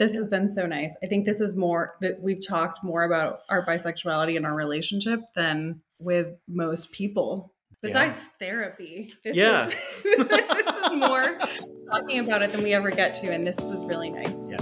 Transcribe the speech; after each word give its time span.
This 0.00 0.14
has 0.14 0.28
been 0.28 0.50
so 0.50 0.64
nice. 0.64 0.96
I 1.02 1.08
think 1.08 1.26
this 1.26 1.42
is 1.42 1.54
more 1.54 1.96
that 2.00 2.22
we've 2.22 2.40
talked 2.40 2.82
more 2.82 3.04
about 3.04 3.40
our 3.50 3.66
bisexuality 3.66 4.34
and 4.34 4.46
our 4.46 4.54
relationship 4.54 5.20
than 5.34 5.82
with 5.98 6.38
most 6.48 6.90
people. 6.90 7.52
Besides 7.82 8.16
yeah. 8.16 8.24
therapy, 8.38 9.12
this 9.22 9.36
yeah, 9.36 9.66
is, 9.66 9.74
this 10.02 10.86
is 10.86 10.92
more 10.92 11.38
talking 11.90 12.20
about 12.20 12.42
it 12.42 12.50
than 12.50 12.62
we 12.62 12.72
ever 12.72 12.90
get 12.90 13.14
to, 13.16 13.30
and 13.30 13.46
this 13.46 13.60
was 13.60 13.84
really 13.84 14.08
nice. 14.08 14.38
Yeah. 14.48 14.56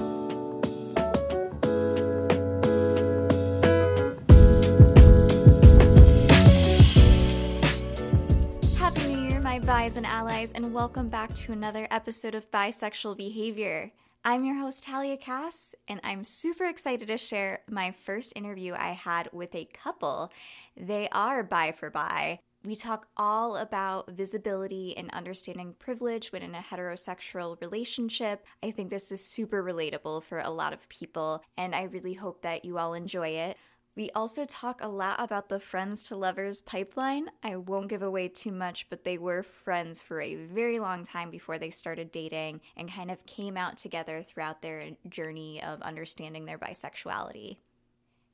Happy 8.77 9.07
New 9.07 9.29
Year, 9.29 9.39
my 9.39 9.61
bis 9.61 9.97
and 9.97 10.05
allies, 10.05 10.51
and 10.51 10.75
welcome 10.75 11.09
back 11.09 11.33
to 11.37 11.53
another 11.53 11.87
episode 11.93 12.35
of 12.35 12.51
Bisexual 12.51 13.17
Behavior. 13.17 13.93
I'm 14.25 14.45
your 14.45 14.57
host, 14.57 14.83
Talia 14.83 15.17
Cass, 15.17 15.75
and 15.87 16.01
I'm 16.03 16.25
super 16.25 16.65
excited 16.65 17.09
to 17.09 17.17
share 17.17 17.61
my 17.71 17.95
first 18.05 18.33
interview 18.35 18.75
I 18.75 18.91
had 18.91 19.31
with 19.33 19.55
a 19.55 19.65
couple. 19.67 20.33
They 20.77 21.09
are 21.13 21.43
bi 21.45 21.73
for 21.73 21.89
bi. 21.89 22.41
We 22.65 22.75
talk 22.75 23.07
all 23.17 23.57
about 23.57 24.11
visibility 24.11 24.95
and 24.97 25.11
understanding 25.13 25.75
privilege 25.79 26.33
when 26.33 26.43
in 26.43 26.57
a 26.57 26.59
heterosexual 26.59 27.61
relationship. 27.61 28.45
I 28.63 28.73
think 28.73 28.91
this 28.91 29.13
is 29.13 29.25
super 29.25 29.63
relatable 29.63 30.25
for 30.25 30.41
a 30.41 30.51
lot 30.51 30.73
of 30.73 30.89
people, 30.89 31.43
and 31.57 31.75
I 31.75 31.85
really 31.85 32.15
hope 32.15 32.43
that 32.43 32.65
you 32.65 32.77
all 32.77 32.95
enjoy 32.95 33.29
it. 33.29 33.57
We 33.99 34.11
also 34.11 34.45
talk 34.45 34.81
a 34.81 34.87
lot 34.87 35.21
about 35.21 35.49
the 35.49 35.59
friends 35.59 36.05
to 36.05 36.15
lovers 36.15 36.61
pipeline. 36.61 37.31
I 37.43 37.57
won't 37.57 37.89
give 37.89 38.03
away 38.03 38.29
too 38.29 38.53
much, 38.53 38.87
but 38.89 39.03
they 39.03 39.19
were 39.19 39.43
friends 39.43 40.01
for 40.01 40.21
a 40.21 40.37
very 40.37 40.79
long 40.79 41.03
time 41.03 41.33
before 41.33 41.59
they 41.59 41.71
started 41.71 42.13
dating 42.13 42.61
and 42.77 42.95
kind 42.95 43.11
of 43.11 43.27
came 43.27 43.57
out 43.57 43.77
together 43.77 44.23
throughout 44.23 44.63
their 44.63 44.91
journey 45.09 45.61
of 45.61 45.83
understanding 45.83 46.45
their 46.45 46.59
bisexuality. 46.59 47.57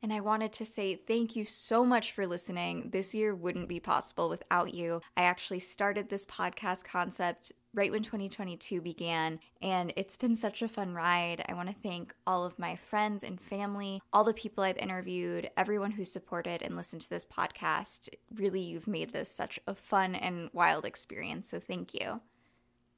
And 0.04 0.12
I 0.12 0.20
wanted 0.20 0.52
to 0.52 0.66
say 0.66 0.96
thank 0.96 1.34
you 1.34 1.46
so 1.46 1.82
much 1.82 2.12
for 2.12 2.26
listening. 2.26 2.90
This 2.92 3.14
year 3.14 3.34
wouldn't 3.34 3.70
be 3.70 3.80
possible 3.80 4.28
without 4.28 4.74
you. 4.74 5.00
I 5.16 5.22
actually 5.22 5.60
started 5.60 6.10
this 6.10 6.26
podcast 6.26 6.84
concept 6.84 7.52
right 7.72 7.90
when 7.90 8.02
2022 8.02 8.82
began, 8.82 9.40
and 9.62 9.94
it's 9.96 10.14
been 10.14 10.36
such 10.36 10.60
a 10.60 10.68
fun 10.68 10.92
ride. 10.92 11.42
I 11.48 11.54
want 11.54 11.70
to 11.70 11.82
thank 11.82 12.14
all 12.26 12.44
of 12.44 12.58
my 12.58 12.76
friends 12.76 13.24
and 13.24 13.40
family, 13.40 14.02
all 14.12 14.24
the 14.24 14.34
people 14.34 14.62
I've 14.62 14.76
interviewed, 14.76 15.48
everyone 15.56 15.92
who 15.92 16.04
supported 16.04 16.60
and 16.60 16.76
listened 16.76 17.00
to 17.00 17.08
this 17.08 17.24
podcast. 17.24 18.10
Really, 18.34 18.60
you've 18.60 18.86
made 18.86 19.14
this 19.14 19.30
such 19.30 19.58
a 19.66 19.74
fun 19.74 20.14
and 20.14 20.50
wild 20.52 20.84
experience, 20.84 21.48
so 21.48 21.60
thank 21.60 21.94
you. 21.94 22.20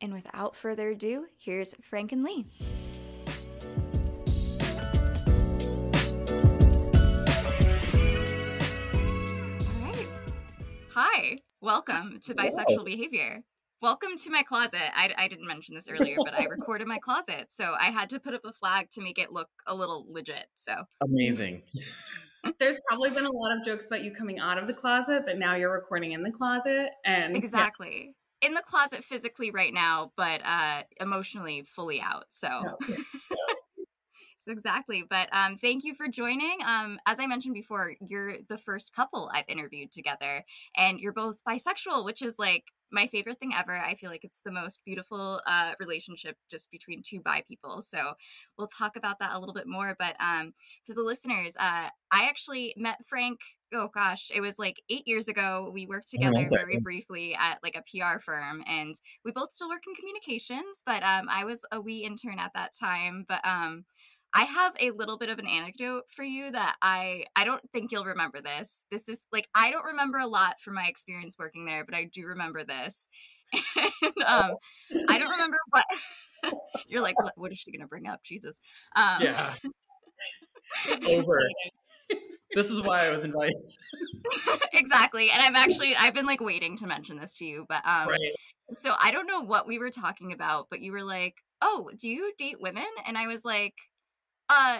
And 0.00 0.12
without 0.12 0.56
further 0.56 0.90
ado, 0.90 1.26
here's 1.38 1.72
Frank 1.80 2.10
and 2.10 2.24
Leigh. 2.24 2.46
Hi, 10.98 11.40
welcome 11.60 12.20
to 12.22 12.34
Bisexual 12.34 12.86
Behavior. 12.86 13.42
Welcome 13.82 14.16
to 14.16 14.30
my 14.30 14.42
closet. 14.42 14.80
I, 14.94 15.12
I 15.18 15.28
didn't 15.28 15.46
mention 15.46 15.74
this 15.74 15.90
earlier, 15.90 16.16
but 16.16 16.32
I 16.32 16.44
recorded 16.50 16.88
my 16.88 16.96
closet. 16.96 17.52
So 17.52 17.74
I 17.78 17.90
had 17.90 18.08
to 18.08 18.18
put 18.18 18.32
up 18.32 18.40
a 18.46 18.52
flag 18.54 18.88
to 18.92 19.02
make 19.02 19.18
it 19.18 19.30
look 19.30 19.50
a 19.66 19.74
little 19.74 20.06
legit. 20.08 20.46
So 20.54 20.72
amazing. 21.02 21.64
There's 22.58 22.78
probably 22.88 23.10
been 23.10 23.26
a 23.26 23.30
lot 23.30 23.54
of 23.54 23.62
jokes 23.62 23.86
about 23.88 24.04
you 24.04 24.10
coming 24.10 24.38
out 24.38 24.56
of 24.56 24.66
the 24.66 24.72
closet, 24.72 25.24
but 25.26 25.36
now 25.36 25.54
you're 25.54 25.70
recording 25.70 26.12
in 26.12 26.22
the 26.22 26.32
closet. 26.32 26.92
And 27.04 27.36
exactly. 27.36 28.14
Yeah. 28.40 28.48
In 28.48 28.54
the 28.54 28.62
closet 28.62 29.04
physically 29.04 29.50
right 29.50 29.74
now, 29.74 30.12
but 30.16 30.40
uh 30.46 30.84
emotionally 30.98 31.62
fully 31.66 32.00
out. 32.00 32.24
So 32.30 32.48
yeah. 32.88 32.96
exactly. 34.48 35.04
But 35.08 35.28
um, 35.32 35.56
thank 35.56 35.84
you 35.84 35.94
for 35.94 36.08
joining. 36.08 36.58
Um, 36.66 36.98
as 37.06 37.20
I 37.20 37.26
mentioned 37.26 37.54
before, 37.54 37.94
you're 38.00 38.38
the 38.48 38.58
first 38.58 38.92
couple 38.94 39.30
I've 39.32 39.48
interviewed 39.48 39.92
together, 39.92 40.44
and 40.76 40.98
you're 40.98 41.12
both 41.12 41.42
bisexual, 41.46 42.04
which 42.04 42.22
is 42.22 42.38
like 42.38 42.64
my 42.90 43.06
favorite 43.06 43.38
thing 43.38 43.52
ever. 43.56 43.76
I 43.76 43.94
feel 43.94 44.10
like 44.10 44.24
it's 44.24 44.40
the 44.44 44.52
most 44.52 44.84
beautiful 44.84 45.40
uh, 45.46 45.72
relationship 45.80 46.36
just 46.50 46.70
between 46.70 47.02
two 47.02 47.20
bi 47.20 47.42
people. 47.46 47.82
So 47.82 48.12
we'll 48.56 48.68
talk 48.68 48.96
about 48.96 49.18
that 49.18 49.34
a 49.34 49.38
little 49.38 49.54
bit 49.54 49.66
more. 49.66 49.96
But 49.98 50.16
um, 50.20 50.54
for 50.84 50.94
the 50.94 51.02
listeners, 51.02 51.56
uh, 51.58 51.88
I 52.12 52.24
actually 52.28 52.74
met 52.76 53.04
Frank. 53.04 53.40
Oh 53.74 53.90
gosh, 53.92 54.30
it 54.32 54.40
was 54.40 54.60
like 54.60 54.80
eight 54.88 55.08
years 55.08 55.26
ago. 55.26 55.70
We 55.74 55.86
worked 55.86 56.08
together 56.08 56.48
very 56.48 56.78
briefly 56.78 57.34
at 57.34 57.58
like 57.64 57.76
a 57.76 57.82
PR 57.82 58.20
firm, 58.20 58.62
and 58.66 58.94
we 59.24 59.32
both 59.32 59.52
still 59.52 59.68
work 59.68 59.82
in 59.88 59.94
communications. 59.94 60.82
But 60.86 61.02
um, 61.02 61.26
I 61.28 61.44
was 61.44 61.64
a 61.72 61.80
wee 61.80 62.04
intern 62.04 62.38
at 62.38 62.52
that 62.54 62.70
time. 62.78 63.24
But 63.28 63.44
um, 63.44 63.84
I 64.36 64.44
have 64.44 64.74
a 64.78 64.90
little 64.90 65.16
bit 65.16 65.30
of 65.30 65.38
an 65.38 65.46
anecdote 65.46 66.04
for 66.10 66.22
you 66.22 66.50
that 66.50 66.76
I 66.82 67.24
I 67.34 67.44
don't 67.44 67.62
think 67.72 67.90
you'll 67.90 68.04
remember 68.04 68.42
this. 68.42 68.84
This 68.90 69.08
is 69.08 69.26
like 69.32 69.48
I 69.54 69.70
don't 69.70 69.86
remember 69.86 70.18
a 70.18 70.26
lot 70.26 70.60
from 70.60 70.74
my 70.74 70.86
experience 70.88 71.36
working 71.38 71.64
there, 71.64 71.86
but 71.86 71.94
I 71.94 72.04
do 72.04 72.26
remember 72.26 72.62
this. 72.62 73.08
And 73.76 74.12
um, 74.26 74.56
I 75.08 75.18
don't 75.18 75.30
remember 75.36 75.56
what 75.70 75.84
you're 76.86 77.00
like. 77.00 77.18
What, 77.18 77.32
what 77.36 77.52
is 77.52 77.58
she 77.58 77.70
going 77.70 77.80
to 77.80 77.86
bring 77.86 78.06
up? 78.06 78.22
Jesus. 78.22 78.60
Um, 78.94 79.22
yeah. 79.22 79.54
Over. 81.06 81.40
this 82.54 82.70
is 82.70 82.82
why 82.82 83.06
I 83.06 83.10
was 83.10 83.24
invited. 83.24 83.56
exactly, 84.72 85.30
and 85.30 85.40
I'm 85.40 85.56
actually 85.56 85.96
I've 85.96 86.12
been 86.12 86.26
like 86.26 86.40
waiting 86.40 86.76
to 86.78 86.86
mention 86.86 87.18
this 87.18 87.34
to 87.36 87.46
you, 87.46 87.64
but 87.68 87.86
um, 87.86 88.08
right. 88.08 88.34
so 88.74 88.94
I 89.00 89.12
don't 89.12 89.26
know 89.26 89.40
what 89.40 89.66
we 89.66 89.78
were 89.78 89.90
talking 89.90 90.32
about, 90.32 90.66
but 90.68 90.80
you 90.80 90.92
were 90.92 91.04
like, 91.04 91.36
"Oh, 91.62 91.90
do 91.98 92.08
you 92.08 92.32
date 92.36 92.60
women?" 92.60 92.84
And 93.06 93.16
I 93.16 93.28
was 93.28 93.44
like 93.44 93.74
uh 94.48 94.78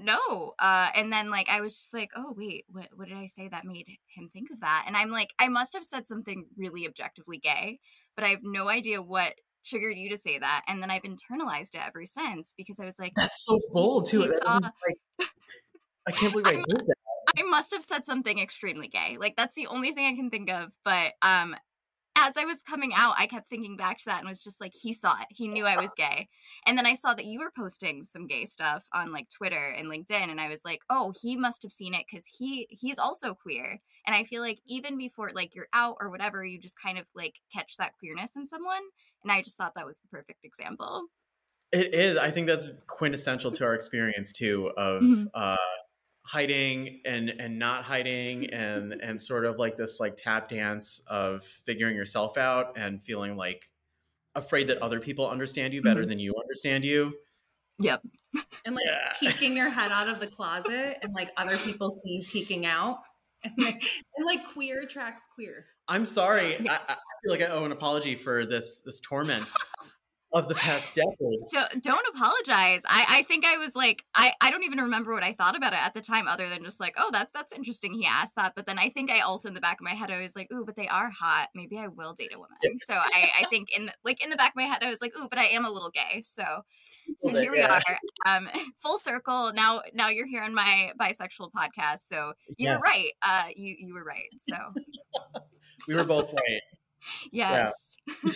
no 0.00 0.54
uh 0.58 0.88
and 0.94 1.12
then 1.12 1.30
like 1.30 1.48
i 1.48 1.60
was 1.60 1.74
just 1.74 1.92
like 1.92 2.10
oh 2.16 2.34
wait 2.36 2.64
what, 2.68 2.88
what 2.94 3.08
did 3.08 3.16
i 3.16 3.26
say 3.26 3.48
that 3.48 3.64
made 3.64 3.86
him 4.08 4.30
think 4.32 4.50
of 4.50 4.60
that 4.60 4.84
and 4.86 4.96
i'm 4.96 5.10
like 5.10 5.34
i 5.38 5.48
must 5.48 5.74
have 5.74 5.84
said 5.84 6.06
something 6.06 6.46
really 6.56 6.86
objectively 6.86 7.38
gay 7.38 7.78
but 8.14 8.24
i 8.24 8.28
have 8.28 8.40
no 8.42 8.68
idea 8.68 9.02
what 9.02 9.34
triggered 9.64 9.96
you 9.96 10.08
to 10.08 10.16
say 10.16 10.38
that 10.38 10.62
and 10.68 10.80
then 10.80 10.90
i've 10.90 11.02
internalized 11.02 11.74
it 11.74 11.80
ever 11.86 12.06
since 12.06 12.54
because 12.56 12.78
i 12.80 12.84
was 12.84 12.98
like 12.98 13.12
that's 13.16 13.44
so 13.44 13.58
bold 13.72 14.06
too 14.06 14.26
saw, 14.44 14.58
like, 14.58 15.28
i 16.06 16.12
can't 16.12 16.32
believe 16.32 16.46
i 16.46 16.52
did 16.52 16.86
that 16.86 16.96
I 17.38 17.42
must 17.42 17.72
have 17.74 17.82
said 17.82 18.06
something 18.06 18.38
extremely 18.38 18.88
gay. 18.88 19.18
Like 19.20 19.36
that's 19.36 19.54
the 19.54 19.66
only 19.66 19.92
thing 19.92 20.06
I 20.06 20.16
can 20.16 20.30
think 20.30 20.50
of. 20.50 20.72
But 20.84 21.12
um 21.20 21.54
as 22.16 22.36
I 22.36 22.44
was 22.44 22.62
coming 22.62 22.92
out, 22.96 23.14
I 23.18 23.26
kept 23.26 23.48
thinking 23.48 23.76
back 23.76 23.98
to 23.98 24.04
that 24.06 24.20
and 24.20 24.28
was 24.28 24.42
just 24.42 24.60
like, 24.60 24.72
he 24.74 24.92
saw 24.92 25.12
it. 25.20 25.26
He 25.30 25.48
knew 25.48 25.66
I 25.66 25.76
was 25.76 25.90
gay. 25.96 26.28
And 26.66 26.76
then 26.76 26.86
I 26.86 26.94
saw 26.94 27.12
that 27.12 27.26
you 27.26 27.40
were 27.40 27.52
posting 27.56 28.02
some 28.02 28.26
gay 28.26 28.46
stuff 28.46 28.86
on 28.92 29.12
like 29.12 29.28
Twitter 29.28 29.74
and 29.76 29.88
LinkedIn. 29.88 30.30
And 30.30 30.40
I 30.40 30.48
was 30.48 30.62
like, 30.64 30.80
oh, 30.88 31.12
he 31.20 31.36
must 31.36 31.62
have 31.62 31.72
seen 31.72 31.94
it 31.94 32.06
because 32.10 32.26
he 32.26 32.66
he's 32.70 32.98
also 32.98 33.34
queer. 33.34 33.80
And 34.06 34.16
I 34.16 34.24
feel 34.24 34.40
like 34.40 34.60
even 34.66 34.96
before 34.96 35.30
like 35.34 35.54
you're 35.54 35.68
out 35.74 35.96
or 36.00 36.08
whatever, 36.08 36.44
you 36.44 36.58
just 36.58 36.80
kind 36.80 36.98
of 36.98 37.06
like 37.14 37.34
catch 37.52 37.76
that 37.76 37.92
queerness 37.98 38.34
in 38.34 38.46
someone. 38.46 38.82
And 39.22 39.30
I 39.30 39.42
just 39.42 39.58
thought 39.58 39.74
that 39.76 39.86
was 39.86 39.98
the 39.98 40.08
perfect 40.08 40.44
example. 40.44 41.04
It 41.72 41.94
is. 41.94 42.16
I 42.16 42.30
think 42.30 42.46
that's 42.46 42.66
quintessential 42.86 43.50
to 43.50 43.64
our 43.64 43.74
experience 43.74 44.32
too 44.32 44.70
of 44.76 45.02
mm-hmm. 45.02 45.24
uh 45.34 45.56
hiding 46.26 47.00
and 47.04 47.30
and 47.30 47.56
not 47.56 47.84
hiding 47.84 48.50
and 48.50 48.92
and 48.94 49.20
sort 49.20 49.44
of 49.44 49.58
like 49.58 49.76
this 49.76 50.00
like 50.00 50.16
tap 50.16 50.48
dance 50.48 51.00
of 51.08 51.44
figuring 51.44 51.94
yourself 51.94 52.36
out 52.36 52.76
and 52.76 53.00
feeling 53.00 53.36
like 53.36 53.64
afraid 54.34 54.66
that 54.66 54.78
other 54.78 54.98
people 54.98 55.28
understand 55.28 55.72
you 55.72 55.80
better 55.80 56.00
mm-hmm. 56.00 56.10
than 56.10 56.18
you 56.18 56.34
understand 56.40 56.84
you 56.84 57.12
yep 57.78 58.02
and 58.64 58.74
like 58.74 58.84
yeah. 58.84 59.12
peeking 59.20 59.56
your 59.56 59.70
head 59.70 59.92
out 59.92 60.08
of 60.08 60.18
the 60.18 60.26
closet 60.36 60.98
and 61.00 61.14
like 61.14 61.30
other 61.36 61.56
people 61.58 62.00
see 62.04 62.16
you 62.16 62.24
peeking 62.24 62.66
out 62.66 62.98
and 63.44 63.52
like, 63.58 63.84
and 64.16 64.26
like 64.26 64.40
queer 64.52 64.82
attracts 64.82 65.28
queer 65.32 65.66
i'm 65.86 66.04
sorry 66.04 66.56
yes. 66.60 66.86
I, 66.88 66.92
I 66.92 66.96
feel 67.22 67.32
like 67.32 67.42
i 67.42 67.46
owe 67.46 67.64
an 67.64 67.70
apology 67.70 68.16
for 68.16 68.44
this 68.44 68.80
this 68.80 68.98
torment 68.98 69.48
of 70.36 70.48
the 70.48 70.54
past 70.54 70.94
decade. 70.94 71.46
So 71.46 71.62
don't 71.80 72.06
apologize. 72.14 72.82
I, 72.86 73.06
I 73.08 73.22
think 73.22 73.44
I 73.44 73.56
was 73.56 73.74
like, 73.74 74.04
I, 74.14 74.32
I 74.40 74.50
don't 74.50 74.64
even 74.64 74.80
remember 74.80 75.12
what 75.12 75.22
I 75.22 75.32
thought 75.32 75.56
about 75.56 75.72
it 75.72 75.80
at 75.80 75.94
the 75.94 76.00
time, 76.00 76.28
other 76.28 76.48
than 76.48 76.62
just 76.62 76.80
like, 76.80 76.94
oh, 76.98 77.10
that 77.12 77.30
that's 77.32 77.52
interesting. 77.52 77.94
He 77.94 78.06
asked 78.06 78.36
that, 78.36 78.54
but 78.54 78.66
then 78.66 78.78
I 78.78 78.90
think 78.90 79.10
I 79.10 79.20
also 79.20 79.48
in 79.48 79.54
the 79.54 79.60
back 79.60 79.80
of 79.80 79.84
my 79.84 79.94
head 79.94 80.10
I 80.10 80.20
was 80.20 80.36
like, 80.36 80.52
ooh, 80.52 80.64
but 80.64 80.76
they 80.76 80.88
are 80.88 81.10
hot. 81.10 81.48
Maybe 81.54 81.78
I 81.78 81.88
will 81.88 82.12
date 82.12 82.32
a 82.34 82.38
woman. 82.38 82.56
So 82.84 82.94
I, 82.94 83.30
I 83.40 83.46
think 83.50 83.76
in 83.76 83.90
like 84.04 84.22
in 84.22 84.30
the 84.30 84.36
back 84.36 84.50
of 84.50 84.56
my 84.56 84.64
head 84.64 84.82
I 84.82 84.90
was 84.90 85.00
like, 85.00 85.12
ooh, 85.16 85.28
but 85.28 85.38
I 85.38 85.46
am 85.46 85.64
a 85.64 85.70
little 85.70 85.90
gay. 85.90 86.22
So 86.22 86.44
so 87.18 87.30
here 87.30 87.52
we 87.52 87.62
are, 87.62 87.80
um, 88.26 88.48
full 88.76 88.98
circle. 88.98 89.52
Now 89.54 89.82
now 89.94 90.08
you're 90.08 90.26
here 90.26 90.42
on 90.42 90.54
my 90.54 90.92
bisexual 91.00 91.50
podcast. 91.52 92.00
So 92.00 92.32
you 92.56 92.68
yes. 92.68 92.76
were 92.76 92.80
right. 92.80 93.08
Uh, 93.22 93.48
you 93.54 93.76
you 93.78 93.94
were 93.94 94.04
right. 94.04 94.28
So 94.38 94.56
we 95.88 95.94
were 95.94 96.04
both 96.04 96.32
right. 96.32 96.62
yes. 97.32 97.96
Yeah. 98.06 98.32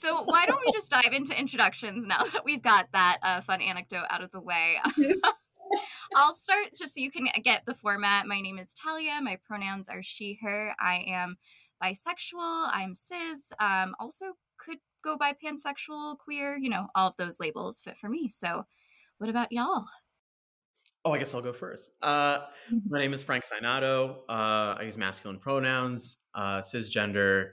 So 0.00 0.22
why 0.24 0.46
don't 0.46 0.62
we 0.64 0.72
just 0.72 0.90
dive 0.90 1.12
into 1.12 1.38
introductions 1.38 2.06
now 2.06 2.24
that 2.32 2.42
we've 2.42 2.62
got 2.62 2.90
that 2.94 3.18
uh, 3.22 3.42
fun 3.42 3.60
anecdote 3.60 4.06
out 4.08 4.22
of 4.22 4.30
the 4.30 4.40
way? 4.40 4.78
I'll 6.16 6.32
start 6.32 6.68
just 6.74 6.94
so 6.94 7.02
you 7.02 7.10
can 7.10 7.28
get 7.44 7.64
the 7.66 7.74
format. 7.74 8.26
My 8.26 8.40
name 8.40 8.56
is 8.56 8.72
Talia. 8.72 9.20
My 9.22 9.36
pronouns 9.46 9.90
are 9.90 10.02
she, 10.02 10.38
her. 10.40 10.74
I 10.80 11.04
am 11.06 11.36
bisexual. 11.84 12.70
I'm 12.72 12.94
cis. 12.94 13.52
Um, 13.60 13.94
also 14.00 14.36
could 14.58 14.78
go 15.04 15.18
by 15.18 15.34
pansexual, 15.34 16.16
queer. 16.16 16.56
You 16.56 16.70
know, 16.70 16.86
all 16.94 17.08
of 17.08 17.16
those 17.18 17.38
labels 17.38 17.82
fit 17.82 17.98
for 17.98 18.08
me. 18.08 18.30
So 18.30 18.64
what 19.18 19.28
about 19.28 19.52
y'all? 19.52 19.84
Oh, 21.04 21.12
I 21.12 21.18
guess 21.18 21.34
I'll 21.34 21.42
go 21.42 21.52
first. 21.52 21.92
Uh, 22.00 22.38
my 22.88 22.98
name 22.98 23.12
is 23.12 23.22
Frank 23.22 23.44
Sinato. 23.44 24.20
Uh, 24.30 24.76
I 24.78 24.82
use 24.84 24.96
masculine 24.96 25.38
pronouns, 25.38 26.24
uh, 26.34 26.60
cisgender, 26.60 27.50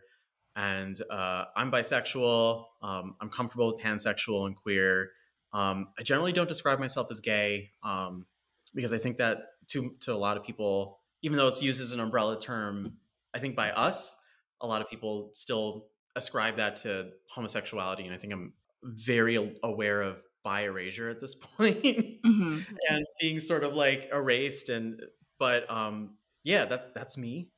and 0.58 1.00
uh, 1.12 1.46
I'm 1.56 1.72
bisexual. 1.72 2.66
Um, 2.82 3.16
I'm 3.22 3.30
comfortable 3.30 3.74
with 3.74 3.84
pansexual 3.84 4.48
and 4.48 4.56
queer. 4.56 5.12
Um, 5.54 5.90
I 5.98 6.04
generally 6.04 6.34
don't 6.34 6.48
describe 6.48 6.80
myself 6.80 7.08
as 7.12 7.22
gay 7.22 7.70
um, 7.84 8.26
because 8.74 8.92
I 8.92 8.98
think 8.98 9.18
that 9.18 9.38
to 9.68 9.92
to 10.02 10.14
a 10.14 10.18
lot 10.18 10.36
of 10.36 10.44
people, 10.44 11.00
even 11.22 11.38
though 11.38 11.48
it's 11.48 11.62
used 11.62 11.80
as 11.80 11.92
an 11.94 12.00
umbrella 12.00 12.40
term, 12.40 12.94
I 13.34 13.40
think 13.40 13.56
by 13.56 13.70
us, 13.72 14.18
a 14.60 14.68
lot 14.68 14.82
of 14.82 14.90
people 14.90 15.30
still 15.34 15.86
ascribe 16.16 16.58
that 16.58 16.78
to 16.78 17.12
homosexuality, 17.30 18.06
and 18.06 18.14
I 18.14 18.18
think 18.18 18.34
I'm 18.34 18.54
very 18.84 19.56
aware 19.64 20.02
of 20.02 20.18
bi 20.44 20.62
erasure 20.62 21.10
at 21.10 21.22
this 21.22 21.36
point 21.58 21.84
mm-hmm. 21.84 22.60
and 22.90 23.06
being 23.22 23.40
sort 23.40 23.64
of 23.64 23.76
like 23.76 24.10
erased 24.14 24.70
and 24.70 25.02
but 25.40 25.70
um 25.70 26.16
yeah 26.44 26.64
that's 26.64 26.90
that's 26.92 27.18
me 27.18 27.50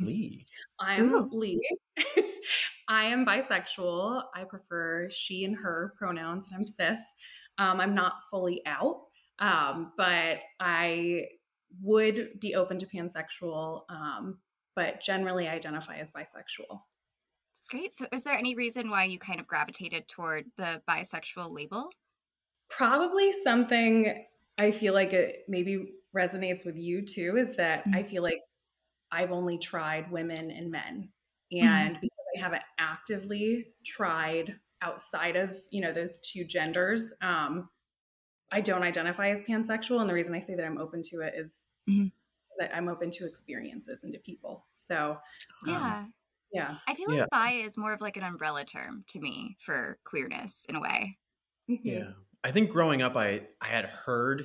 Leigh 0.00 0.44
i'm 0.80 1.12
Ooh. 1.12 1.28
Leigh 1.32 1.60
i 2.88 3.04
am 3.04 3.24
bisexual 3.24 4.22
i 4.34 4.44
prefer 4.44 5.08
she 5.10 5.44
and 5.44 5.56
her 5.56 5.94
pronouns 5.98 6.46
and 6.46 6.56
i'm 6.56 6.64
cis 6.64 7.00
um, 7.58 7.80
i'm 7.80 7.94
not 7.94 8.14
fully 8.30 8.62
out 8.66 9.02
um, 9.38 9.92
but 9.96 10.38
i 10.60 11.26
would 11.82 12.40
be 12.40 12.54
open 12.54 12.78
to 12.78 12.86
pansexual 12.86 13.82
um, 13.90 14.38
but 14.74 15.00
generally 15.00 15.48
identify 15.48 15.96
as 15.96 16.10
bisexual 16.10 16.80
that's 17.66 17.68
great. 17.68 17.94
So, 17.96 18.06
is 18.12 18.22
there 18.22 18.34
any 18.34 18.54
reason 18.54 18.90
why 18.90 19.04
you 19.04 19.18
kind 19.18 19.40
of 19.40 19.48
gravitated 19.48 20.06
toward 20.06 20.44
the 20.56 20.82
bisexual 20.88 21.50
label? 21.50 21.90
Probably 22.70 23.32
something 23.42 24.24
I 24.58 24.70
feel 24.70 24.94
like 24.94 25.12
it 25.12 25.44
maybe 25.48 25.94
resonates 26.14 26.64
with 26.64 26.76
you 26.76 27.02
too 27.02 27.36
is 27.36 27.56
that 27.56 27.80
mm-hmm. 27.80 27.96
I 27.96 28.02
feel 28.04 28.22
like 28.22 28.40
I've 29.12 29.32
only 29.32 29.58
tried 29.58 30.10
women 30.10 30.50
and 30.50 30.70
men. 30.70 31.08
Mm-hmm. 31.52 31.66
And 31.66 31.94
mm-hmm. 31.96 32.00
because 32.02 32.26
I 32.36 32.40
haven't 32.40 32.62
actively 32.78 33.68
tried 33.84 34.56
outside 34.82 35.36
of, 35.36 35.50
you 35.70 35.80
know, 35.80 35.92
those 35.92 36.18
two 36.18 36.44
genders, 36.44 37.12
um, 37.22 37.68
I 38.52 38.60
don't 38.60 38.82
identify 38.82 39.30
as 39.30 39.40
pansexual. 39.40 40.00
And 40.00 40.08
the 40.08 40.14
reason 40.14 40.34
I 40.34 40.40
say 40.40 40.54
that 40.54 40.64
I'm 40.64 40.78
open 40.78 41.02
to 41.10 41.20
it 41.20 41.34
is 41.36 41.52
mm-hmm. 41.88 42.08
that 42.58 42.74
I'm 42.74 42.88
open 42.88 43.10
to 43.12 43.26
experiences 43.26 44.04
and 44.04 44.12
to 44.12 44.18
people. 44.20 44.66
So, 44.74 45.18
yeah. 45.66 45.98
Um, 45.98 46.12
yeah. 46.52 46.76
I 46.86 46.94
feel 46.94 47.08
like 47.08 47.18
yeah. 47.18 47.26
bi 47.30 47.50
is 47.50 47.76
more 47.76 47.92
of 47.92 48.00
like 48.00 48.16
an 48.16 48.22
umbrella 48.22 48.64
term 48.64 49.04
to 49.08 49.20
me 49.20 49.56
for 49.60 49.98
queerness 50.04 50.64
in 50.68 50.76
a 50.76 50.80
way. 50.80 51.18
Mm-hmm. 51.68 51.88
Yeah. 51.88 52.10
I 52.44 52.52
think 52.52 52.70
growing 52.70 53.02
up 53.02 53.16
I 53.16 53.42
I 53.60 53.66
had 53.66 53.86
heard 53.86 54.44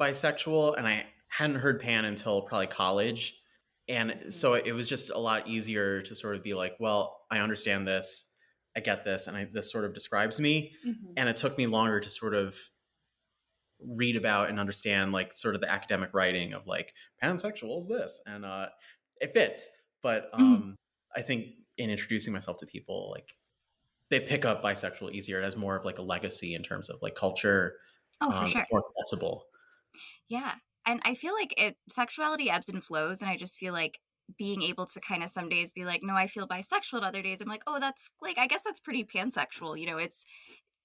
bisexual 0.00 0.76
and 0.76 0.86
I 0.86 1.06
hadn't 1.28 1.56
heard 1.56 1.80
pan 1.80 2.04
until 2.04 2.42
probably 2.42 2.66
college. 2.66 3.38
And 3.88 4.10
mm-hmm. 4.10 4.30
so 4.30 4.54
it 4.54 4.72
was 4.72 4.88
just 4.88 5.10
a 5.10 5.18
lot 5.18 5.48
easier 5.48 6.02
to 6.02 6.14
sort 6.14 6.36
of 6.36 6.42
be 6.42 6.54
like, 6.54 6.74
well, 6.78 7.20
I 7.30 7.38
understand 7.38 7.86
this. 7.86 8.32
I 8.76 8.80
get 8.80 9.04
this 9.04 9.26
and 9.26 9.36
I, 9.36 9.48
this 9.52 9.72
sort 9.72 9.84
of 9.84 9.94
describes 9.94 10.38
me. 10.38 10.72
Mm-hmm. 10.86 11.12
And 11.16 11.28
it 11.28 11.36
took 11.36 11.56
me 11.58 11.66
longer 11.66 12.00
to 12.00 12.08
sort 12.08 12.34
of 12.34 12.56
read 13.80 14.16
about 14.16 14.50
and 14.50 14.58
understand 14.58 15.12
like 15.12 15.36
sort 15.36 15.54
of 15.54 15.60
the 15.60 15.70
academic 15.70 16.10
writing 16.12 16.52
of 16.52 16.66
like 16.66 16.92
pansexual 17.22 17.78
is 17.78 17.86
this 17.86 18.20
and 18.26 18.44
uh 18.44 18.66
it 19.20 19.32
fits 19.32 19.68
but 20.02 20.32
mm-hmm. 20.32 20.42
um 20.42 20.76
I 21.16 21.22
think 21.22 21.46
in 21.76 21.90
introducing 21.90 22.32
myself 22.32 22.58
to 22.58 22.66
people, 22.66 23.10
like 23.10 23.32
they 24.10 24.20
pick 24.20 24.44
up 24.44 24.62
bisexual 24.62 25.12
easier. 25.12 25.40
It 25.40 25.44
has 25.44 25.56
more 25.56 25.76
of 25.76 25.84
like 25.84 25.98
a 25.98 26.02
legacy 26.02 26.54
in 26.54 26.62
terms 26.62 26.88
of 26.88 26.98
like 27.02 27.14
culture. 27.14 27.74
Oh, 28.20 28.30
for 28.30 28.38
um, 28.38 28.46
sure. 28.46 28.60
It's 28.60 28.70
more 28.70 28.80
accessible. 28.80 29.44
Yeah. 30.28 30.54
And 30.88 31.02
I 31.04 31.14
feel 31.14 31.34
like 31.34 31.52
it 31.58 31.76
sexuality 31.90 32.50
ebbs 32.50 32.70
and 32.70 32.82
flows. 32.82 33.20
And 33.20 33.30
I 33.30 33.36
just 33.36 33.58
feel 33.58 33.74
like 33.74 34.00
being 34.38 34.62
able 34.62 34.86
to 34.86 35.00
kind 35.00 35.22
of 35.22 35.28
some 35.28 35.48
days 35.48 35.72
be 35.72 35.84
like, 35.84 36.02
no, 36.02 36.14
I 36.14 36.26
feel 36.26 36.48
bisexual. 36.48 36.94
And 36.94 37.04
other 37.04 37.22
days 37.22 37.40
I'm 37.42 37.48
like, 37.48 37.62
oh, 37.66 37.78
that's 37.78 38.10
like, 38.22 38.38
I 38.38 38.46
guess 38.46 38.62
that's 38.62 38.80
pretty 38.80 39.04
pansexual. 39.04 39.78
You 39.78 39.86
know, 39.86 39.98
it's 39.98 40.24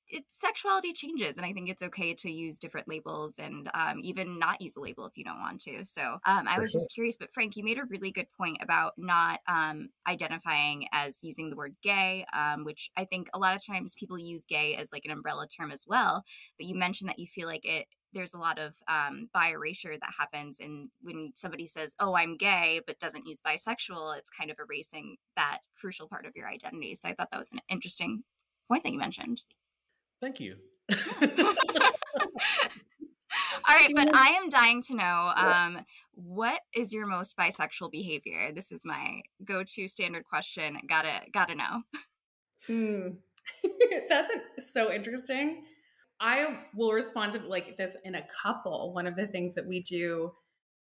it, 0.10 0.26
sexuality 0.28 0.92
changes 0.92 1.38
and 1.38 1.46
i 1.46 1.54
think 1.54 1.70
it's 1.70 1.82
okay 1.82 2.14
to 2.14 2.30
use 2.30 2.60
different 2.60 2.90
labels 2.90 3.40
and 3.40 3.70
um, 3.74 4.00
even 4.02 4.38
not 4.38 4.62
use 4.62 4.76
a 4.76 4.80
label 4.80 5.06
if 5.06 5.18
you 5.18 5.24
don't 5.24 5.40
want 5.40 5.62
to 5.62 5.86
so 5.86 6.18
um, 6.26 6.46
i 6.48 6.60
was 6.60 6.72
sure. 6.72 6.80
just 6.82 6.94
curious 6.94 7.16
but 7.18 7.34
frank 7.34 7.56
you 7.56 7.64
made 7.64 7.80
a 7.80 7.86
really 7.90 8.12
good 8.12 8.28
point 8.38 8.58
about 8.62 8.94
not 8.98 9.40
um, 9.48 9.88
identifying 10.08 10.86
as 10.92 11.24
using 11.24 11.50
the 11.50 11.56
word 11.56 11.74
gay 11.82 12.26
um, 12.34 12.66
which 12.66 12.92
i 12.98 13.06
think 13.06 13.30
a 13.34 13.40
lot 13.40 13.56
of 13.56 13.66
times 13.66 13.96
people 13.98 14.20
use 14.20 14.46
gay 14.46 14.76
as 14.76 14.92
like 14.92 15.06
an 15.06 15.12
umbrella 15.12 15.48
term 15.48 15.72
as 15.72 15.86
well 15.88 16.24
but 16.60 16.68
you 16.68 16.76
mentioned 16.76 17.10
that 17.10 17.18
you 17.18 17.26
feel 17.26 17.48
like 17.48 17.64
it 17.64 17.88
there's 18.14 18.34
a 18.34 18.40
lot 18.40 18.60
of 18.60 18.76
um, 18.88 19.30
bi 19.34 19.50
erasure 19.50 19.96
that 20.00 20.14
happens 20.18 20.60
and 20.60 20.90
when 21.02 21.32
somebody 21.36 21.68
says 21.68 21.96
oh 22.00 22.16
i'm 22.16 22.38
gay 22.38 22.82
but 22.86 23.00
doesn't 23.00 23.28
use 23.28 23.42
bisexual 23.42 24.18
it's 24.18 24.30
kind 24.30 24.52
of 24.52 24.58
erasing 24.60 25.18
that 25.36 25.60
crucial 25.80 26.08
part 26.08 26.26
of 26.26 26.36
your 26.36 26.48
identity 26.48 26.96
so 26.96 27.10
i 27.10 27.14
thought 27.14 27.30
that 27.32 27.40
was 27.40 27.52
an 27.52 27.60
interesting 27.70 28.24
point 28.70 28.84
that 28.84 28.92
you 28.92 29.00
mentioned 29.00 29.44
Thank 30.24 30.40
you. 30.40 30.56
All 33.68 33.76
right, 33.76 33.92
but 33.94 34.16
I 34.16 34.38
am 34.42 34.48
dying 34.48 34.82
to 34.84 34.96
know 34.96 35.34
um, 35.36 35.80
what 36.14 36.62
is 36.74 36.94
your 36.94 37.08
most 37.08 37.36
bisexual 37.36 37.92
behavior? 37.92 38.54
This 38.56 38.72
is 38.72 38.86
my 38.86 39.22
go-to 39.44 39.90
standard 39.90 40.24
question. 40.24 40.78
Gotta 40.88 41.24
gotta 41.34 41.56
know. 41.56 41.82
Hmm. 42.68 43.08
That's 44.10 44.32
a, 44.32 44.62
so 44.62 44.94
interesting. 44.94 45.66
I 46.24 46.58
will 46.74 46.94
respond 46.94 47.34
to 47.34 47.40
like 47.40 47.76
this 47.76 47.96
in 48.06 48.16
a 48.16 48.26
couple. 48.42 48.94
One 48.94 49.08
of 49.08 49.18
the 49.18 49.28
things 49.28 49.54
that 49.56 49.68
we 49.68 49.84
do 49.84 50.32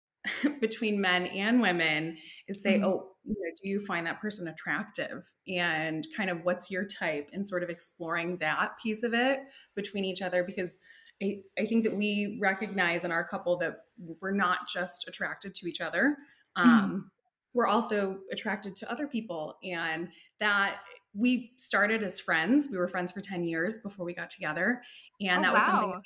between 0.61 1.00
men 1.00 1.26
and 1.26 1.61
women 1.62 2.19
is 2.49 2.62
say, 2.62 2.75
mm-hmm. 2.75 2.84
oh, 2.84 3.08
you 3.25 3.32
know, 3.32 3.55
do 3.62 3.69
you 3.70 3.81
find 3.81 4.06
that 4.06 4.20
person 4.20 4.46
attractive? 4.49 5.25
And 5.49 6.06
kind 6.14 6.29
of 6.29 6.44
what's 6.44 6.70
your 6.70 6.84
type 6.84 7.31
and 7.32 7.49
sort 7.49 7.62
of 7.62 7.70
exploring 7.70 8.37
that 8.38 8.73
piece 8.82 9.02
of 9.02 9.14
it 9.14 9.40
between 9.75 10.05
each 10.05 10.20
other 10.20 10.44
because 10.44 10.76
I, 11.23 11.38
I 11.58 11.64
think 11.64 11.85
that 11.85 11.96
we 11.96 12.38
recognize 12.40 13.05
in 13.05 13.11
our 13.11 13.26
couple 13.26 13.56
that 13.58 13.78
we're 14.20 14.32
not 14.32 14.69
just 14.69 15.06
attracted 15.08 15.55
to 15.55 15.67
each 15.67 15.81
other. 15.81 16.17
Mm-hmm. 16.58 16.69
Um. 16.69 17.11
We're 17.55 17.67
also 17.67 18.17
attracted 18.32 18.76
to 18.76 18.90
other 18.90 19.06
people. 19.06 19.58
And 19.62 20.08
that 20.40 20.76
we 21.14 21.52
started 21.56 22.02
as 22.02 22.19
friends. 22.19 22.69
We 22.70 22.78
were 22.78 22.88
friends 22.88 23.12
for 23.12 23.20
10 23.20 23.44
years 23.44 23.78
before 23.78 24.06
we 24.06 24.14
got 24.14 24.31
together. 24.31 24.82
And 25.29 25.41
oh, 25.41 25.43
that 25.43 25.53
was 25.53 25.63
wow. 25.63 25.81
something 25.81 26.01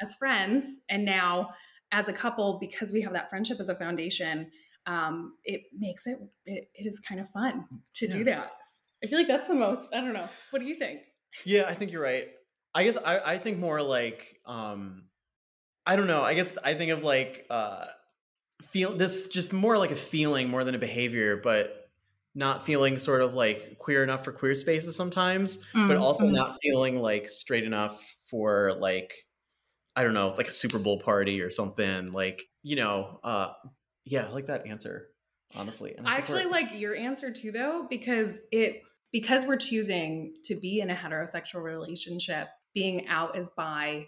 as 0.00 0.14
friends. 0.14 0.66
And 0.88 1.04
now 1.04 1.50
as 1.92 2.08
a 2.08 2.12
couple, 2.12 2.58
because 2.60 2.92
we 2.92 3.00
have 3.02 3.12
that 3.12 3.30
friendship 3.30 3.60
as 3.60 3.68
a 3.68 3.74
foundation, 3.74 4.50
um, 4.86 5.34
it 5.44 5.62
makes 5.76 6.06
it, 6.06 6.18
it, 6.46 6.68
it 6.74 6.86
is 6.86 7.00
kind 7.00 7.20
of 7.20 7.30
fun 7.30 7.66
to 7.94 8.06
yeah. 8.06 8.12
do 8.12 8.24
that. 8.24 8.52
I 9.02 9.06
feel 9.06 9.18
like 9.18 9.28
that's 9.28 9.48
the 9.48 9.54
most, 9.54 9.94
I 9.94 10.00
don't 10.00 10.12
know. 10.12 10.28
What 10.50 10.60
do 10.60 10.66
you 10.66 10.76
think? 10.76 11.00
Yeah, 11.44 11.64
I 11.68 11.74
think 11.74 11.92
you're 11.92 12.02
right. 12.02 12.28
I 12.74 12.84
guess 12.84 12.96
I, 12.96 13.18
I 13.18 13.38
think 13.38 13.58
more 13.58 13.80
like, 13.82 14.40
um, 14.46 15.04
I 15.86 15.96
don't 15.96 16.06
know. 16.06 16.22
I 16.22 16.34
guess 16.34 16.58
I 16.62 16.74
think 16.74 16.90
of 16.90 17.04
like, 17.04 17.46
uh, 17.50 17.86
feel 18.70 18.96
this 18.96 19.28
just 19.28 19.52
more 19.52 19.78
like 19.78 19.90
a 19.90 19.96
feeling 19.96 20.48
more 20.48 20.64
than 20.64 20.74
a 20.74 20.78
behavior, 20.78 21.40
but 21.42 21.88
not 22.34 22.64
feeling 22.66 22.98
sort 22.98 23.20
of 23.20 23.34
like 23.34 23.78
queer 23.78 24.02
enough 24.02 24.24
for 24.24 24.32
queer 24.32 24.54
spaces 24.54 24.96
sometimes, 24.96 25.58
mm-hmm. 25.58 25.86
but 25.86 25.96
also 25.96 26.24
mm-hmm. 26.24 26.34
not 26.34 26.56
feeling 26.60 27.00
like 27.00 27.28
straight 27.28 27.64
enough 27.64 28.02
for 28.34 28.76
like 28.80 29.14
I 29.94 30.02
don't 30.02 30.12
know, 30.12 30.34
like 30.36 30.48
a 30.48 30.52
Super 30.52 30.80
Bowl 30.80 30.98
party 30.98 31.40
or 31.40 31.52
something. 31.52 32.10
Like, 32.12 32.42
you 32.64 32.74
know, 32.74 33.20
uh 33.22 33.52
yeah, 34.04 34.26
I 34.26 34.30
like 34.30 34.46
that 34.46 34.66
answer, 34.66 35.06
honestly. 35.54 35.94
I, 36.04 36.14
I 36.14 36.16
actually 36.16 36.46
like 36.46 36.70
your 36.72 36.96
answer 36.96 37.30
too 37.30 37.52
though, 37.52 37.86
because 37.88 38.40
it 38.50 38.82
because 39.12 39.44
we're 39.44 39.56
choosing 39.56 40.34
to 40.46 40.56
be 40.56 40.80
in 40.80 40.90
a 40.90 40.96
heterosexual 40.96 41.62
relationship, 41.62 42.48
being 42.74 43.06
out 43.06 43.36
as 43.36 43.48
bi 43.56 44.06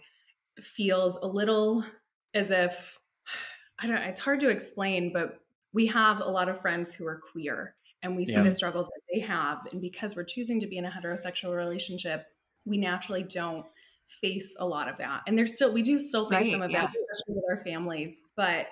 feels 0.59 1.15
a 1.15 1.25
little 1.25 1.85
as 2.33 2.51
if 2.51 2.99
I 3.79 3.87
don't 3.87 3.95
know, 3.95 4.01
it's 4.01 4.19
hard 4.19 4.41
to 4.41 4.49
explain, 4.49 5.13
but 5.13 5.39
we 5.71 5.85
have 5.85 6.19
a 6.19 6.29
lot 6.29 6.49
of 6.49 6.59
friends 6.59 6.93
who 6.93 7.07
are 7.07 7.21
queer 7.31 7.75
and 8.01 8.17
we 8.17 8.25
see 8.25 8.33
yeah. 8.33 8.43
the 8.43 8.51
struggles 8.51 8.87
that 8.87 9.01
they 9.13 9.21
have. 9.21 9.59
And 9.71 9.79
because 9.79 10.17
we're 10.17 10.25
choosing 10.25 10.59
to 10.59 10.67
be 10.67 10.77
in 10.77 10.83
a 10.85 10.89
heterosexual 10.89 11.55
relationship, 11.55 12.25
we 12.65 12.77
naturally 12.77 13.23
don't 13.23 13.65
face 14.21 14.55
a 14.59 14.65
lot 14.65 14.87
of 14.87 14.97
that. 14.97 15.21
And 15.27 15.37
there's 15.37 15.55
still, 15.55 15.73
we 15.73 15.81
do 15.81 15.99
still 15.99 16.29
face 16.29 16.41
right, 16.41 16.51
some 16.51 16.61
of 16.61 16.71
yeah. 16.71 16.81
that, 16.81 16.89
especially 16.89 17.35
with 17.35 17.43
our 17.49 17.63
families. 17.63 18.15
But 18.35 18.67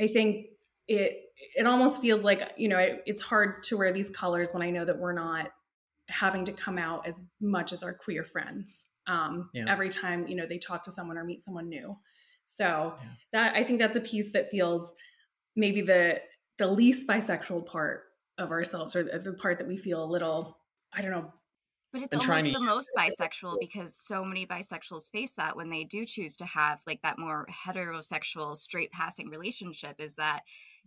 I 0.00 0.08
think 0.08 0.46
it, 0.88 1.20
it 1.56 1.66
almost 1.66 2.00
feels 2.00 2.22
like, 2.22 2.52
you 2.56 2.68
know, 2.68 2.78
it, 2.78 3.02
it's 3.06 3.22
hard 3.22 3.62
to 3.64 3.76
wear 3.76 3.92
these 3.92 4.10
colors 4.10 4.52
when 4.52 4.62
I 4.62 4.70
know 4.70 4.84
that 4.84 4.98
we're 4.98 5.12
not 5.12 5.48
having 6.08 6.44
to 6.44 6.52
come 6.52 6.78
out 6.78 7.06
as 7.06 7.20
much 7.40 7.72
as 7.72 7.82
our 7.82 7.94
queer 7.94 8.24
friends 8.24 8.84
um, 9.06 9.48
yeah. 9.54 9.64
every 9.68 9.88
time, 9.88 10.26
you 10.28 10.36
know, 10.36 10.46
they 10.46 10.58
talk 10.58 10.84
to 10.84 10.90
someone 10.90 11.16
or 11.16 11.24
meet 11.24 11.42
someone 11.42 11.68
new. 11.68 11.96
So 12.44 12.94
yeah. 13.00 13.08
that, 13.32 13.56
I 13.56 13.64
think 13.64 13.78
that's 13.78 13.96
a 13.96 14.00
piece 14.00 14.32
that 14.32 14.50
feels 14.50 14.92
maybe 15.56 15.80
the, 15.80 16.20
the 16.58 16.66
least 16.66 17.06
bisexual 17.06 17.66
part 17.66 18.02
of 18.36 18.50
ourselves 18.50 18.94
or 18.94 19.04
the 19.04 19.32
part 19.34 19.58
that 19.58 19.68
we 19.68 19.76
feel 19.76 20.04
a 20.04 20.06
little, 20.06 20.58
I 20.92 21.00
don't 21.00 21.10
know, 21.10 21.32
But 21.94 22.02
it's 22.02 22.16
almost 22.16 22.52
the 22.52 22.60
most 22.60 22.90
bisexual 22.98 23.58
because 23.60 23.96
so 23.96 24.24
many 24.24 24.46
bisexuals 24.46 25.08
face 25.12 25.34
that 25.34 25.54
when 25.54 25.70
they 25.70 25.84
do 25.84 26.04
choose 26.04 26.36
to 26.38 26.44
have 26.44 26.80
like 26.88 27.00
that 27.02 27.20
more 27.20 27.46
heterosexual 27.48 28.56
straight 28.56 28.90
passing 28.90 29.28
relationship 29.28 30.00
is 30.00 30.16
that 30.16 30.40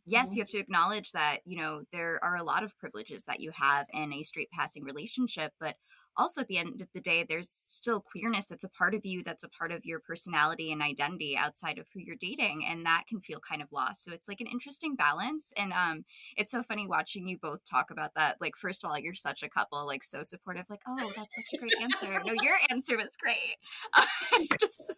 yes, 0.06 0.28
mm-hmm. 0.28 0.36
you 0.36 0.42
have 0.42 0.50
to 0.50 0.58
acknowledge 0.58 1.14
that, 1.14 1.38
you 1.46 1.58
know, 1.58 1.84
there 1.94 2.20
are 2.22 2.36
a 2.36 2.44
lot 2.44 2.62
of 2.62 2.78
privileges 2.78 3.24
that 3.24 3.40
you 3.40 3.52
have 3.52 3.86
in 3.94 4.12
a 4.12 4.24
straight 4.24 4.52
passing 4.52 4.84
relationship, 4.84 5.54
but 5.62 5.78
also 6.18 6.42
at 6.42 6.48
the 6.48 6.58
end 6.58 6.82
of 6.82 6.88
the 6.94 7.02
day 7.02 7.26
there's 7.28 7.50
still 7.50 8.02
queerness 8.02 8.48
that's 8.48 8.64
a 8.64 8.70
part 8.70 8.94
of 8.94 9.06
you 9.06 9.24
that's 9.24 9.44
a 9.44 9.50
part 9.50 9.72
of 9.72 9.86
your 9.86 10.00
personality 10.00 10.72
and 10.72 10.82
identity 10.82 11.38
outside 11.38 11.78
of 11.78 11.88
who 11.94 12.00
you're 12.00 12.16
dating 12.16 12.66
and 12.68 12.86
that 12.86 13.04
can 13.08 13.20
feel 13.20 13.40
kind 13.40 13.62
of 13.62 13.72
lost. 13.72 14.04
So 14.04 14.12
it's 14.12 14.28
like 14.28 14.42
an 14.42 14.48
interesting 14.48 14.96
balance 14.96 15.54
and 15.58 15.74
um 15.74 16.06
it's 16.36 16.52
so 16.52 16.64
funny 16.64 16.88
watching 16.88 17.28
you 17.28 17.38
both 17.38 17.64
talk 17.64 17.92
about 17.92 18.14
that 18.16 18.38
like 18.42 18.56
first 18.56 18.84
of 18.84 18.90
all 18.90 19.00
you're 19.00 19.14
such 19.14 19.44
a 19.44 19.50
couple 19.50 19.86
like 19.86 20.04
so 20.04 20.24
supportive 20.24 20.70
like 20.70 20.82
oh 20.88 21.12
that's 21.16 21.36
such 21.36 21.46
a 21.54 21.58
great 21.58 21.74
answer. 21.82 22.22
No 22.26 22.34
your 22.42 22.56
answer 22.72 22.98
was 22.98 23.18
great. 23.18 23.58
Just 24.60 24.94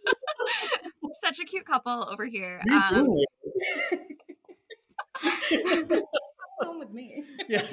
such 1.22 1.40
a 1.40 1.46
cute 1.46 1.66
couple 1.66 2.08
over 2.10 2.26
here 2.26 2.62
um, 2.72 3.08
home 6.62 6.80
with 6.80 6.92
me? 6.92 7.24
Yeah. 7.48 7.66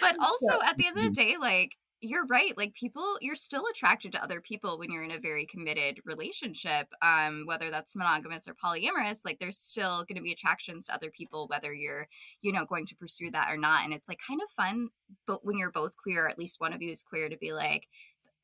But 0.00 0.16
also 0.20 0.60
at 0.64 0.76
the 0.76 0.86
end 0.86 0.98
of 0.98 1.04
the 1.04 1.10
day 1.10 1.36
like 1.40 1.76
you're 2.04 2.26
right 2.26 2.56
like 2.58 2.74
people 2.74 3.16
you're 3.20 3.34
still 3.34 3.64
attracted 3.70 4.12
to 4.12 4.22
other 4.22 4.40
people 4.40 4.78
when 4.78 4.90
you're 4.90 5.02
in 5.02 5.10
a 5.10 5.18
very 5.18 5.46
committed 5.46 6.00
relationship 6.04 6.86
um 7.00 7.44
whether 7.46 7.70
that's 7.70 7.96
monogamous 7.96 8.46
or 8.46 8.54
polyamorous 8.54 9.24
like 9.24 9.38
there's 9.38 9.58
still 9.58 10.04
going 10.06 10.16
to 10.16 10.22
be 10.22 10.32
attractions 10.32 10.86
to 10.86 10.94
other 10.94 11.10
people 11.10 11.46
whether 11.48 11.72
you're 11.72 12.06
you 12.42 12.52
know 12.52 12.66
going 12.66 12.84
to 12.84 12.94
pursue 12.96 13.30
that 13.30 13.50
or 13.50 13.56
not 13.56 13.84
and 13.84 13.94
it's 13.94 14.08
like 14.08 14.20
kind 14.26 14.40
of 14.42 14.50
fun 14.50 14.88
but 15.26 15.44
when 15.44 15.56
you're 15.56 15.70
both 15.70 15.96
queer 15.96 16.28
at 16.28 16.38
least 16.38 16.60
one 16.60 16.74
of 16.74 16.82
you 16.82 16.90
is 16.90 17.02
queer 17.02 17.28
to 17.28 17.38
be 17.38 17.52
like 17.52 17.88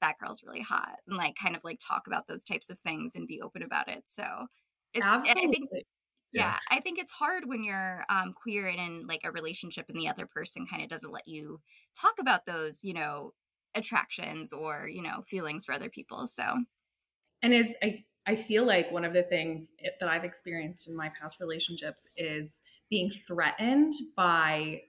that 0.01 0.17
girl's 0.19 0.43
really 0.43 0.63
hot 0.63 0.97
and 1.07 1.17
like 1.17 1.35
kind 1.37 1.55
of 1.55 1.63
like 1.63 1.79
talk 1.87 2.07
about 2.07 2.27
those 2.27 2.45
types 2.45 2.71
of 2.71 2.79
things 2.79 3.15
and 3.15 3.29
be 3.29 3.43
open 3.43 3.63
about 3.63 3.89
it 3.89 4.03
so 4.07 4.47
it's 4.95 5.07
Absolutely. 5.07 5.43
i 5.43 5.51
think 5.51 5.69
yeah. 5.73 5.83
yeah. 6.33 6.57
i 6.71 6.81
think 6.81 6.99
it's 6.99 7.13
hard 7.13 7.45
when 7.47 7.63
you're 7.63 8.05
um, 8.09 8.33
queer 8.33 8.67
and 8.67 8.81
in 8.81 9.07
like 9.07 9.21
a 9.25 9.31
relationship 9.31 9.85
and 9.91 9.99
the 9.99 10.09
other 10.09 10.27
person 10.27 10.67
kind 10.67 10.83
of 10.83 10.89
doesn't 10.89 11.13
let 11.13 11.29
you 11.29 11.61
talk 12.01 12.15
about 12.19 12.47
those 12.47 12.81
you 12.83 12.95
know 12.95 13.33
attractions 13.75 14.53
or 14.53 14.89
you 14.89 15.03
know 15.03 15.23
feelings 15.27 15.65
for 15.65 15.73
other 15.73 15.89
people 15.89 16.27
so 16.27 16.45
and 17.43 17.55
is 17.55 17.69
i 17.83 18.03
i 18.27 18.35
feel 18.35 18.65
like 18.65 18.91
one 18.91 19.05
of 19.05 19.13
the 19.13 19.23
things 19.23 19.71
that 20.01 20.09
i've 20.09 20.25
experienced 20.25 20.89
in 20.89 20.97
my 20.97 21.11
past 21.21 21.39
relationships 21.41 22.07
is 22.17 22.61
being 22.89 23.11
threatened 23.27 23.93
by 24.17 24.81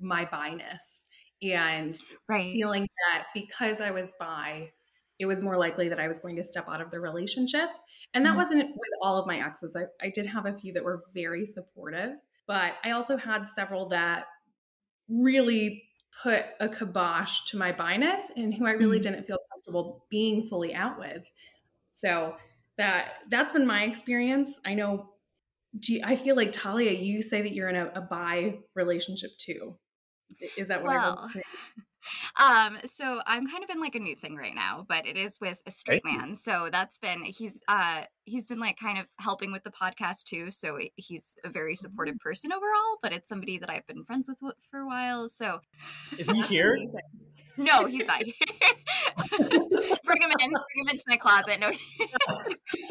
my 0.00 0.24
biness 0.26 1.04
and 1.42 1.98
right. 2.28 2.52
feeling 2.52 2.86
that 3.08 3.26
because 3.34 3.80
i 3.80 3.90
was 3.90 4.12
bi 4.20 4.70
it 5.18 5.26
was 5.26 5.42
more 5.42 5.56
likely 5.56 5.88
that 5.88 5.98
i 5.98 6.06
was 6.06 6.20
going 6.20 6.36
to 6.36 6.44
step 6.44 6.68
out 6.68 6.80
of 6.80 6.90
the 6.90 7.00
relationship 7.00 7.68
and 8.14 8.24
that 8.24 8.30
mm-hmm. 8.30 8.38
wasn't 8.38 8.62
with 8.62 8.90
all 9.02 9.18
of 9.18 9.26
my 9.26 9.44
exes 9.44 9.76
I, 9.76 9.84
I 10.04 10.10
did 10.10 10.26
have 10.26 10.46
a 10.46 10.56
few 10.56 10.72
that 10.74 10.84
were 10.84 11.02
very 11.12 11.44
supportive 11.44 12.12
but 12.46 12.74
i 12.84 12.92
also 12.92 13.16
had 13.16 13.48
several 13.48 13.88
that 13.88 14.26
really 15.08 15.85
put 16.22 16.44
a 16.60 16.68
kibosh 16.68 17.44
to 17.50 17.56
my 17.56 17.72
biness 17.72 18.22
and 18.36 18.54
who 18.54 18.66
I 18.66 18.72
really 18.72 18.98
mm-hmm. 18.98 19.12
didn't 19.12 19.26
feel 19.26 19.38
comfortable 19.52 20.04
being 20.10 20.48
fully 20.48 20.74
out 20.74 20.98
with. 20.98 21.22
So 21.94 22.36
that 22.78 23.14
that's 23.30 23.52
been 23.52 23.66
my 23.66 23.84
experience. 23.84 24.60
I 24.64 24.74
know 24.74 25.10
you, 25.82 26.00
I 26.04 26.16
feel 26.16 26.36
like 26.36 26.52
Talia, 26.52 26.92
you 26.92 27.22
say 27.22 27.42
that 27.42 27.52
you're 27.52 27.68
in 27.68 27.76
a, 27.76 27.90
a 27.94 28.00
bi 28.00 28.58
relationship 28.74 29.30
too. 29.38 29.76
Is 30.56 30.68
that 30.68 30.82
what 30.82 30.94
well, 30.94 31.30
I 31.34 31.40
um, 32.40 32.78
so 32.84 33.20
I'm 33.26 33.46
kind 33.46 33.64
of 33.64 33.70
in 33.70 33.80
like 33.80 33.94
a 33.94 34.00
new 34.00 34.16
thing 34.16 34.36
right 34.36 34.54
now, 34.54 34.84
but 34.88 35.06
it 35.06 35.16
is 35.16 35.38
with 35.40 35.58
a 35.66 35.70
straight 35.70 36.04
man. 36.04 36.34
So 36.34 36.68
that's 36.70 36.98
been 36.98 37.22
he's 37.24 37.58
uh 37.68 38.02
he's 38.24 38.46
been 38.46 38.60
like 38.60 38.78
kind 38.78 38.98
of 38.98 39.06
helping 39.18 39.52
with 39.52 39.64
the 39.64 39.70
podcast 39.70 40.24
too. 40.24 40.50
So 40.50 40.78
he's 40.96 41.36
a 41.44 41.48
very 41.48 41.74
supportive 41.74 42.14
mm-hmm. 42.14 42.28
person 42.28 42.52
overall, 42.52 42.98
but 43.02 43.12
it's 43.12 43.28
somebody 43.28 43.58
that 43.58 43.70
I've 43.70 43.86
been 43.86 44.04
friends 44.04 44.28
with 44.28 44.40
for 44.70 44.80
a 44.80 44.86
while. 44.86 45.28
So 45.28 45.60
is 46.18 46.30
he 46.30 46.42
here? 46.42 46.78
No, 47.58 47.86
he's 47.86 48.06
not. 48.06 48.20
bring 49.38 50.22
him 50.22 50.30
in. 50.42 50.50
Bring 50.50 50.76
him 50.76 50.88
into 50.88 51.04
my 51.08 51.16
closet. 51.16 51.58
No, 51.58 51.70
he's 51.70 51.80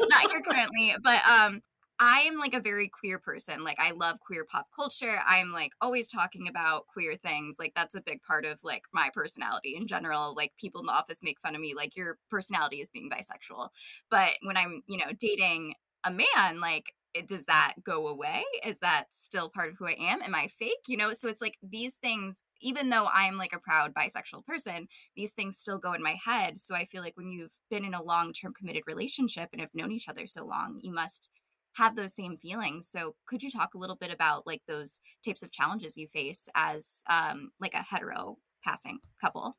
not 0.08 0.30
here 0.30 0.40
currently. 0.40 0.94
But 1.02 1.20
um, 1.28 1.62
I 1.98 2.20
am 2.20 2.38
like 2.38 2.52
a 2.52 2.60
very 2.60 2.88
queer 2.88 3.18
person. 3.18 3.64
Like 3.64 3.80
I 3.80 3.92
love 3.92 4.20
queer 4.20 4.44
pop 4.44 4.66
culture. 4.74 5.18
I'm 5.26 5.52
like 5.52 5.72
always 5.80 6.08
talking 6.08 6.46
about 6.46 6.86
queer 6.86 7.16
things. 7.16 7.56
Like 7.58 7.72
that's 7.74 7.94
a 7.94 8.02
big 8.02 8.20
part 8.22 8.44
of 8.44 8.60
like 8.64 8.82
my 8.92 9.10
personality 9.14 9.74
in 9.76 9.86
general. 9.86 10.34
Like 10.34 10.52
people 10.58 10.80
in 10.80 10.86
the 10.86 10.92
office 10.92 11.20
make 11.22 11.40
fun 11.40 11.54
of 11.54 11.60
me 11.60 11.74
like 11.74 11.96
your 11.96 12.18
personality 12.30 12.80
is 12.80 12.90
being 12.90 13.08
bisexual. 13.10 13.70
But 14.10 14.32
when 14.42 14.56
I'm, 14.58 14.82
you 14.86 14.98
know, 14.98 15.12
dating 15.18 15.74
a 16.04 16.10
man, 16.10 16.60
like 16.60 16.92
it, 17.14 17.26
does 17.26 17.46
that 17.46 17.76
go 17.82 18.08
away? 18.08 18.44
Is 18.62 18.80
that 18.80 19.06
still 19.10 19.48
part 19.48 19.70
of 19.70 19.76
who 19.78 19.86
I 19.86 19.96
am? 19.98 20.20
Am 20.22 20.34
I 20.34 20.48
fake? 20.48 20.84
You 20.86 20.98
know, 20.98 21.14
so 21.14 21.28
it's 21.28 21.40
like 21.40 21.56
these 21.62 21.94
things, 21.94 22.42
even 22.60 22.90
though 22.90 23.08
I'm 23.12 23.38
like 23.38 23.54
a 23.54 23.58
proud 23.58 23.94
bisexual 23.94 24.44
person, 24.44 24.88
these 25.16 25.32
things 25.32 25.56
still 25.56 25.78
go 25.78 25.94
in 25.94 26.02
my 26.02 26.16
head. 26.22 26.58
So 26.58 26.74
I 26.74 26.84
feel 26.84 27.02
like 27.02 27.16
when 27.16 27.30
you've 27.30 27.54
been 27.70 27.86
in 27.86 27.94
a 27.94 28.02
long 28.02 28.34
term 28.34 28.52
committed 28.52 28.82
relationship 28.86 29.48
and 29.52 29.62
have 29.62 29.74
known 29.74 29.92
each 29.92 30.08
other 30.08 30.26
so 30.26 30.44
long, 30.44 30.78
you 30.82 30.92
must 30.92 31.30
have 31.76 31.94
those 31.94 32.14
same 32.14 32.36
feelings. 32.36 32.88
So 32.90 33.14
could 33.26 33.42
you 33.42 33.50
talk 33.50 33.74
a 33.74 33.78
little 33.78 33.96
bit 33.96 34.12
about 34.12 34.46
like 34.46 34.62
those 34.66 35.00
types 35.24 35.42
of 35.42 35.52
challenges 35.52 35.96
you 35.96 36.08
face 36.08 36.48
as 36.54 37.02
um, 37.08 37.50
like 37.60 37.74
a 37.74 37.82
hetero 37.82 38.38
passing 38.64 38.98
couple? 39.20 39.56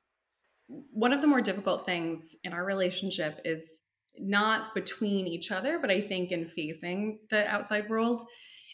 One 0.67 1.13
of 1.13 1.21
the 1.21 1.27
more 1.27 1.41
difficult 1.41 1.85
things 1.85 2.35
in 2.43 2.53
our 2.53 2.65
relationship 2.65 3.39
is 3.45 3.63
not 4.19 4.73
between 4.73 5.27
each 5.27 5.51
other, 5.51 5.79
but 5.79 5.91
I 5.91 6.01
think 6.01 6.31
in 6.31 6.49
facing 6.49 7.19
the 7.29 7.47
outside 7.47 7.87
world 7.89 8.23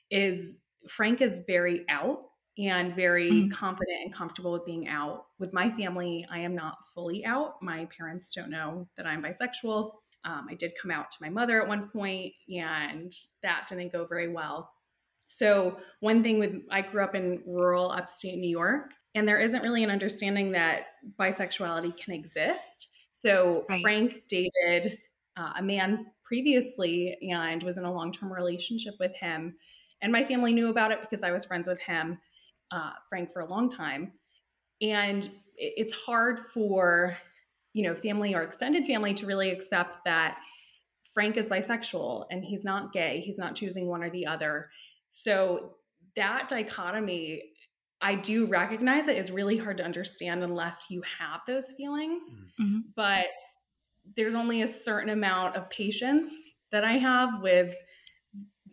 is 0.09 0.59
Frank 0.88 1.21
is 1.21 1.43
very 1.45 1.85
out 1.89 2.19
and 2.57 2.95
very 2.95 3.31
mm-hmm. 3.31 3.51
confident 3.51 3.97
and 4.05 4.13
comfortable 4.13 4.53
with 4.53 4.65
being 4.65 4.88
out. 4.88 5.25
With 5.39 5.53
my 5.53 5.71
family, 5.71 6.25
I 6.31 6.39
am 6.39 6.55
not 6.55 6.75
fully 6.93 7.25
out. 7.25 7.55
My 7.62 7.88
parents 7.97 8.31
don't 8.33 8.50
know 8.50 8.88
that 8.95 9.05
I'm 9.05 9.23
bisexual. 9.23 9.91
Um, 10.25 10.48
I 10.50 10.53
did 10.53 10.74
come 10.82 10.92
out 10.92 11.12
to 11.12 11.18
my 11.22 11.30
mother 11.30 11.62
at 11.62 11.68
one 11.68 11.89
point, 11.89 12.34
and 12.50 13.13
that 13.42 13.68
didn't 13.68 13.92
go 13.92 14.06
very 14.06 14.30
well. 14.30 14.72
So, 15.25 15.77
one 16.00 16.24
thing 16.24 16.39
with 16.39 16.56
I 16.70 16.82
grew 16.82 17.03
up 17.03 17.15
in 17.15 17.42
rural 17.46 17.92
upstate 17.92 18.38
New 18.38 18.50
York, 18.50 18.92
and 19.15 19.27
there 19.27 19.39
isn't 19.39 19.63
really 19.63 19.84
an 19.84 19.89
understanding 19.89 20.51
that 20.51 20.84
bisexuality 21.20 21.98
can 21.98 22.13
exist. 22.13 22.89
So, 23.12 23.65
right. 23.70 23.82
Frank 23.82 24.24
dated 24.27 24.98
uh, 25.38 25.53
a 25.58 25.62
man 25.62 26.08
previously 26.24 27.18
and 27.32 27.62
was 27.63 27.77
in 27.77 27.86
a 27.86 27.94
long 27.94 28.12
term 28.12 28.32
relationship 28.32 28.96
with 29.00 29.15
him. 29.15 29.56
And 30.01 30.12
my 30.12 30.25
family 30.25 30.53
knew 30.53 30.70
about 30.70 30.92
it 30.92 31.01
because 31.01 31.24
I 31.24 31.32
was 31.32 31.46
friends 31.46 31.68
with 31.68 31.80
him, 31.80 32.20
uh, 32.72 32.92
Frank, 33.10 33.32
for 33.32 33.42
a 33.42 33.50
long 33.50 33.70
time. 33.70 34.13
And 34.82 35.30
it's 35.58 35.94
hard 35.94 36.39
for 36.53 37.18
you 37.74 37.84
know, 37.84 37.96
family 37.96 38.34
or 38.34 38.44
extended 38.44 38.86
family 38.86 39.13
to 39.15 39.25
really 39.25 39.50
accept 39.50 40.06
that 40.06 40.38
Frank 41.13 41.38
is 41.38 41.50
bisexual 41.50 42.25
and 42.32 42.44
he's 42.44 42.63
not 42.63 42.94
gay. 42.94 43.22
He's 43.25 43.38
not 43.38 43.56
choosing 43.56 43.88
one 43.88 44.03
or 44.03 44.10
the 44.10 44.25
other. 44.25 44.70
So 45.10 45.75
that 46.15 46.48
dichotomy, 46.48 47.44
I 48.01 48.15
do 48.15 48.46
recognize 48.46 49.08
it 49.08 49.18
is 49.18 49.32
really 49.32 49.58
hard 49.58 49.77
to 49.77 49.84
understand 49.84 50.44
unless 50.44 50.86
you 50.89 51.03
have 51.20 51.42
those 51.48 51.72
feelings. 51.72 52.24
Mm-hmm. 52.60 52.80
But 52.96 53.25
there's 54.15 54.36
only 54.36 54.62
a 54.62 54.68
certain 54.68 55.10
amount 55.10 55.56
of 55.56 55.70
patience 55.70 56.32
that 56.72 56.84
I 56.84 56.94
have 56.94 57.42
with 57.42 57.74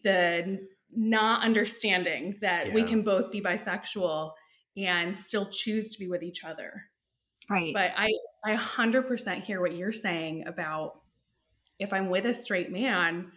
the 0.02 0.66
not 0.92 1.44
understanding 1.44 2.38
that 2.40 2.68
yeah. 2.68 2.74
we 2.74 2.82
can 2.82 3.02
both 3.02 3.30
be 3.30 3.40
bisexual 3.40 4.32
and 4.76 5.16
still 5.16 5.46
choose 5.46 5.92
to 5.92 5.98
be 5.98 6.08
with 6.08 6.22
each 6.22 6.42
other. 6.44 6.84
Right. 7.48 7.72
But 7.72 7.92
I 7.96 8.08
I 8.44 8.56
100% 8.56 9.42
hear 9.42 9.60
what 9.60 9.74
you're 9.74 9.92
saying 9.92 10.46
about 10.46 11.00
if 11.78 11.92
I'm 11.92 12.10
with 12.10 12.26
a 12.26 12.34
straight 12.34 12.70
man, 12.70 13.32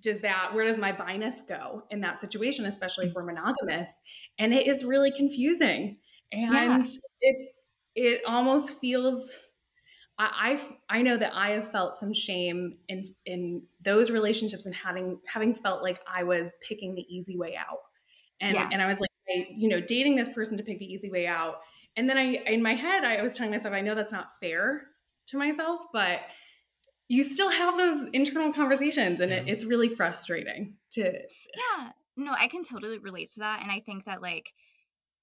does 0.00 0.20
that 0.20 0.54
where 0.54 0.64
does 0.64 0.78
my 0.78 0.92
biness 0.92 1.46
go 1.48 1.82
in 1.90 2.00
that 2.00 2.20
situation 2.20 2.66
especially 2.66 3.06
if 3.06 3.14
we're 3.14 3.24
monogamous 3.24 3.90
and 4.38 4.54
it 4.54 4.66
is 4.66 4.84
really 4.84 5.10
confusing 5.10 5.96
and 6.32 6.52
yeah. 6.52 6.82
it 7.20 7.54
it 7.94 8.20
almost 8.26 8.80
feels 8.80 9.34
I, 10.18 10.58
I 10.90 10.98
I 10.98 11.02
know 11.02 11.16
that 11.16 11.32
I 11.34 11.50
have 11.50 11.70
felt 11.70 11.96
some 11.96 12.14
shame 12.14 12.76
in 12.88 13.14
in 13.26 13.62
those 13.82 14.10
relationships 14.10 14.66
and 14.66 14.74
having 14.74 15.18
having 15.26 15.54
felt 15.54 15.82
like 15.82 16.00
I 16.06 16.22
was 16.22 16.54
picking 16.66 16.94
the 16.94 17.04
easy 17.08 17.36
way 17.36 17.56
out 17.56 17.80
and 18.40 18.54
yeah. 18.54 18.68
and 18.70 18.80
I 18.80 18.86
was 18.86 19.00
like 19.00 19.10
you 19.56 19.68
know 19.68 19.80
dating 19.80 20.16
this 20.16 20.28
person 20.28 20.56
to 20.56 20.62
pick 20.62 20.78
the 20.78 20.86
easy 20.86 21.10
way 21.10 21.26
out 21.26 21.56
and 21.96 22.08
then 22.08 22.18
I, 22.18 22.42
in 22.46 22.62
my 22.62 22.74
head, 22.74 23.04
I 23.04 23.22
was 23.22 23.36
telling 23.36 23.52
myself, 23.52 23.74
I 23.74 23.80
know 23.80 23.94
that's 23.94 24.12
not 24.12 24.38
fair 24.40 24.82
to 25.28 25.36
myself, 25.36 25.82
but 25.92 26.20
you 27.08 27.22
still 27.22 27.50
have 27.50 27.76
those 27.76 28.08
internal 28.12 28.52
conversations 28.52 29.20
and 29.20 29.30
it, 29.30 29.48
it's 29.48 29.64
really 29.64 29.88
frustrating 29.88 30.74
to. 30.92 31.02
Yeah. 31.02 31.90
No, 32.16 32.34
I 32.38 32.48
can 32.48 32.62
totally 32.62 32.98
relate 32.98 33.30
to 33.34 33.40
that. 33.40 33.62
And 33.62 33.70
I 33.70 33.80
think 33.80 34.04
that 34.04 34.22
like, 34.22 34.52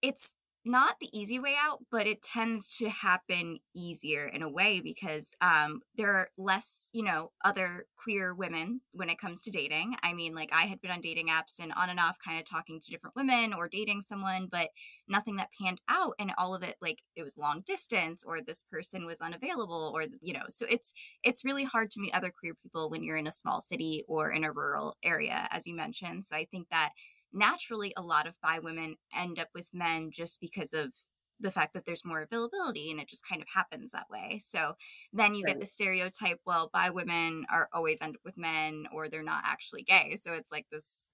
it's 0.01 0.33
not 0.63 0.95
the 0.99 1.09
easy 1.17 1.39
way 1.39 1.55
out, 1.59 1.79
but 1.89 2.05
it 2.05 2.21
tends 2.21 2.67
to 2.77 2.89
happen 2.89 3.59
easier 3.73 4.25
in 4.25 4.43
a 4.43 4.49
way 4.49 4.79
because 4.79 5.33
um, 5.41 5.81
there 5.95 6.13
are 6.13 6.29
less, 6.37 6.89
you 6.93 7.03
know, 7.03 7.31
other 7.43 7.85
queer 7.95 8.33
women 8.33 8.81
when 8.91 9.09
it 9.09 9.17
comes 9.17 9.41
to 9.41 9.51
dating. 9.51 9.95
I 10.03 10.13
mean, 10.13 10.35
like 10.35 10.49
I 10.53 10.63
had 10.63 10.79
been 10.79 10.91
on 10.91 11.01
dating 11.01 11.29
apps 11.29 11.59
and 11.59 11.71
on 11.73 11.89
and 11.89 11.99
off, 11.99 12.17
kind 12.23 12.39
of 12.39 12.45
talking 12.45 12.79
to 12.79 12.91
different 12.91 13.15
women 13.15 13.53
or 13.53 13.67
dating 13.67 14.01
someone, 14.01 14.47
but 14.51 14.69
nothing 15.07 15.37
that 15.37 15.49
panned 15.59 15.81
out. 15.89 16.13
And 16.19 16.31
all 16.37 16.53
of 16.53 16.63
it, 16.63 16.75
like 16.81 16.99
it 17.15 17.23
was 17.23 17.37
long 17.37 17.63
distance 17.65 18.23
or 18.25 18.39
this 18.39 18.63
person 18.71 19.05
was 19.05 19.21
unavailable 19.21 19.91
or, 19.95 20.05
you 20.21 20.33
know, 20.33 20.43
so 20.47 20.65
it's, 20.69 20.93
it's 21.23 21.43
really 21.43 21.63
hard 21.63 21.89
to 21.91 21.99
meet 21.99 22.13
other 22.13 22.31
queer 22.37 22.53
people 22.61 22.89
when 22.89 23.03
you're 23.03 23.17
in 23.17 23.27
a 23.27 23.31
small 23.31 23.61
city 23.61 24.03
or 24.07 24.29
in 24.31 24.43
a 24.43 24.51
rural 24.51 24.95
area, 25.03 25.47
as 25.49 25.65
you 25.65 25.75
mentioned. 25.75 26.25
So 26.25 26.35
I 26.35 26.45
think 26.45 26.67
that 26.69 26.91
naturally 27.33 27.93
a 27.95 28.01
lot 28.01 28.27
of 28.27 28.39
bi 28.41 28.59
women 28.59 28.95
end 29.15 29.39
up 29.39 29.49
with 29.53 29.69
men 29.73 30.11
just 30.11 30.39
because 30.39 30.73
of 30.73 30.91
the 31.39 31.51
fact 31.51 31.73
that 31.73 31.85
there's 31.85 32.05
more 32.05 32.21
availability 32.21 32.91
and 32.91 32.99
it 32.99 33.07
just 33.07 33.27
kind 33.27 33.41
of 33.41 33.47
happens 33.53 33.91
that 33.91 34.09
way. 34.09 34.39
So 34.39 34.73
then 35.11 35.33
you 35.33 35.43
right. 35.43 35.53
get 35.53 35.59
the 35.59 35.65
stereotype, 35.65 36.39
well, 36.45 36.69
bi 36.71 36.89
women 36.89 37.45
are 37.51 37.67
always 37.73 38.01
end 38.01 38.15
up 38.15 38.21
with 38.23 38.37
men 38.37 38.85
or 38.93 39.09
they're 39.09 39.23
not 39.23 39.43
actually 39.45 39.83
gay. 39.83 40.15
So 40.15 40.33
it's 40.33 40.51
like 40.51 40.67
this 40.71 41.13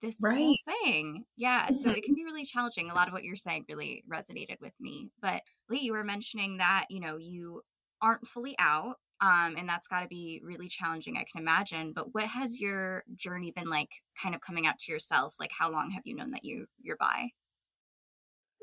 this 0.00 0.20
right. 0.22 0.36
whole 0.38 0.56
thing. 0.64 1.24
Yeah. 1.36 1.64
Mm-hmm. 1.64 1.74
So 1.74 1.90
it 1.90 2.04
can 2.04 2.14
be 2.14 2.24
really 2.24 2.44
challenging. 2.44 2.90
A 2.90 2.94
lot 2.94 3.08
of 3.08 3.12
what 3.12 3.24
you're 3.24 3.36
saying 3.36 3.64
really 3.68 4.04
resonated 4.10 4.60
with 4.60 4.74
me. 4.80 5.10
But 5.20 5.42
Leigh, 5.68 5.80
you 5.80 5.92
were 5.92 6.04
mentioning 6.04 6.58
that, 6.58 6.86
you 6.88 7.00
know, 7.00 7.16
you 7.16 7.62
aren't 8.00 8.26
fully 8.26 8.54
out 8.60 8.96
um, 9.20 9.56
and 9.56 9.68
that's 9.68 9.88
got 9.88 10.00
to 10.00 10.08
be 10.08 10.40
really 10.44 10.68
challenging 10.68 11.16
i 11.16 11.24
can 11.30 11.40
imagine 11.40 11.92
but 11.92 12.14
what 12.14 12.24
has 12.24 12.60
your 12.60 13.04
journey 13.16 13.50
been 13.50 13.68
like 13.68 13.90
kind 14.20 14.34
of 14.34 14.40
coming 14.40 14.66
out 14.66 14.78
to 14.80 14.92
yourself? 14.92 15.36
Like 15.40 15.50
how 15.56 15.70
long 15.70 15.90
have 15.90 16.02
you 16.04 16.14
known 16.14 16.30
that 16.32 16.44
you 16.44 16.66
you're 16.80 16.96
bi? 16.96 17.30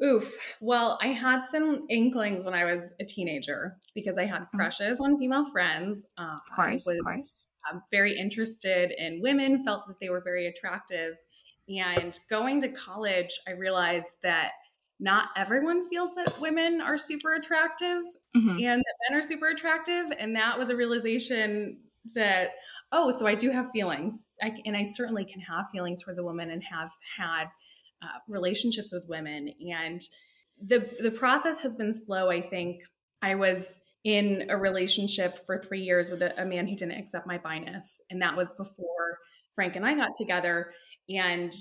Oof. 0.04 0.36
Well 0.62 0.98
i 1.02 1.08
had 1.08 1.46
some 1.46 1.86
inklings 1.90 2.46
when 2.46 2.54
i 2.54 2.66
was 2.66 2.92
a 3.00 3.06
teenager 3.06 3.78
because 3.94 4.18
i 4.18 4.26
had 4.26 4.42
mm-hmm. 4.44 4.58
crushes 4.58 5.00
on 5.00 5.18
female 5.18 5.46
friends. 5.52 6.06
Uh, 6.18 6.38
of 6.50 6.56
course 6.56 6.86
was, 6.86 6.98
of 6.98 7.06
course. 7.06 7.46
um, 7.72 7.82
very 7.92 8.18
interested 8.18 8.92
in 8.98 9.22
women 9.22 9.64
felt 9.64 9.88
that 9.88 10.00
they 10.00 10.10
were 10.10 10.22
very 10.22 10.48
attractive 10.48 11.16
and 11.68 12.20
going 12.30 12.62
to 12.62 12.70
college 12.70 13.40
i 13.48 13.52
realized 13.52 14.12
that 14.22 14.52
not 15.00 15.30
everyone 15.36 15.90
feels 15.90 16.12
that 16.16 16.40
women 16.40 16.82
are 16.82 16.98
super 16.98 17.34
attractive 17.34 18.04
mm-hmm. 18.36 18.50
and 18.50 18.82
that 18.82 18.96
men 19.10 19.20
are 19.20 19.22
super 19.22 19.48
attractive. 19.50 20.06
And 20.18 20.36
that 20.36 20.58
was 20.58 20.70
a 20.70 20.75
realization 20.75 21.80
that, 22.14 22.52
oh, 22.92 23.12
so 23.12 23.25
I 23.28 23.36
do 23.36 23.50
have 23.50 23.72
feelings. 23.72 24.28
I, 24.42 24.56
and 24.66 24.78
I 24.78 24.84
certainly 24.84 25.25
can 25.25 25.42
have 25.42 25.66
feelings 25.72 26.02
for 26.02 26.14
the 26.14 26.24
woman 26.24 26.52
and 26.52 26.64
have 26.64 26.92
had 27.18 27.46
uh, 28.02 28.20
relationships 28.28 28.92
with 28.94 29.06
women. 29.10 29.52
And 29.72 30.02
the, 30.64 30.90
the 31.02 31.12
process 31.12 31.60
has 31.60 31.75
been 31.75 31.94
slow. 31.94 32.30
I 32.30 32.42
think 32.42 32.82
I 33.22 33.36
was 33.36 33.80
in 34.04 34.46
a 34.50 34.58
relationship 34.58 35.46
for 35.46 35.58
three 35.58 35.82
years 35.82 36.10
with 36.10 36.22
a, 36.22 36.42
a 36.42 36.46
man 36.46 36.68
who 36.68 36.75
didn't 36.75 37.00
accept 37.00 37.28
my 37.28 37.40
biness. 37.40 38.00
And 38.12 38.22
that 38.22 38.38
was 38.38 38.52
before 38.52 39.20
Frank 39.56 39.75
and 39.75 39.86
I 39.86 39.96
got 39.96 40.12
together. 40.18 40.72
And 41.10 41.54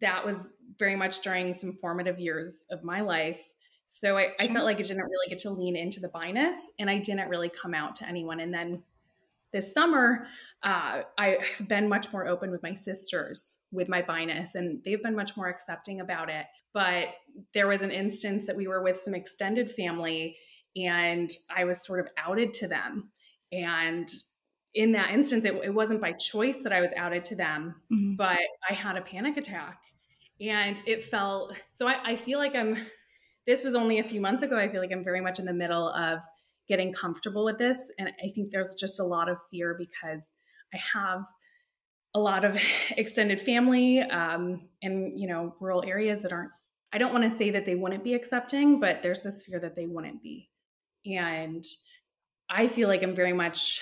that 0.00 0.24
was 0.24 0.52
very 0.78 0.96
much 0.96 1.20
during 1.22 1.54
some 1.54 1.72
formative 1.72 2.18
years 2.18 2.64
of 2.70 2.82
my 2.82 3.00
life. 3.00 3.40
So 3.86 4.16
I, 4.16 4.28
I, 4.38 4.46
felt 4.46 4.64
like 4.64 4.78
I 4.78 4.82
didn't 4.82 5.02
really 5.02 5.28
get 5.28 5.40
to 5.40 5.50
lean 5.50 5.74
into 5.74 5.98
the 5.98 6.08
biness 6.08 6.54
and 6.78 6.88
I 6.88 6.98
didn't 6.98 7.28
really 7.28 7.50
come 7.50 7.74
out 7.74 7.96
to 7.96 8.08
anyone. 8.08 8.38
And 8.38 8.54
then 8.54 8.84
this 9.52 9.74
summer, 9.74 10.26
uh, 10.62 11.02
I've 11.18 11.44
been 11.66 11.88
much 11.88 12.12
more 12.12 12.26
open 12.26 12.52
with 12.52 12.62
my 12.62 12.74
sisters 12.74 13.56
with 13.72 13.88
my 13.88 14.00
biness 14.00 14.54
and 14.54 14.80
they've 14.84 15.02
been 15.02 15.16
much 15.16 15.36
more 15.36 15.48
accepting 15.48 16.00
about 16.00 16.30
it. 16.30 16.46
But 16.72 17.08
there 17.52 17.66
was 17.66 17.82
an 17.82 17.90
instance 17.90 18.46
that 18.46 18.56
we 18.56 18.68
were 18.68 18.82
with 18.82 18.98
some 18.98 19.14
extended 19.14 19.72
family 19.72 20.36
and 20.76 21.30
I 21.54 21.64
was 21.64 21.84
sort 21.84 22.00
of 22.00 22.08
outed 22.16 22.54
to 22.54 22.68
them. 22.68 23.10
And 23.50 24.08
in 24.74 24.92
that 24.92 25.10
instance, 25.10 25.44
it, 25.44 25.54
it 25.64 25.74
wasn't 25.74 26.00
by 26.00 26.12
choice 26.12 26.62
that 26.62 26.72
I 26.72 26.80
was 26.80 26.92
outed 26.96 27.24
to 27.26 27.34
them, 27.34 27.74
mm-hmm. 27.92 28.14
but 28.14 28.38
I 28.68 28.74
had 28.74 28.96
a 28.96 29.00
panic 29.00 29.36
attack. 29.36 29.80
And 30.40 30.80
it 30.86 31.04
felt 31.04 31.54
so 31.72 31.86
I, 31.86 32.12
I 32.12 32.16
feel 32.16 32.38
like 32.38 32.54
I'm, 32.54 32.76
this 33.46 33.62
was 33.62 33.74
only 33.74 33.98
a 33.98 34.04
few 34.04 34.20
months 34.20 34.42
ago. 34.42 34.56
I 34.56 34.68
feel 34.68 34.80
like 34.80 34.92
I'm 34.92 35.04
very 35.04 35.20
much 35.20 35.38
in 35.38 35.44
the 35.44 35.52
middle 35.52 35.88
of 35.90 36.20
getting 36.68 36.92
comfortable 36.92 37.44
with 37.44 37.58
this. 37.58 37.90
And 37.98 38.08
I 38.08 38.28
think 38.28 38.50
there's 38.50 38.74
just 38.74 39.00
a 39.00 39.04
lot 39.04 39.28
of 39.28 39.38
fear 39.50 39.76
because 39.76 40.30
I 40.72 40.78
have 40.94 41.24
a 42.14 42.20
lot 42.20 42.44
of 42.44 42.60
extended 42.96 43.40
family 43.40 44.00
um, 44.00 44.68
in, 44.80 45.18
you 45.18 45.28
know, 45.28 45.54
rural 45.60 45.84
areas 45.86 46.22
that 46.22 46.32
aren't, 46.32 46.52
I 46.92 46.98
don't 46.98 47.12
want 47.12 47.30
to 47.30 47.36
say 47.36 47.50
that 47.50 47.66
they 47.66 47.74
wouldn't 47.74 48.04
be 48.04 48.14
accepting, 48.14 48.80
but 48.80 49.02
there's 49.02 49.22
this 49.22 49.42
fear 49.42 49.60
that 49.60 49.76
they 49.76 49.86
wouldn't 49.86 50.22
be. 50.22 50.48
And 51.06 51.64
I 52.48 52.68
feel 52.68 52.88
like 52.88 53.02
I'm 53.02 53.14
very 53.14 53.32
much 53.32 53.80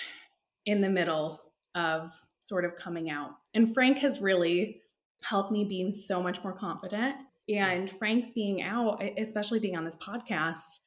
in 0.66 0.80
the 0.80 0.90
middle 0.90 1.40
of 1.74 2.12
sort 2.40 2.64
of 2.64 2.76
coming 2.76 3.10
out. 3.10 3.30
And 3.54 3.72
Frank 3.72 3.98
has 3.98 4.20
really 4.20 4.82
helped 5.22 5.52
me 5.52 5.64
being 5.64 5.94
so 5.94 6.22
much 6.22 6.42
more 6.42 6.52
confident. 6.52 7.16
And 7.48 7.90
Frank 7.90 8.34
being 8.34 8.62
out, 8.62 9.02
especially 9.16 9.58
being 9.58 9.76
on 9.76 9.84
this 9.84 9.96
podcast, 9.96 10.80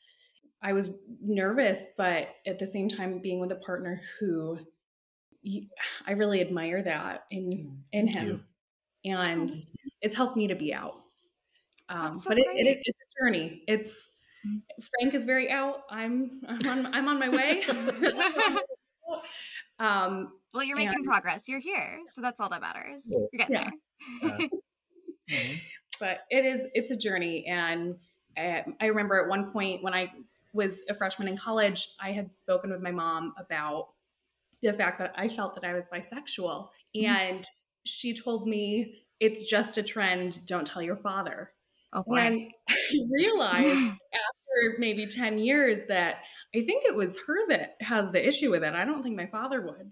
I 0.62 0.74
was 0.74 0.92
nervous, 1.22 1.88
but 1.98 2.30
at 2.46 2.60
the 2.60 2.68
same 2.68 2.88
time, 2.88 3.20
being 3.20 3.40
with 3.40 3.52
a 3.52 3.56
partner 3.56 4.00
who 4.20 4.60
I 6.06 6.12
really 6.12 6.40
admire 6.40 6.84
that 6.84 7.26
in 7.32 7.50
mm, 7.50 7.78
in 7.92 8.08
him, 8.08 8.46
you. 9.04 9.16
and 9.16 9.52
it's 10.02 10.16
helped 10.16 10.38
me 10.38 10.48
to 10.48 10.56
be 10.56 10.72
out. 10.72 11.02
Um, 11.90 12.14
so 12.14 12.30
but 12.30 12.38
it, 12.38 12.46
it, 12.54 12.78
it's 12.84 13.00
a 13.00 13.24
journey. 13.24 13.64
It's 13.68 13.92
mm. 14.48 14.62
Frank 15.00 15.16
is 15.16 15.26
very 15.26 15.50
out. 15.50 15.82
I'm 15.90 16.42
I'm 16.48 16.70
on 16.70 16.94
I'm 16.94 17.08
on 17.08 17.20
my 17.20 17.30
way. 17.30 17.64
Um, 19.82 20.34
well, 20.54 20.64
you're 20.64 20.78
making 20.78 20.96
and, 20.96 21.06
progress. 21.06 21.48
You're 21.48 21.60
here, 21.60 22.00
so 22.08 22.22
that's 22.22 22.40
all 22.40 22.50
that 22.50 22.62
matters. 22.62 23.06
You're 23.08 23.48
getting 23.48 23.56
yeah. 23.56 23.70
there. 24.22 24.38
mm-hmm. 25.30 25.58
But 26.00 26.20
it 26.30 26.46
is 26.46 26.68
it's 26.74 26.92
a 26.92 26.96
journey, 26.96 27.46
and 27.48 27.96
I, 28.38 28.66
I 28.80 28.86
remember 28.88 29.22
at 29.22 29.30
one 29.30 29.52
point 29.52 29.84
when 29.84 29.94
I 29.94 30.12
was 30.54 30.82
a 30.90 30.96
freshman 30.96 31.28
in 31.28 31.38
college, 31.38 31.88
I 32.02 32.12
had 32.12 32.36
spoken 32.36 32.72
with 32.72 32.82
my 32.82 32.92
mom 32.92 33.34
about 33.38 33.90
the 34.62 34.74
fact 34.74 35.00
that 35.00 35.14
I 35.16 35.28
felt 35.28 35.56
that 35.56 35.64
I 35.64 35.74
was 35.74 35.86
bisexual, 35.94 36.70
mm-hmm. 36.96 37.06
and 37.06 37.48
she 37.86 38.16
told 38.16 38.48
me 38.48 38.96
it's 39.20 39.50
just 39.50 39.78
a 39.78 39.84
trend. 39.84 40.46
Don't 40.48 40.66
tell 40.66 40.82
your 40.82 40.98
father. 40.98 41.52
Oh, 41.94 42.04
boy. 42.04 42.18
And 42.18 42.52
I 42.70 42.76
realized 43.12 43.68
after 43.68 44.78
maybe 44.80 45.08
10 45.08 45.40
years 45.40 45.80
that 45.88 46.16
I 46.56 46.66
think 46.66 46.84
it 46.86 46.96
was 46.96 47.18
her 47.28 47.48
that 47.50 47.76
has 47.82 48.12
the 48.12 48.26
issue 48.26 48.52
with 48.52 48.64
it. 48.64 48.74
I 48.74 48.86
don't 48.86 49.04
think 49.04 49.16
my 49.16 49.28
father 49.28 49.62
would. 49.62 49.92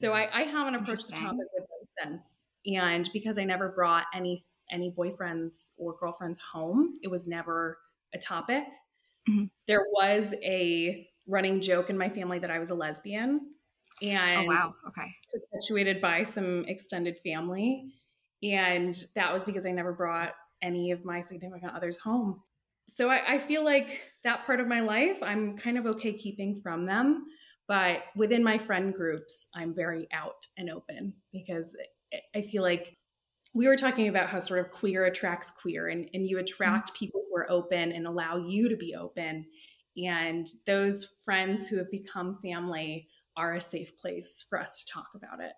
So 0.00 0.12
I, 0.12 0.28
I 0.32 0.42
haven't 0.42 0.74
approached 0.74 1.08
the 1.08 1.16
topic 1.16 1.46
with 1.54 1.66
no 1.68 2.02
sense. 2.02 2.46
And 2.66 3.08
because 3.12 3.38
I 3.38 3.44
never 3.44 3.68
brought 3.70 4.04
any 4.14 4.44
any 4.70 4.90
boyfriends 4.90 5.72
or 5.76 5.94
girlfriends 5.98 6.40
home, 6.40 6.94
it 7.02 7.08
was 7.08 7.26
never 7.26 7.78
a 8.14 8.18
topic. 8.18 8.64
Mm-hmm. 9.28 9.44
There 9.68 9.84
was 9.92 10.34
a 10.42 11.06
running 11.26 11.60
joke 11.60 11.90
in 11.90 11.98
my 11.98 12.08
family 12.08 12.38
that 12.38 12.50
I 12.50 12.58
was 12.58 12.70
a 12.70 12.74
lesbian. 12.74 13.40
Oh, 14.02 14.06
and 14.06 14.50
oh, 14.50 14.54
wow. 14.54 14.74
Okay. 14.88 15.14
Perpetuated 15.32 16.00
by 16.00 16.24
some 16.24 16.64
extended 16.66 17.18
family. 17.24 17.92
And 18.42 18.96
that 19.14 19.32
was 19.32 19.44
because 19.44 19.66
I 19.66 19.70
never 19.70 19.92
brought 19.92 20.32
any 20.62 20.90
of 20.90 21.04
my 21.04 21.20
significant 21.20 21.72
others 21.74 21.98
home 21.98 22.42
so 22.88 23.08
I, 23.08 23.34
I 23.34 23.38
feel 23.38 23.64
like 23.64 24.00
that 24.24 24.44
part 24.46 24.60
of 24.60 24.66
my 24.66 24.80
life, 24.80 25.22
I'm 25.22 25.56
kind 25.56 25.78
of 25.78 25.86
okay 25.86 26.12
keeping 26.12 26.60
from 26.62 26.84
them. 26.84 27.26
But 27.66 28.04
within 28.14 28.44
my 28.44 28.58
friend 28.58 28.92
groups, 28.92 29.48
I'm 29.54 29.74
very 29.74 30.06
out 30.12 30.46
and 30.58 30.70
open 30.70 31.14
because 31.32 31.74
I 32.34 32.42
feel 32.42 32.62
like 32.62 32.96
we 33.54 33.68
were 33.68 33.76
talking 33.76 34.08
about 34.08 34.28
how 34.28 34.40
sort 34.40 34.60
of 34.60 34.72
queer 34.72 35.04
attracts 35.06 35.50
queer 35.50 35.88
and, 35.88 36.08
and 36.12 36.28
you 36.28 36.38
attract 36.38 36.90
mm-hmm. 36.90 36.98
people 36.98 37.22
who 37.28 37.36
are 37.36 37.50
open 37.50 37.92
and 37.92 38.06
allow 38.06 38.36
you 38.36 38.68
to 38.68 38.76
be 38.76 38.94
open. 38.94 39.46
And 39.96 40.46
those 40.66 41.14
friends 41.24 41.68
who 41.68 41.78
have 41.78 41.90
become 41.90 42.38
family 42.42 43.08
are 43.36 43.54
a 43.54 43.60
safe 43.60 43.96
place 43.96 44.44
for 44.48 44.60
us 44.60 44.82
to 44.82 44.92
talk 44.92 45.08
about 45.14 45.40
it. 45.40 45.52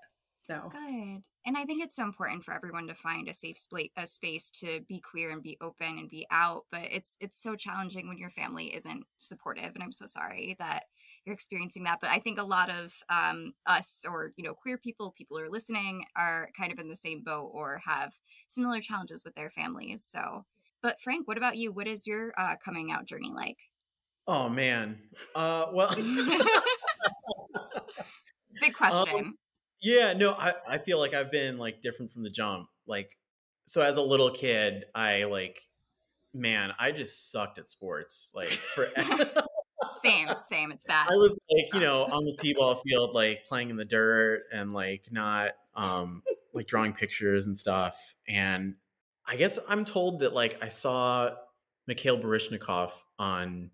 So 0.47 0.69
good. 0.71 1.23
And 1.47 1.57
I 1.57 1.65
think 1.65 1.83
it's 1.83 1.97
so 1.97 2.05
important 2.05 2.45
for 2.45 2.55
everyone 2.55 2.87
to 2.89 2.95
find 2.95 3.29
a 3.29 3.35
safe 3.35 3.57
a 3.97 4.07
space 4.07 4.51
to 4.51 4.81
be 4.89 5.01
queer 5.01 5.31
and 5.31 5.43
be 5.43 5.57
open 5.61 5.99
and 5.99 6.09
be 6.09 6.27
out. 6.31 6.63
But 6.71 6.83
it's 6.91 7.17
it's 7.21 7.41
so 7.41 7.57
challenging 7.57 8.09
when 8.09 8.19
your 8.19 8.31
family 8.31 8.75
isn't 8.75 9.05
supportive. 9.19 9.73
And 9.75 9.83
I'm 9.83 9.93
so 9.93 10.07
sorry 10.07 10.57
that 10.59 10.85
you're 11.27 11.35
experiencing 11.35 11.85
that. 11.85 11.99
But 12.01 12.09
I 12.11 12.19
think 12.21 12.39
a 12.39 12.45
lot 12.45 12.71
of 12.71 12.95
um, 13.11 13.53
us 13.67 14.05
or 14.09 14.33
you 14.37 14.45
know 14.45 14.55
queer 14.55 14.79
people, 14.79 15.13
people 15.17 15.37
who 15.37 15.45
are 15.45 15.51
listening, 15.51 16.05
are 16.17 16.49
kind 16.57 16.73
of 16.73 16.79
in 16.79 16.89
the 16.89 16.97
same 16.97 17.23
boat 17.23 17.51
or 17.53 17.83
have 17.85 18.15
similar 18.49 18.81
challenges 18.81 19.23
with 19.25 19.35
their 19.35 19.51
families. 19.51 20.05
So, 20.05 20.47
but 20.83 21.01
Frank, 21.01 21.29
what 21.29 21.37
about 21.37 21.57
you? 21.57 21.73
What 21.73 21.89
is 21.89 22.07
your 22.07 22.33
uh, 22.39 22.55
coming 22.65 22.91
out 22.91 23.07
journey 23.07 23.33
like? 23.35 23.59
Oh 24.27 24.49
man. 24.49 24.99
Uh, 25.35 25.67
well. 25.73 25.95
Big 25.95 26.05
um, 28.65 28.73
question. 28.73 29.19
Um, 29.19 29.35
yeah, 29.83 30.15
no, 30.15 30.33
I, 30.33 30.55
I 30.69 30.79
feel 30.79 30.99
like 30.99 31.13
I've 31.13 31.31
been 31.31 31.59
like 31.59 31.83
different 31.83 32.13
from 32.13 32.23
the 32.23 32.31
jump. 32.31 32.69
Like, 32.87 33.19
so 33.67 33.83
as 33.83 33.99
a 33.99 34.03
little 34.03 34.31
kid, 34.31 34.85
I 34.95 35.25
like 35.25 35.61
man, 36.37 36.73
I 36.79 36.93
just 36.93 37.31
sucked 37.31 37.59
at 37.59 37.71
sports. 37.71 38.31
Like 38.35 38.49
for 38.49 38.89
same, 40.03 40.29
same. 40.41 40.73
It's 40.73 40.85
bad. 40.85 41.09
I 41.11 41.17
was 41.17 41.39
like, 41.51 41.73
you 41.75 41.81
know, 41.81 42.05
on 42.13 42.25
the 42.25 42.37
t-ball 42.41 42.77
field, 42.77 43.15
like 43.15 43.41
playing 43.49 43.71
in 43.71 43.77
the 43.77 43.85
dirt 43.85 44.45
and 44.53 44.73
like 44.73 45.07
not 45.11 45.53
um 45.75 46.23
like 46.55 46.67
drawing 46.67 46.93
pictures 46.93 47.47
and 47.47 47.57
stuff. 47.57 48.15
And 48.29 48.75
I 49.27 49.37
guess 49.37 49.59
I'm 49.69 49.85
told 49.85 50.21
that 50.21 50.33
like 50.33 50.59
I 50.63 50.69
saw 50.69 51.31
Mikhail 51.87 52.19
Baryshnikov 52.19 52.93
on 53.19 53.71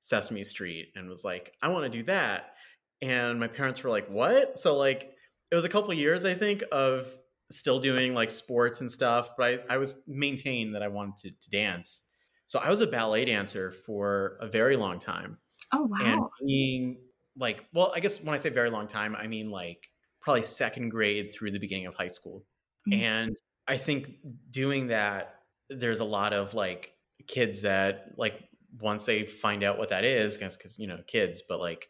Sesame 0.00 0.44
Street 0.44 0.92
and 0.96 1.08
was 1.08 1.24
like, 1.24 1.52
I 1.62 1.68
want 1.68 1.84
to 1.84 1.98
do 1.98 2.04
that. 2.04 2.54
And 3.00 3.38
my 3.38 3.48
parents 3.48 3.82
were 3.82 3.90
like, 3.90 4.08
what? 4.08 4.58
So 4.58 4.76
like 4.76 5.12
it 5.50 5.54
was 5.54 5.64
a 5.64 5.68
couple 5.68 5.92
years, 5.92 6.24
I 6.24 6.34
think, 6.34 6.64
of 6.72 7.06
still 7.50 7.78
doing 7.78 8.14
like 8.14 8.30
sports 8.30 8.80
and 8.80 8.90
stuff, 8.90 9.30
but 9.36 9.46
I, 9.46 9.74
I 9.74 9.76
was 9.76 10.02
maintained 10.08 10.74
that 10.74 10.82
I 10.82 10.88
wanted 10.88 11.16
to, 11.18 11.30
to 11.30 11.50
dance. 11.50 12.04
So 12.46 12.58
I 12.58 12.68
was 12.68 12.80
a 12.80 12.86
ballet 12.86 13.24
dancer 13.24 13.72
for 13.72 14.36
a 14.40 14.46
very 14.46 14.76
long 14.76 14.98
time. 14.98 15.38
Oh 15.72 15.86
wow. 15.86 16.30
And 16.40 16.46
being 16.46 16.98
like, 17.36 17.64
well, 17.72 17.92
I 17.94 18.00
guess 18.00 18.22
when 18.22 18.34
I 18.34 18.38
say 18.38 18.50
very 18.50 18.70
long 18.70 18.86
time, 18.86 19.16
I 19.16 19.26
mean 19.26 19.50
like 19.50 19.88
probably 20.20 20.42
second 20.42 20.90
grade 20.90 21.32
through 21.32 21.50
the 21.50 21.58
beginning 21.58 21.86
of 21.86 21.94
high 21.94 22.08
school. 22.08 22.44
Mm-hmm. 22.88 23.02
And 23.02 23.36
I 23.66 23.76
think 23.76 24.10
doing 24.50 24.88
that, 24.88 25.36
there's 25.70 26.00
a 26.00 26.04
lot 26.04 26.32
of 26.32 26.54
like 26.54 26.92
kids 27.26 27.62
that 27.62 28.12
like 28.16 28.34
once 28.80 29.04
they 29.04 29.24
find 29.24 29.62
out 29.62 29.78
what 29.78 29.90
that 29.90 30.04
is, 30.04 30.36
because 30.36 30.78
you 30.78 30.86
know 30.86 30.98
kids, 31.06 31.42
but 31.48 31.60
like 31.60 31.88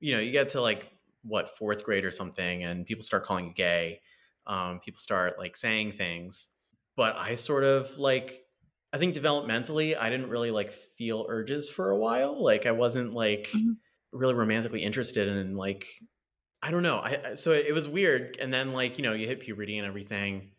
you 0.00 0.14
know 0.14 0.20
you 0.20 0.32
get 0.32 0.50
to 0.50 0.60
like 0.60 0.88
what 1.22 1.56
fourth 1.56 1.84
grade 1.84 2.04
or 2.04 2.10
something, 2.10 2.64
and 2.64 2.86
people 2.86 3.02
start 3.02 3.24
calling 3.24 3.46
you 3.46 3.54
gay. 3.54 4.00
Um, 4.46 4.80
people 4.80 4.98
start 4.98 5.38
like 5.38 5.56
saying 5.56 5.92
things, 5.92 6.48
but 6.96 7.16
I 7.16 7.36
sort 7.36 7.64
of 7.64 7.96
like 7.98 8.41
I 8.92 8.98
think 8.98 9.14
developmentally, 9.14 9.96
I 9.98 10.10
didn't 10.10 10.28
really 10.28 10.50
like 10.50 10.72
feel 10.72 11.26
urges 11.28 11.68
for 11.68 11.90
a 11.90 11.96
while. 11.96 12.42
Like 12.42 12.66
I 12.66 12.72
wasn't 12.72 13.14
like 13.14 13.48
mm-hmm. 13.54 13.72
really 14.12 14.34
romantically 14.34 14.82
interested 14.82 15.28
in 15.28 15.56
like 15.56 15.86
I 16.62 16.70
don't 16.70 16.82
know. 16.82 16.98
I 16.98 17.34
so 17.34 17.52
it, 17.52 17.66
it, 17.66 17.72
was 17.72 17.88
weird. 17.88 18.36
And 18.40 18.52
then 18.52 18.72
like 18.72 18.98
you 18.98 19.04
know 19.04 19.14
you 19.14 19.26
hit 19.26 19.40
puberty 19.40 19.78
and 19.78 19.86
everything, 19.86 20.50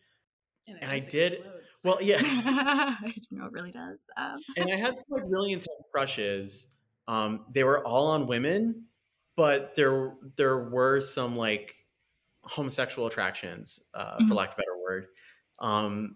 and, 0.67 0.77
and 0.81 0.91
I 0.91 0.99
did. 0.99 1.33
Explodes. 1.33 1.63
Well, 1.83 2.01
yeah, 2.01 2.21
no, 3.31 3.45
it 3.45 3.51
really 3.51 3.71
does. 3.71 4.09
Um. 4.17 4.39
and 4.57 4.71
I 4.71 4.75
had 4.75 4.99
some 4.99 5.19
like 5.19 5.23
really 5.27 5.51
intense 5.51 5.85
crushes. 5.91 6.73
Um, 7.07 7.45
they 7.51 7.63
were 7.63 7.85
all 7.85 8.07
on 8.07 8.27
women, 8.27 8.85
but 9.35 9.75
there 9.75 10.15
there 10.37 10.69
were 10.69 10.99
some 11.01 11.35
like 11.37 11.75
homosexual 12.43 13.07
attractions, 13.07 13.79
uh, 13.93 14.15
mm-hmm. 14.15 14.27
for 14.27 14.33
lack 14.33 14.49
of 14.49 14.55
a 14.55 14.57
better 14.57 14.77
word. 14.81 15.07
Um, 15.59 16.15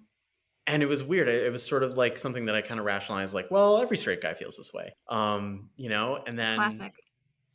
and 0.67 0.84
it 0.84 0.86
was 0.86 1.03
weird. 1.03 1.30
It, 1.30 1.51
was 1.51 1.65
sort 1.65 1.82
of 1.82 1.95
like 1.95 2.17
something 2.17 2.45
that 2.45 2.56
I 2.56 2.62
kind 2.62 2.80
of 2.80 2.86
rationalized, 2.86 3.34
like, 3.34 3.49
well, 3.49 3.82
every 3.82 3.97
straight 3.97 4.21
guy 4.21 4.34
feels 4.34 4.58
this 4.58 4.73
way, 4.73 4.93
um, 5.08 5.69
you 5.77 5.89
know. 5.89 6.21
And 6.27 6.38
then 6.38 6.56
classic. 6.56 6.93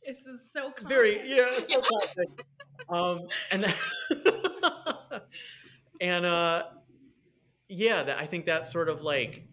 This 0.05 0.25
is 0.25 0.51
so 0.51 0.71
common. 0.71 0.89
very 0.89 1.21
yeah, 1.29 1.59
so 1.59 1.79
classic. 1.79 2.27
um, 2.89 3.27
and 3.51 3.63
then, 3.63 3.73
and 6.01 6.25
uh, 6.25 6.63
yeah, 7.69 8.03
that, 8.03 8.17
I 8.17 8.25
think 8.25 8.47
that 8.47 8.65
sort 8.65 8.89
of 8.89 9.03
like 9.03 9.47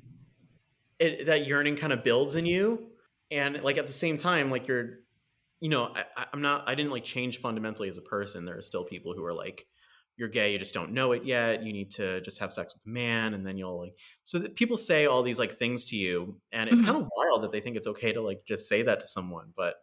it, 0.98 1.26
that 1.26 1.46
yearning 1.46 1.76
kind 1.76 1.92
of 1.92 2.02
builds 2.02 2.36
in 2.36 2.46
you, 2.46 2.88
and 3.30 3.62
like 3.62 3.76
at 3.76 3.86
the 3.86 3.92
same 3.92 4.16
time, 4.16 4.50
like 4.50 4.66
you're, 4.66 5.00
you 5.60 5.68
know, 5.68 5.92
I, 6.16 6.26
I'm 6.32 6.40
not, 6.42 6.64
I 6.66 6.74
didn't 6.74 6.90
like 6.90 7.04
change 7.04 7.40
fundamentally 7.40 7.88
as 7.88 7.98
a 7.98 8.02
person. 8.02 8.46
There 8.46 8.56
are 8.56 8.62
still 8.62 8.84
people 8.84 9.12
who 9.14 9.24
are 9.24 9.34
like 9.34 9.66
you're 10.20 10.28
gay 10.28 10.52
you 10.52 10.58
just 10.58 10.74
don't 10.74 10.92
know 10.92 11.12
it 11.12 11.24
yet 11.24 11.64
you 11.64 11.72
need 11.72 11.90
to 11.90 12.20
just 12.20 12.38
have 12.38 12.52
sex 12.52 12.74
with 12.74 12.84
a 12.84 12.88
man 12.88 13.32
and 13.32 13.44
then 13.44 13.56
you'll 13.56 13.80
like 13.80 13.94
so 14.22 14.38
that 14.38 14.54
people 14.54 14.76
say 14.76 15.06
all 15.06 15.22
these 15.22 15.38
like 15.38 15.52
things 15.52 15.86
to 15.86 15.96
you 15.96 16.38
and 16.52 16.68
it's 16.68 16.82
mm-hmm. 16.82 16.92
kind 16.92 17.02
of 17.02 17.08
wild 17.16 17.42
that 17.42 17.50
they 17.50 17.60
think 17.60 17.74
it's 17.74 17.86
okay 17.86 18.12
to 18.12 18.20
like 18.20 18.42
just 18.46 18.68
say 18.68 18.82
that 18.82 19.00
to 19.00 19.06
someone 19.06 19.46
but 19.56 19.76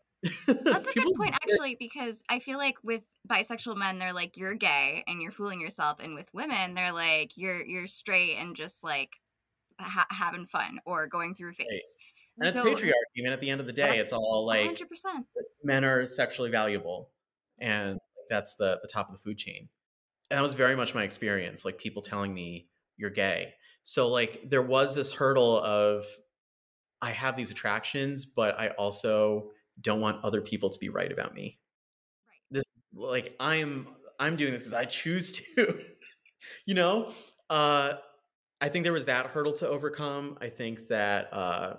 that's 0.45 0.87
a 0.87 0.93
good 0.93 1.15
point 1.15 1.33
actually 1.33 1.75
because 1.79 2.21
i 2.29 2.37
feel 2.37 2.59
like 2.59 2.77
with 2.83 3.01
bisexual 3.27 3.75
men 3.75 3.97
they're 3.97 4.13
like 4.13 4.37
you're 4.37 4.53
gay 4.53 5.03
and 5.07 5.23
you're 5.23 5.31
fooling 5.31 5.59
yourself 5.59 5.97
and 5.99 6.13
with 6.13 6.31
women 6.33 6.75
they're 6.75 6.93
like 6.93 7.35
you're 7.35 7.65
you're 7.65 7.87
straight 7.87 8.35
and 8.35 8.55
just 8.55 8.83
like 8.83 9.09
ha- 9.79 10.07
having 10.11 10.45
fun 10.45 10.79
or 10.85 11.07
going 11.07 11.33
through 11.33 11.49
a 11.49 11.53
phase 11.53 11.67
right. 12.39 12.45
and 12.45 12.53
so, 12.53 12.67
it's 12.67 12.79
patriarchy 12.79 12.91
I 12.91 13.21
mean 13.23 13.33
at 13.33 13.39
the 13.39 13.49
end 13.49 13.59
of 13.59 13.65
the 13.65 13.73
day 13.73 13.97
it's 13.97 14.13
all 14.13 14.45
like 14.45 14.69
100% 14.69 14.85
men 15.63 15.83
are 15.83 16.05
sexually 16.05 16.51
valuable 16.51 17.09
and 17.59 17.97
that's 18.29 18.55
the 18.55 18.77
the 18.83 18.87
top 18.87 19.09
of 19.09 19.15
the 19.15 19.21
food 19.23 19.39
chain 19.39 19.69
and 20.29 20.37
that 20.37 20.41
was 20.41 20.53
very 20.53 20.75
much 20.75 20.93
my 20.93 21.03
experience 21.03 21.63
like 21.65 21.77
people 21.77 22.01
telling 22.01 22.33
me 22.33 22.67
you're 22.97 23.09
gay. 23.09 23.53
So 23.83 24.09
like 24.09 24.41
there 24.49 24.61
was 24.61 24.95
this 24.95 25.13
hurdle 25.13 25.61
of 25.61 26.05
i 27.01 27.11
have 27.11 27.35
these 27.35 27.51
attractions 27.51 28.25
but 28.25 28.59
i 28.59 28.69
also 28.69 29.51
don't 29.79 30.01
want 30.01 30.23
other 30.23 30.41
people 30.41 30.69
to 30.69 30.79
be 30.79 30.89
right 30.89 31.11
about 31.11 31.33
me. 31.35 31.59
Right. 32.27 32.37
this 32.51 32.73
like 32.93 33.35
i'm 33.39 33.87
i'm 34.19 34.35
doing 34.35 34.51
this 34.51 34.63
because 34.63 34.73
i 34.73 34.85
choose 34.85 35.31
to 35.33 35.79
you 36.65 36.73
know? 36.73 37.11
Uh 37.49 37.93
i 38.59 38.69
think 38.69 38.83
there 38.83 38.93
was 38.93 39.05
that 39.05 39.27
hurdle 39.27 39.53
to 39.53 39.67
overcome. 39.67 40.37
I 40.41 40.49
think 40.49 40.87
that 40.89 41.31
uh 41.33 41.75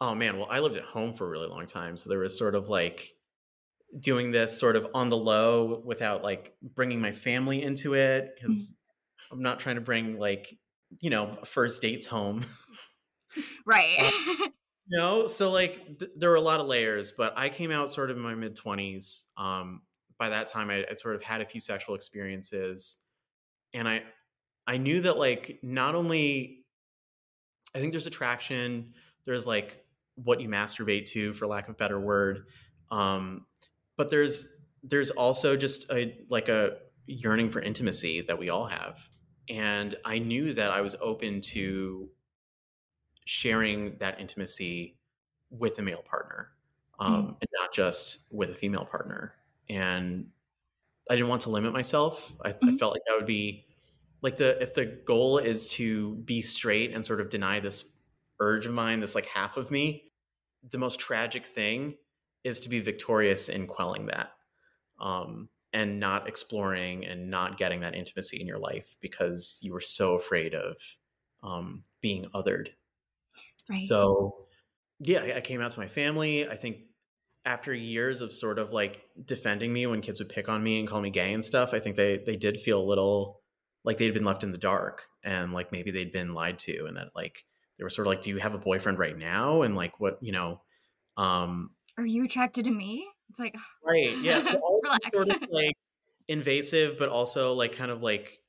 oh 0.00 0.14
man 0.14 0.38
well 0.38 0.48
i 0.50 0.60
lived 0.60 0.76
at 0.76 0.84
home 0.84 1.12
for 1.12 1.26
a 1.26 1.28
really 1.28 1.48
long 1.48 1.66
time 1.66 1.96
so 1.96 2.08
there 2.08 2.20
was 2.20 2.38
sort 2.38 2.54
of 2.54 2.68
like 2.68 3.12
doing 3.98 4.30
this 4.30 4.58
sort 4.58 4.76
of 4.76 4.86
on 4.94 5.08
the 5.08 5.16
low 5.16 5.82
without 5.84 6.22
like 6.22 6.54
bringing 6.62 7.00
my 7.00 7.12
family 7.12 7.62
into 7.62 7.94
it 7.94 8.30
because 8.34 8.56
mm-hmm. 8.56 9.34
I'm 9.34 9.42
not 9.42 9.60
trying 9.60 9.76
to 9.76 9.80
bring 9.80 10.18
like 10.18 10.56
you 11.00 11.10
know 11.10 11.38
first 11.44 11.82
dates 11.82 12.06
home. 12.06 12.44
right. 13.66 13.96
uh, 14.00 14.10
you 14.88 14.98
know, 14.98 15.26
so 15.26 15.50
like 15.50 15.98
th- 15.98 16.10
there 16.16 16.30
were 16.30 16.36
a 16.36 16.40
lot 16.40 16.60
of 16.60 16.66
layers, 16.66 17.12
but 17.12 17.32
I 17.36 17.48
came 17.48 17.70
out 17.70 17.92
sort 17.92 18.10
of 18.10 18.16
in 18.16 18.22
my 18.22 18.34
mid 18.34 18.56
twenties. 18.56 19.26
Um, 19.36 19.82
by 20.18 20.30
that 20.30 20.48
time, 20.48 20.70
I, 20.70 20.84
I'd 20.90 20.98
sort 20.98 21.14
of 21.14 21.22
had 21.22 21.40
a 21.40 21.46
few 21.46 21.60
sexual 21.60 21.94
experiences, 21.94 22.96
and 23.74 23.88
I 23.88 24.02
I 24.66 24.76
knew 24.76 25.00
that 25.02 25.16
like 25.16 25.60
not 25.62 25.94
only 25.94 26.64
I 27.74 27.78
think 27.78 27.92
there's 27.92 28.06
attraction, 28.06 28.94
there's 29.24 29.46
like 29.46 29.84
what 30.16 30.40
you 30.40 30.48
masturbate 30.48 31.06
to, 31.06 31.32
for 31.32 31.46
lack 31.46 31.68
of 31.68 31.74
a 31.74 31.78
better 31.78 32.00
word. 32.00 32.46
Um, 32.90 33.46
but 33.98 34.08
there's 34.08 34.54
there's 34.82 35.10
also 35.10 35.56
just 35.56 35.90
a 35.92 36.16
like 36.30 36.48
a 36.48 36.78
yearning 37.06 37.50
for 37.50 37.60
intimacy 37.60 38.22
that 38.22 38.38
we 38.38 38.48
all 38.48 38.66
have 38.66 39.10
and 39.50 39.96
i 40.06 40.18
knew 40.18 40.54
that 40.54 40.70
i 40.70 40.80
was 40.80 40.96
open 41.02 41.42
to 41.42 42.08
sharing 43.26 43.94
that 43.98 44.18
intimacy 44.18 44.96
with 45.50 45.78
a 45.78 45.82
male 45.82 46.02
partner 46.08 46.48
um, 47.00 47.12
mm. 47.12 47.28
and 47.28 47.48
not 47.60 47.72
just 47.74 48.32
with 48.32 48.48
a 48.50 48.54
female 48.54 48.86
partner 48.86 49.34
and 49.68 50.26
i 51.10 51.14
didn't 51.14 51.28
want 51.28 51.42
to 51.42 51.50
limit 51.50 51.72
myself 51.74 52.32
I, 52.42 52.52
mm. 52.52 52.74
I 52.74 52.76
felt 52.78 52.92
like 52.92 53.02
that 53.06 53.16
would 53.16 53.26
be 53.26 53.66
like 54.22 54.36
the 54.36 54.60
if 54.62 54.74
the 54.74 54.86
goal 54.86 55.38
is 55.38 55.66
to 55.68 56.14
be 56.16 56.40
straight 56.40 56.94
and 56.94 57.04
sort 57.04 57.20
of 57.20 57.28
deny 57.28 57.60
this 57.60 57.92
urge 58.40 58.66
of 58.66 58.72
mine 58.72 59.00
this 59.00 59.14
like 59.14 59.26
half 59.26 59.56
of 59.56 59.70
me 59.70 60.04
the 60.70 60.78
most 60.78 61.00
tragic 61.00 61.44
thing 61.44 61.94
is 62.44 62.60
to 62.60 62.68
be 62.68 62.80
victorious 62.80 63.48
in 63.48 63.66
quelling 63.66 64.06
that 64.06 64.30
um, 65.00 65.48
and 65.72 66.00
not 66.00 66.28
exploring 66.28 67.04
and 67.04 67.30
not 67.30 67.58
getting 67.58 67.80
that 67.80 67.94
intimacy 67.94 68.40
in 68.40 68.46
your 68.46 68.58
life 68.58 68.96
because 69.00 69.58
you 69.60 69.72
were 69.72 69.80
so 69.80 70.14
afraid 70.14 70.54
of 70.54 70.76
um, 71.42 71.84
being 72.00 72.26
othered. 72.34 72.68
Right. 73.68 73.86
So, 73.86 74.46
yeah, 75.00 75.34
I 75.36 75.40
came 75.40 75.60
out 75.60 75.72
to 75.72 75.80
my 75.80 75.88
family. 75.88 76.48
I 76.48 76.56
think 76.56 76.78
after 77.44 77.72
years 77.72 78.20
of 78.20 78.32
sort 78.32 78.58
of 78.58 78.72
like 78.72 79.02
defending 79.24 79.72
me 79.72 79.86
when 79.86 80.00
kids 80.00 80.18
would 80.20 80.28
pick 80.28 80.48
on 80.48 80.62
me 80.62 80.78
and 80.78 80.88
call 80.88 81.00
me 81.00 81.10
gay 81.10 81.32
and 81.32 81.44
stuff, 81.44 81.74
I 81.74 81.80
think 81.80 81.96
they 81.96 82.18
they 82.24 82.36
did 82.36 82.58
feel 82.58 82.80
a 82.80 82.84
little 82.84 83.40
like 83.84 83.98
they'd 83.98 84.14
been 84.14 84.24
left 84.24 84.42
in 84.42 84.50
the 84.50 84.58
dark 84.58 85.04
and 85.22 85.52
like 85.52 85.70
maybe 85.70 85.90
they'd 85.90 86.12
been 86.12 86.34
lied 86.34 86.58
to 86.60 86.86
and 86.86 86.96
that 86.96 87.08
like 87.14 87.44
they 87.78 87.84
were 87.84 87.90
sort 87.90 88.06
of 88.06 88.10
like, 88.12 88.22
"Do 88.22 88.30
you 88.30 88.38
have 88.38 88.54
a 88.54 88.58
boyfriend 88.58 88.98
right 88.98 89.16
now?" 89.16 89.62
And 89.62 89.76
like, 89.76 90.00
what 90.00 90.18
you 90.20 90.32
know, 90.32 90.62
um, 91.16 91.70
are 91.98 92.06
you 92.06 92.24
attracted 92.24 92.64
to 92.64 92.70
me? 92.70 93.06
It's 93.28 93.38
like 93.38 93.56
right, 93.84 94.16
yeah, 94.22 94.36
relax. 94.82 95.10
sort 95.12 95.28
of 95.28 95.36
like 95.50 95.76
invasive, 96.28 96.98
but 96.98 97.08
also 97.08 97.52
like 97.54 97.76
kind 97.76 97.90
of 97.90 98.02
like 98.02 98.40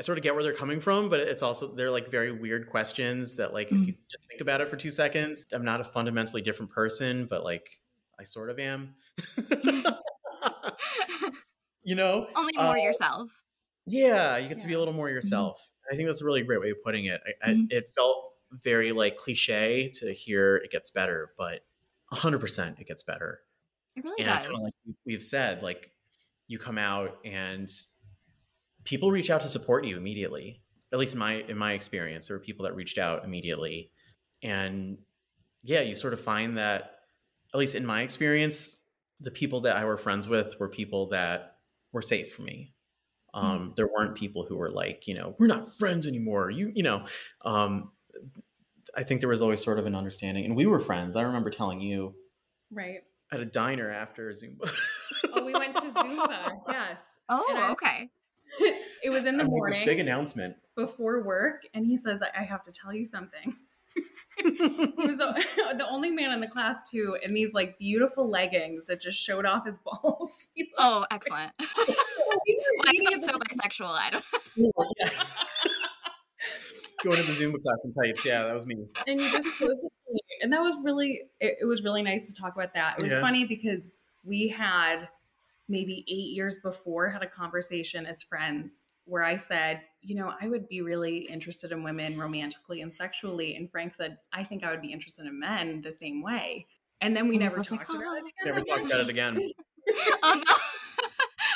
I 0.00 0.04
sort 0.04 0.16
of 0.16 0.24
get 0.24 0.34
where 0.34 0.44
they're 0.44 0.54
coming 0.54 0.80
from, 0.80 1.10
but 1.10 1.20
it's 1.20 1.42
also 1.42 1.74
they're 1.74 1.90
like 1.90 2.10
very 2.10 2.30
weird 2.30 2.70
questions 2.70 3.36
that 3.36 3.52
like 3.52 3.68
mm-hmm. 3.68 3.82
if 3.82 3.88
you 3.88 3.94
just 4.08 4.26
think 4.28 4.40
about 4.40 4.60
it 4.60 4.70
for 4.70 4.76
two 4.76 4.90
seconds, 4.90 5.46
I'm 5.52 5.64
not 5.64 5.80
a 5.80 5.84
fundamentally 5.84 6.40
different 6.40 6.70
person, 6.70 7.26
but 7.28 7.42
like 7.42 7.68
I 8.18 8.22
sort 8.22 8.48
of 8.48 8.58
am. 8.60 8.94
you 11.82 11.96
know, 11.96 12.28
only 12.36 12.52
more 12.56 12.76
uh, 12.78 12.82
yourself. 12.82 13.30
Yeah, 13.86 14.36
you 14.36 14.48
get 14.48 14.58
yeah. 14.58 14.62
to 14.62 14.68
be 14.68 14.74
a 14.74 14.78
little 14.78 14.94
more 14.94 15.08
mm-hmm. 15.08 15.16
yourself. 15.16 15.58
Mm-hmm. 15.58 15.94
I 15.94 15.96
think 15.96 16.08
that's 16.08 16.20
a 16.20 16.24
really 16.24 16.42
great 16.42 16.60
way 16.60 16.70
of 16.70 16.82
putting 16.84 17.06
it. 17.06 17.20
I, 17.42 17.50
mm-hmm. 17.50 17.62
I, 17.72 17.76
it 17.76 17.92
felt 17.96 18.34
very 18.52 18.92
like 18.92 19.16
cliche 19.16 19.90
to 19.94 20.12
hear 20.12 20.56
it 20.56 20.70
gets 20.70 20.90
better, 20.90 21.32
but 21.36 21.62
100% 22.12 22.80
it 22.80 22.86
gets 22.86 23.02
better. 23.02 23.40
It 23.96 24.04
really 24.04 24.24
and 24.24 24.44
does. 24.44 24.46
Like 24.46 24.96
we've 25.04 25.24
said, 25.24 25.62
like 25.62 25.90
you 26.46 26.58
come 26.58 26.78
out 26.78 27.18
and 27.24 27.68
people 28.84 29.10
reach 29.10 29.30
out 29.30 29.42
to 29.42 29.48
support 29.48 29.84
you 29.84 29.96
immediately. 29.96 30.62
at 30.92 30.98
least 30.98 31.12
in 31.12 31.18
my 31.18 31.34
in 31.48 31.58
my 31.58 31.72
experience, 31.72 32.28
there 32.28 32.36
were 32.36 32.42
people 32.42 32.64
that 32.64 32.74
reached 32.74 32.98
out 32.98 33.24
immediately, 33.24 33.90
and 34.42 34.98
yeah, 35.62 35.80
you 35.80 35.94
sort 35.94 36.14
of 36.14 36.20
find 36.20 36.56
that, 36.56 37.00
at 37.52 37.58
least 37.58 37.74
in 37.74 37.84
my 37.84 38.02
experience, 38.02 38.82
the 39.20 39.30
people 39.30 39.60
that 39.62 39.76
I 39.76 39.84
were 39.84 39.98
friends 39.98 40.28
with 40.28 40.58
were 40.58 40.68
people 40.68 41.08
that 41.08 41.56
were 41.92 42.02
safe 42.02 42.32
for 42.32 42.42
me. 42.42 42.74
Um, 43.34 43.70
mm. 43.70 43.76
There 43.76 43.88
weren't 43.88 44.14
people 44.14 44.46
who 44.48 44.56
were 44.56 44.70
like, 44.70 45.06
you 45.06 45.14
know, 45.14 45.34
we're 45.38 45.46
not 45.46 45.74
friends 45.74 46.06
anymore. 46.06 46.50
You, 46.50 46.72
you 46.74 46.82
know, 46.82 47.04
um, 47.44 47.90
I 48.96 49.02
think 49.02 49.20
there 49.20 49.28
was 49.28 49.42
always 49.42 49.62
sort 49.62 49.78
of 49.78 49.86
an 49.86 49.94
understanding, 49.94 50.44
and 50.44 50.56
we 50.56 50.66
were 50.66 50.80
friends. 50.80 51.16
I 51.16 51.22
remember 51.22 51.50
telling 51.50 51.80
you, 51.80 52.14
right, 52.70 53.00
at 53.32 53.40
a 53.40 53.44
diner 53.44 53.90
after 53.90 54.32
Zumba. 54.32 54.70
oh, 55.34 55.44
we 55.44 55.52
went 55.52 55.76
to 55.76 55.82
Zumba. 55.82 56.60
Yes. 56.68 57.04
Oh, 57.28 57.68
okay. 57.72 58.10
it 59.02 59.10
was 59.10 59.24
in 59.26 59.36
the 59.36 59.44
morning. 59.44 59.84
big 59.84 59.98
announcement 59.98 60.56
before 60.74 61.22
work, 61.22 61.62
and 61.74 61.86
he 61.86 61.96
says, 61.96 62.20
"I 62.22 62.42
have 62.44 62.62
to 62.64 62.72
tell 62.72 62.92
you 62.92 63.04
something." 63.04 63.54
he 64.42 64.50
was 64.50 65.16
the, 65.16 65.44
the, 65.76 65.86
only 65.88 66.10
man 66.10 66.30
in 66.30 66.40
the 66.40 66.46
class 66.46 66.88
too, 66.88 67.16
in 67.22 67.34
these 67.34 67.52
like 67.52 67.78
beautiful 67.78 68.28
leggings 68.28 68.84
that 68.86 69.00
just 69.00 69.18
showed 69.18 69.44
off 69.44 69.66
his 69.66 69.78
balls. 69.78 70.48
oh, 70.78 71.04
excellent! 71.10 71.52
well, 71.58 71.86
that's 73.10 73.26
so 73.26 73.38
bisexual. 73.38 73.90
I 73.90 74.10
don't. 74.10 74.24
Going 77.04 77.16
to 77.16 77.22
the 77.22 77.32
Zumba 77.32 77.62
class 77.62 77.84
in 77.84 77.92
tights. 77.92 78.24
Yeah, 78.24 78.44
that 78.44 78.54
was 78.54 78.66
me. 78.66 78.76
And 79.06 79.20
you 79.20 79.30
just 79.30 79.46
and 80.42 80.52
that 80.52 80.60
was 80.60 80.76
really 80.82 81.22
it, 81.40 81.58
it, 81.62 81.64
was 81.64 81.82
really 81.82 82.02
nice 82.02 82.32
to 82.32 82.40
talk 82.40 82.54
about 82.54 82.74
that. 82.74 82.98
It 82.98 83.02
was 83.02 83.12
yeah. 83.12 83.20
funny 83.20 83.44
because 83.44 83.92
we 84.24 84.48
had 84.48 85.08
maybe 85.68 86.04
eight 86.08 86.34
years 86.34 86.58
before 86.58 87.08
had 87.08 87.22
a 87.22 87.28
conversation 87.28 88.06
as 88.06 88.22
friends 88.22 88.88
where 89.04 89.24
I 89.24 89.36
said, 89.36 89.80
you 90.02 90.14
know, 90.14 90.32
I 90.40 90.48
would 90.48 90.68
be 90.68 90.82
really 90.82 91.18
interested 91.18 91.72
in 91.72 91.82
women 91.82 92.18
romantically 92.18 92.82
and 92.82 92.92
sexually. 92.92 93.56
And 93.56 93.70
Frank 93.70 93.94
said, 93.94 94.18
I 94.32 94.44
think 94.44 94.64
I 94.64 94.70
would 94.70 94.82
be 94.82 94.92
interested 94.92 95.26
in 95.26 95.38
men 95.38 95.80
the 95.82 95.92
same 95.92 96.22
way. 96.22 96.66
And 97.00 97.16
then 97.16 97.28
we 97.28 97.36
and 97.36 97.44
never 97.44 97.56
talked 97.56 97.70
like, 97.70 97.94
oh. 97.94 97.98
about 97.98 98.16
it 98.18 98.24
again. 98.24 98.44
Never 98.44 98.60
talked 98.60 98.86
about 98.86 99.00
it 99.00 99.08
again. 99.08 99.36
oh, 100.22 100.42
no. 100.46 100.54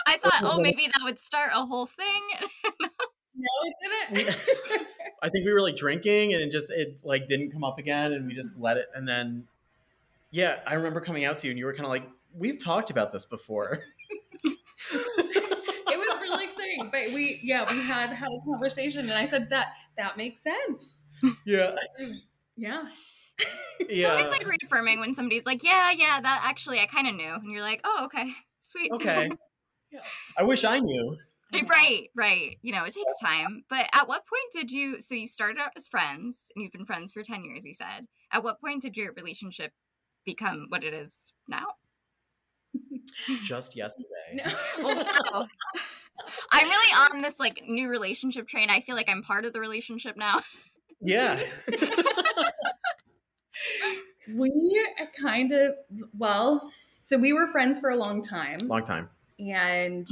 I 0.07 0.17
thought, 0.17 0.41
oh, 0.43 0.61
maybe 0.61 0.87
that 0.87 1.03
would 1.05 1.19
start 1.19 1.51
a 1.55 1.65
whole 1.65 1.87
thing. 1.87 2.23
no, 3.35 3.49
it 3.65 3.75
didn't. 4.15 4.87
I 5.23 5.29
think 5.29 5.47
we 5.47 5.53
were 5.53 5.61
like 5.61 5.77
drinking 5.77 6.35
and 6.35 6.43
it 6.43 6.51
just, 6.51 6.71
it 6.71 6.99
like 7.05 7.27
didn't 7.27 7.53
come 7.53 7.65
up 7.65 7.79
again 7.79 8.13
and 8.13 8.27
we 8.27 8.35
just 8.35 8.59
let 8.59 8.77
it. 8.77 8.87
And 8.95 9.07
then, 9.07 9.45
yeah, 10.31 10.61
I 10.67 10.75
remember 10.75 11.01
coming 11.01 11.25
out 11.25 11.39
to 11.39 11.47
you 11.47 11.53
and 11.53 11.59
you 11.59 11.67
were 11.67 11.73
kind 11.73 11.85
of 11.85 11.91
like, 11.91 12.09
we've 12.37 12.63
talked 12.63 12.91
about 12.91 13.13
this 13.13 13.25
before. 13.25 13.83
It 14.95 15.99
was 15.99 16.21
really 16.21 16.45
exciting. 16.45 16.91
But 16.91 17.15
we 17.15 17.41
yeah 17.43 17.71
we 17.71 17.81
had 17.81 18.11
had 18.11 18.29
a 18.31 18.51
conversation 18.51 19.01
and 19.01 19.13
i 19.13 19.27
said 19.29 19.51
that 19.51 19.69
that 19.97 20.17
makes 20.17 20.41
sense 20.43 21.07
yeah 21.45 21.75
yeah 22.57 22.85
So 23.81 23.87
it's 23.89 24.09
always 24.09 24.29
like 24.29 24.47
reaffirming 24.47 25.01
when 25.01 25.15
somebody's 25.15 25.45
like 25.45 25.65
yeah 25.65 25.91
yeah 25.91 26.21
that 26.21 26.43
actually 26.45 26.79
i 26.79 26.87
kind 26.87 27.09
of 27.09 27.15
knew 27.15 27.35
and 27.35 27.51
you're 27.51 27.63
like 27.63 27.81
oh 27.83 28.03
okay 28.05 28.33
sweet 28.61 28.93
okay 28.93 29.29
yeah. 29.91 30.01
i 30.39 30.43
wish 30.45 30.65
i 30.65 30.79
knew 30.79 31.17
right 31.69 32.09
right 32.15 32.57
you 32.62 32.73
know 32.73 32.85
it 32.85 32.95
takes 32.95 33.17
time 33.23 33.65
but 33.69 33.87
at 33.93 34.09
what 34.09 34.25
point 34.27 34.53
did 34.53 34.71
you 34.71 35.01
so 35.01 35.15
you 35.15 35.27
started 35.27 35.59
out 35.59 35.73
as 35.77 35.87
friends 35.88 36.51
and 36.55 36.62
you've 36.62 36.73
been 36.73 36.87
friends 36.87 37.12
for 37.12 37.23
10 37.23 37.45
years 37.45 37.65
you 37.65 37.75
said 37.75 38.07
at 38.31 38.43
what 38.43 38.61
point 38.61 38.83
did 38.83 38.97
your 38.97 39.12
relationship 39.12 39.73
become 40.25 40.67
what 40.71 40.83
it 40.83 40.95
is 40.95 41.33
now 41.49 41.67
just 43.43 43.77
yesterday 43.77 44.07
no. 44.35 44.45
oh, 44.79 45.47
I'm 46.51 46.69
really 46.69 46.93
on 47.15 47.23
this 47.23 47.38
like 47.38 47.62
new 47.67 47.88
relationship 47.88 48.47
train. 48.49 48.71
I 48.71 48.81
feel 48.81 48.97
like 48.97 49.11
I'm 49.11 49.23
part 49.23 49.45
of 49.45 49.53
the 49.53 49.61
relationship 49.61 50.17
now. 50.17 50.43
Yeah. 51.01 51.43
we 54.35 54.87
kind 55.21 55.53
of 55.53 55.75
well, 56.17 56.71
so 57.03 57.19
we 57.19 57.33
were 57.33 57.51
friends 57.51 57.81
for 57.81 57.91
a 57.91 57.97
long 57.97 58.23
time. 58.23 58.59
Long 58.62 58.85
time. 58.85 59.09
And 59.38 60.07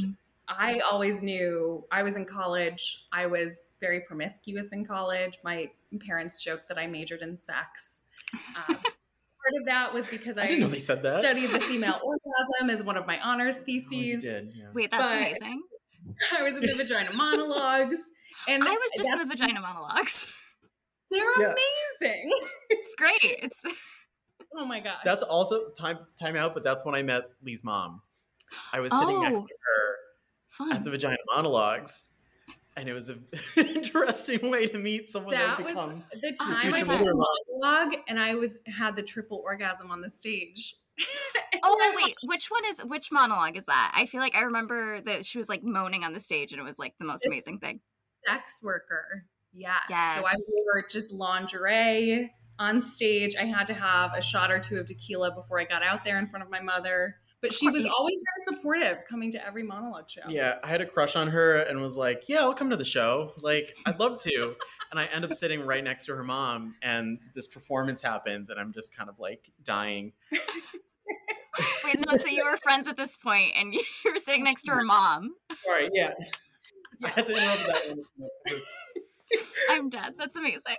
I 0.59 0.81
always 0.81 1.23
knew 1.23 1.85
I 1.93 2.03
was 2.03 2.17
in 2.17 2.25
college. 2.25 3.07
I 3.13 3.27
was 3.27 3.71
very 3.81 4.01
promiscuous 4.01 4.69
in 4.73 4.85
college. 4.85 5.39
My 5.45 5.71
parents 6.07 6.43
joked 6.43 6.69
that 6.69 6.79
I 6.79 6.87
majored 6.87 7.23
in 7.23 7.39
sex. 7.39 8.03
Um, 8.35 8.65
part 8.67 9.61
of 9.61 9.67
that 9.67 9.95
was 9.95 10.07
because 10.09 10.37
I, 10.39 10.45
I 10.45 10.79
studied 10.79 11.51
the 11.51 11.61
female 11.61 12.01
orgasm 12.05 12.71
as 12.71 12.83
one 12.83 12.97
of 12.97 13.07
my 13.07 13.21
honors 13.21 13.59
theses. 13.59 14.25
Oh, 14.25 14.29
did, 14.29 14.53
yeah. 14.55 14.65
Wait, 14.75 14.91
that's 14.91 15.03
but 15.03 15.17
amazing. 15.17 15.63
I 16.39 16.43
was 16.43 16.55
in 16.55 16.67
the 16.67 16.75
vagina 16.75 17.13
monologues. 17.13 17.97
And 18.49 18.65
I 18.65 18.71
was 18.71 18.91
just 18.97 19.11
in 19.11 19.19
the 19.19 19.25
vagina 19.27 19.61
monologues. 19.61 20.33
They're 21.11 21.41
yeah. 21.41 21.55
amazing. 22.01 22.33
It's 22.71 22.95
great. 22.97 23.41
It's 23.43 23.65
oh 24.57 24.65
my 24.65 24.81
gosh. 24.81 25.01
That's 25.05 25.23
also 25.23 25.71
time 25.79 25.99
time 26.21 26.37
out, 26.37 26.55
but 26.55 26.63
that's 26.63 26.85
when 26.85 26.95
I 26.95 27.03
met 27.03 27.25
Leigh's 27.45 27.63
mom. 27.63 28.01
I 28.73 28.81
was 28.81 28.93
sitting 28.93 29.17
oh, 29.17 29.23
next 29.23 29.43
to 29.43 29.49
her 29.49 29.90
fun. 30.61 30.73
at 30.73 30.85
the 30.85 30.91
vagina 30.91 31.17
monologues. 31.35 32.07
And 32.77 32.89
it 32.89 32.93
was 32.93 33.09
an 33.09 33.25
interesting 33.57 34.51
way 34.51 34.67
to 34.67 34.79
meet 34.79 35.11
someone 35.11 35.35
that, 35.35 35.59
that 35.59 35.67
become 35.67 36.05
was 36.13 36.21
the 36.23 36.37
time 36.41 36.73
I 36.73 36.81
saw 36.81 36.99
monologue 36.99 37.99
and 38.09 38.19
I 38.19 38.37
was 38.37 38.59
had 38.67 38.97
the 38.97 39.03
triple 39.03 39.43
orgasm 39.45 39.91
on 39.91 40.01
the 40.01 40.09
stage. 40.09 40.77
oh 41.65 41.93
wait, 41.97 42.15
which 42.25 42.47
one 42.49 42.63
is 42.67 42.85
which 42.85 43.11
monologue 43.11 43.57
is 43.57 43.65
that? 43.67 43.93
I 43.95 44.07
feel 44.07 44.21
like 44.21 44.37
I 44.37 44.43
remember 44.43 45.01
that 45.03 45.27
she 45.27 45.39
was 45.39 45.49
like 45.49 45.63
moaning 45.63 46.05
on 46.05 46.13
the 46.13 46.21
stage 46.21 46.53
and 46.53 46.61
it 46.61 46.65
was 46.65 46.79
like 46.79 46.95
the 46.99 47.07
most 47.07 47.27
amazing 47.27 47.59
thing. 47.59 47.81
Sex 48.27 48.61
worker. 48.63 49.27
Yes. 49.53 49.81
yes. 49.89 50.21
So 50.21 50.27
I 50.27 50.35
wore 50.65 50.87
just 50.91 51.13
lingerie 51.13 52.31
on 52.59 52.81
stage. 52.81 53.35
I 53.37 53.45
had 53.45 53.67
to 53.67 53.75
have 53.75 54.13
a 54.15 54.23
shot 54.23 54.53
or 54.53 54.61
two 54.61 54.79
of 54.79 54.87
tequila 54.87 55.35
before 55.35 55.59
I 55.59 55.65
got 55.65 55.83
out 55.83 56.05
there 56.05 56.19
in 56.19 56.27
front 56.29 56.45
of 56.45 56.51
my 56.51 56.61
mother. 56.61 57.17
But 57.43 57.55
she 57.55 57.71
was 57.71 57.87
always 57.87 58.19
very 58.19 58.57
supportive 58.57 58.99
coming 59.09 59.31
to 59.33 59.47
every 59.47 59.63
monologue 59.63 60.11
show. 60.11 60.23
Yeah, 60.29 60.57
I 60.63 60.69
had 60.69 60.81
a 60.83 60.87
crush 60.87 61.17
on 61.17 61.29
her 61.29 61.57
and 61.57 61.81
was 61.81 61.97
like, 61.97 62.29
yeah, 62.29 62.41
I'll 62.41 62.55
come 62.55 62.69
to 62.71 62.77
the 62.77 62.85
show. 62.85 63.33
Like, 63.41 63.75
I'd 63.87 63.99
love 63.99 64.21
to. 64.23 64.55
and 64.91 65.01
I 65.01 65.07
end 65.07 65.25
up 65.25 65.33
sitting 65.33 65.65
right 65.65 65.83
next 65.83 66.05
to 66.07 66.15
her 66.17 66.25
mom, 66.25 66.75
and 66.83 67.19
this 67.35 67.47
performance 67.47 68.03
happens, 68.03 68.51
and 68.51 68.61
I'm 68.61 68.73
just 68.73 68.95
kind 68.95 69.09
of 69.09 69.19
like 69.19 69.51
dying. 69.65 70.13
Wait, 71.85 71.97
no, 71.99 72.17
so 72.17 72.29
you 72.29 72.45
were 72.45 72.57
friends 72.57 72.89
at 72.89 72.97
this 72.97 73.17
point 73.17 73.53
and 73.57 73.75
you 73.75 73.83
were 74.05 74.19
sitting 74.19 74.45
next 74.45 74.63
to 74.65 74.73
her 74.73 74.85
mom. 74.85 75.35
Right, 75.67 75.91
yeah. 75.93 76.13
yeah. 76.19 77.09
I 77.09 77.09
had 77.09 77.27
to 77.27 77.35
interrupt 77.35 77.67
that 77.67 77.89
one. 77.89 78.61
I'm 79.71 79.89
dead. 79.89 80.15
That's 80.19 80.37
amazing. 80.37 80.77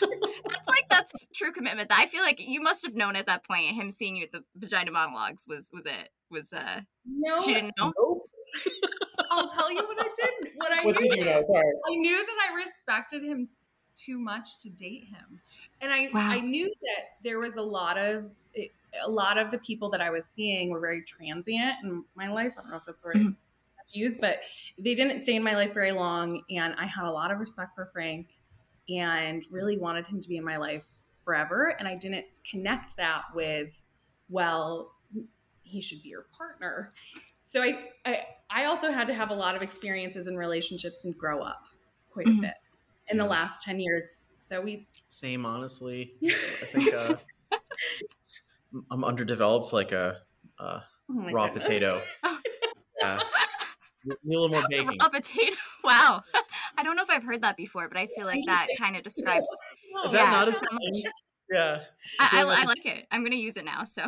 that's 0.00 0.68
like 0.68 0.88
that's 0.90 1.28
true 1.34 1.52
commitment. 1.52 1.90
I 1.92 2.06
feel 2.06 2.22
like 2.22 2.40
you 2.40 2.60
must 2.60 2.84
have 2.84 2.94
known 2.94 3.16
at 3.16 3.26
that 3.26 3.44
point. 3.44 3.70
Him 3.70 3.90
seeing 3.90 4.16
you 4.16 4.24
at 4.24 4.32
the 4.32 4.42
vagina 4.56 4.90
monologues 4.90 5.46
was 5.48 5.70
was 5.72 5.86
it 5.86 6.10
was 6.30 6.52
uh 6.52 6.80
no 7.06 7.42
she 7.42 7.54
didn't 7.54 7.74
know. 7.78 7.92
Nope. 7.98 8.28
I'll 9.30 9.48
tell 9.48 9.70
you 9.70 9.82
what 9.82 9.98
I 9.98 10.08
did. 10.14 10.52
What 10.56 10.72
I 10.72 10.84
what 10.84 11.00
knew. 11.00 11.08
Did 11.08 11.20
you 11.20 11.24
know? 11.24 11.42
Sorry. 11.44 11.72
I 11.90 11.94
knew 11.94 12.26
that 12.26 12.36
I 12.50 12.54
respected 12.56 13.22
him 13.22 13.48
too 13.94 14.18
much 14.18 14.60
to 14.62 14.70
date 14.70 15.04
him, 15.04 15.40
and 15.80 15.92
I 15.92 16.08
wow. 16.12 16.30
I 16.30 16.40
knew 16.40 16.66
that 16.66 17.04
there 17.22 17.38
was 17.38 17.56
a 17.56 17.62
lot 17.62 17.96
of 17.96 18.30
a 19.04 19.08
lot 19.08 19.38
of 19.38 19.50
the 19.50 19.58
people 19.58 19.88
that 19.90 20.00
I 20.00 20.10
was 20.10 20.24
seeing 20.28 20.70
were 20.70 20.80
very 20.80 21.02
transient 21.02 21.76
in 21.82 22.04
my 22.14 22.30
life. 22.30 22.52
I 22.58 22.62
don't 22.62 22.70
know 22.70 22.76
if 22.76 22.84
that's 22.84 23.02
the 23.02 23.08
right 23.08 23.34
but 24.20 24.40
they 24.78 24.94
didn't 24.94 25.22
stay 25.22 25.36
in 25.36 25.42
my 25.42 25.54
life 25.54 25.74
very 25.74 25.92
long. 25.92 26.42
And 26.50 26.74
I 26.78 26.86
had 26.86 27.04
a 27.04 27.10
lot 27.10 27.30
of 27.30 27.38
respect 27.38 27.74
for 27.74 27.90
Frank 27.92 28.28
and 28.88 29.44
really 29.50 29.78
wanted 29.78 30.06
him 30.06 30.20
to 30.20 30.28
be 30.28 30.36
in 30.36 30.44
my 30.44 30.56
life 30.56 30.84
forever. 31.24 31.76
And 31.78 31.86
I 31.86 31.96
didn't 31.96 32.26
connect 32.48 32.96
that 32.96 33.22
with, 33.34 33.68
well, 34.28 34.92
he 35.62 35.80
should 35.80 36.02
be 36.02 36.08
your 36.08 36.26
partner. 36.36 36.92
So 37.42 37.62
I, 37.62 37.78
I, 38.04 38.18
I 38.50 38.64
also 38.64 38.90
had 38.90 39.06
to 39.08 39.14
have 39.14 39.30
a 39.30 39.34
lot 39.34 39.54
of 39.54 39.62
experiences 39.62 40.26
in 40.26 40.36
relationships 40.36 41.04
and 41.04 41.16
grow 41.16 41.42
up 41.42 41.66
quite 42.10 42.26
mm-hmm. 42.26 42.38
a 42.38 42.48
bit 42.48 42.54
in 43.08 43.18
the 43.18 43.24
last 43.24 43.62
10 43.64 43.80
years. 43.80 44.02
So 44.36 44.60
we 44.60 44.86
same 45.08 45.46
honestly. 45.46 46.14
I 46.24 46.66
think 46.72 46.94
uh, 46.94 47.14
I'm 48.90 49.04
underdeveloped 49.04 49.72
like 49.72 49.92
a, 49.92 50.18
a 50.58 50.64
oh 50.64 50.82
raw 51.30 51.46
goodness. 51.46 51.66
potato. 51.66 52.00
yeah. 53.00 53.20
Need 54.04 54.14
a 54.14 54.28
little 54.28 54.48
more 54.48 54.64
baking. 54.68 54.98
A 55.00 55.10
potato. 55.10 55.56
Wow. 55.84 56.22
I 56.78 56.84
don't 56.84 56.96
know 56.96 57.02
if 57.02 57.10
I've 57.10 57.24
heard 57.24 57.42
that 57.42 57.56
before, 57.56 57.88
but 57.88 57.98
I 57.98 58.06
feel 58.06 58.24
like 58.24 58.40
that 58.46 58.68
kind 58.78 58.94
of 58.96 59.02
describes. 59.02 59.48
Is 60.06 60.12
that 60.12 60.24
yeah, 60.24 60.30
not 60.30 60.48
a 60.48 60.52
so 60.52 60.64
much. 60.70 61.02
Yeah. 61.50 61.80
I, 62.20 62.44
I, 62.44 62.62
I, 62.62 62.64
like 62.64 62.86
it. 62.86 63.06
I'm 63.10 63.22
going 63.22 63.32
to 63.32 63.36
use 63.36 63.56
it 63.56 63.64
now. 63.64 63.82
So. 63.82 64.06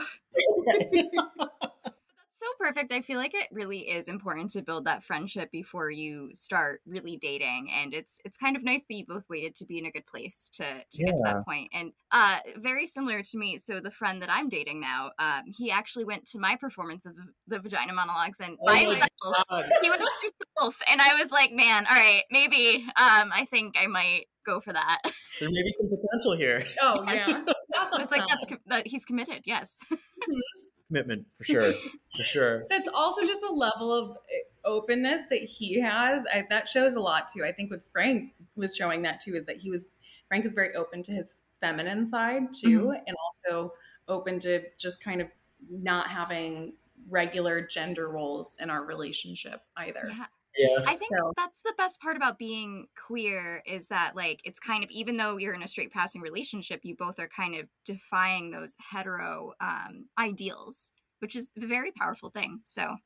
That's 2.35 2.41
so 2.41 2.47
perfect. 2.59 2.93
I 2.93 3.01
feel 3.01 3.19
like 3.19 3.35
it 3.35 3.49
really 3.51 3.81
is 3.81 4.09
important 4.09 4.51
to 4.53 4.63
build 4.63 4.85
that 4.87 5.03
friendship 5.03 5.51
before 5.51 5.91
you 5.91 6.31
start 6.33 6.81
really 6.87 7.17
dating, 7.17 7.71
and 7.73 7.95
it's 7.95 8.21
it's 8.25 8.37
kind 8.37 8.57
of 8.57 8.65
nice 8.65 8.83
that 8.89 8.95
you 8.95 9.05
both 9.07 9.29
waited 9.29 9.55
to 9.57 9.65
be 9.65 9.79
in 9.79 9.87
a 9.87 9.91
good 9.91 10.07
place 10.07 10.49
to 10.55 10.65
to 10.65 10.85
yeah. 10.93 11.07
get 11.07 11.17
to 11.17 11.23
that 11.25 11.45
point. 11.45 11.71
And 11.73 11.93
uh, 12.11 12.39
very 12.57 12.87
similar 12.87 13.23
to 13.23 13.39
me. 13.39 13.57
So 13.57 13.81
the 13.81 13.91
friend 13.91 14.21
that 14.23 14.31
I'm 14.31 14.49
dating 14.49 14.81
now, 14.81 15.11
um, 15.19 15.43
he 15.57 15.71
actually 15.71 16.05
went 16.05 16.27
to 16.31 16.39
my 16.39 16.57
performance 16.57 17.07
of 17.07 17.17
the 17.47 17.61
vagina 17.61 17.93
monologues, 17.93 18.41
and 18.41 18.57
oh 18.61 18.67
by 18.67 18.79
himself, 18.79 19.09
God. 19.23 19.65
he 19.83 19.91
went 19.91 20.03
by 20.03 20.09
himself, 20.23 20.81
and 20.91 21.01
I 21.01 21.15
was 21.15 21.31
like, 21.31 21.53
man, 21.53 21.87
all 21.89 21.97
right, 21.97 22.23
maybe 22.31 22.85
um, 22.97 23.31
I 23.33 23.47
think 23.51 23.77
I 23.81 23.87
might 23.87 24.27
go 24.45 24.61
for 24.61 24.73
that. 24.73 24.99
There 25.41 25.49
may 25.51 25.63
be 25.63 25.73
some 25.73 25.89
potential 25.89 26.37
here. 26.37 26.63
Oh 26.81 27.05
yes. 27.09 27.29
yeah, 27.29 27.89
it's 27.95 28.11
like 28.11 28.23
that's 28.29 28.47
that 28.67 28.87
he's 28.87 29.05
committed. 29.05 29.43
Yes. 29.45 29.85
Mm-hmm 29.91 30.65
commitment 30.95 31.27
for 31.39 31.45
sure 31.45 31.73
for 32.17 32.23
sure. 32.23 32.67
That's 32.71 32.89
also 32.93 33.25
just 33.25 33.43
a 33.43 33.53
level 33.53 33.93
of 33.93 34.17
eh, 34.33 34.39
openness 34.65 35.23
that 35.31 35.41
he 35.41 35.81
has. 35.81 36.23
I, 36.33 36.45
that 36.51 36.69
shows 36.69 36.95
a 36.95 37.01
lot 37.01 37.29
too. 37.29 37.45
I 37.45 37.53
think 37.53 37.71
with 37.71 37.83
frank 37.93 38.33
was 38.57 38.77
showing 38.77 39.03
that 39.03 39.21
too 39.21 39.35
is 39.35 39.47
that 39.47 39.57
he 39.57 39.71
was 39.71 39.87
frank 40.29 40.45
is 40.45 40.55
very 40.55 40.75
open 40.75 41.03
to 41.05 41.13
his 41.13 41.43
feminine 41.61 42.07
side 42.07 42.55
too 42.55 42.83
mm-hmm. 42.83 43.03
and 43.07 43.17
also 43.47 43.75
open 44.09 44.39
to 44.39 44.63
just 44.79 45.03
kind 45.03 45.21
of 45.21 45.29
not 45.71 46.09
having 46.09 46.75
regular 47.11 47.61
gender 47.67 48.09
roles 48.09 48.57
in 48.61 48.71
our 48.71 48.85
relationship 48.85 49.63
either. 49.77 50.05
Yeah 50.07 50.27
yeah. 50.57 50.85
I 50.87 50.97
think 50.97 51.13
so. 51.17 51.33
that's 51.37 51.63
the 51.63 51.75
best 51.77 52.01
part 52.01 52.17
about 52.17 52.39
being 52.39 52.87
queer 52.97 53.63
is 53.67 53.89
that 53.89 54.15
like 54.15 54.41
it's 54.45 54.61
kind 54.61 54.85
of 54.85 54.91
even 54.91 55.17
though 55.17 55.37
you're 55.37 55.55
in 55.55 55.63
a 55.63 55.69
straight 55.69 55.93
passing 55.93 56.23
relationship, 56.23 56.81
you 56.85 56.95
both 56.97 57.19
are 57.19 57.29
kind 57.29 57.55
of 57.55 57.67
defying 57.85 58.51
those 58.51 58.77
hetero 58.93 59.53
um, 59.61 60.07
ideals, 60.19 60.93
which 61.19 61.35
is 61.35 61.53
a 61.61 61.67
very 61.67 61.91
powerful 61.93 62.31
thing. 62.31 62.61
So 62.65 62.97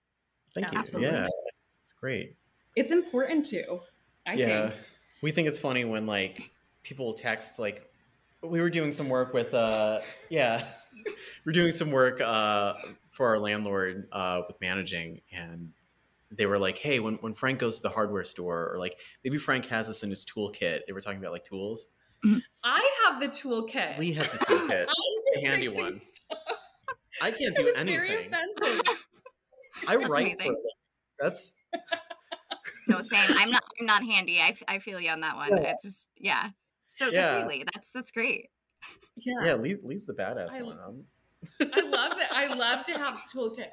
thank 0.55 0.73
you. 0.73 0.79
Absolutely. 0.79 1.17
Yeah. 1.17 1.27
It's 1.83 1.93
great. 1.93 2.37
It's 2.77 2.93
important 2.93 3.47
too. 3.47 3.81
I 4.27 4.35
yeah. 4.35 4.71
Think. 4.71 4.81
We 5.23 5.33
think 5.33 5.49
it's 5.49 5.59
funny 5.59 5.85
when 5.85 6.07
like 6.07 6.51
people 6.83 7.15
text 7.15 7.59
like 7.59 7.91
we 8.43 8.61
were 8.61 8.71
doing 8.71 8.91
some 8.91 9.09
work 9.09 9.33
with 9.33 9.55
uh 9.55 10.01
yeah. 10.29 10.65
we're 11.47 11.53
doing 11.53 11.73
some 11.73 11.91
work 11.91 12.21
uh 12.21 12.75
for 13.11 13.27
our 13.27 13.39
landlord 13.39 14.07
uh 14.13 14.43
with 14.47 14.61
managing 14.61 15.23
and 15.33 15.73
they 16.31 16.47
were 16.47 16.59
like, 16.59 16.79
hey, 16.79 17.01
when, 17.01 17.15
when 17.17 17.33
Frank 17.33 17.59
goes 17.59 17.77
to 17.77 17.83
the 17.83 17.89
hardware 17.89 18.25
store, 18.25 18.71
or 18.73 18.79
like 18.79 18.99
maybe 19.25 19.39
Frank 19.39 19.67
has 19.67 19.87
this 19.87 20.03
in 20.03 20.11
his 20.11 20.27
toolkit. 20.27 20.81
They 20.87 20.93
were 20.93 21.01
talking 21.01 21.19
about 21.19 21.33
like 21.33 21.45
tools. 21.45 21.87
Mm-hmm. 22.25 22.39
I 22.65 22.91
have 23.05 23.21
the 23.21 23.29
toolkit. 23.29 23.99
Leigh 23.99 24.13
has 24.13 24.33
the 24.33 24.39
toolkit. 24.45 24.87
it's 24.89 25.37
a 25.37 25.47
handy 25.47 25.69
one. 25.69 26.01
Stuff. 26.01 26.39
I 27.23 27.31
can't 27.31 27.55
do 27.57 27.73
anything. 27.77 28.31
I 29.87 29.97
That's 29.97 30.09
write 30.09 30.21
amazing. 30.23 30.47
for 30.47 30.57
That's 31.21 31.55
no 32.89 33.01
same. 33.01 33.31
I'm 33.37 33.51
not. 33.51 33.65
I'm 33.81 33.87
not 33.87 34.03
handy. 34.03 34.41
I, 34.41 34.55
I 34.67 34.79
feel 34.79 35.01
you 35.01 35.11
on 35.11 35.21
that 35.21 35.37
one. 35.37 35.51
Yeah. 35.51 35.71
It's 35.71 35.83
just 35.83 36.09
yeah. 36.17 36.51
So 36.89 37.09
yeah. 37.09 37.47
Leigh. 37.47 37.65
That's 37.73 37.91
that's 37.93 38.11
great. 38.11 38.49
Yeah, 39.17 39.35
yeah. 39.45 39.55
Leigh, 39.55 39.77
Leigh's 39.83 40.07
the 40.07 40.15
badass 40.15 40.59
I, 40.59 40.63
one. 40.63 40.79
Um. 40.85 41.05
I 41.61 41.81
love 41.83 42.13
it. 42.19 42.29
I 42.33 42.53
love 42.53 42.85
to 42.87 42.93
have 42.93 43.23
toolkit. 43.35 43.69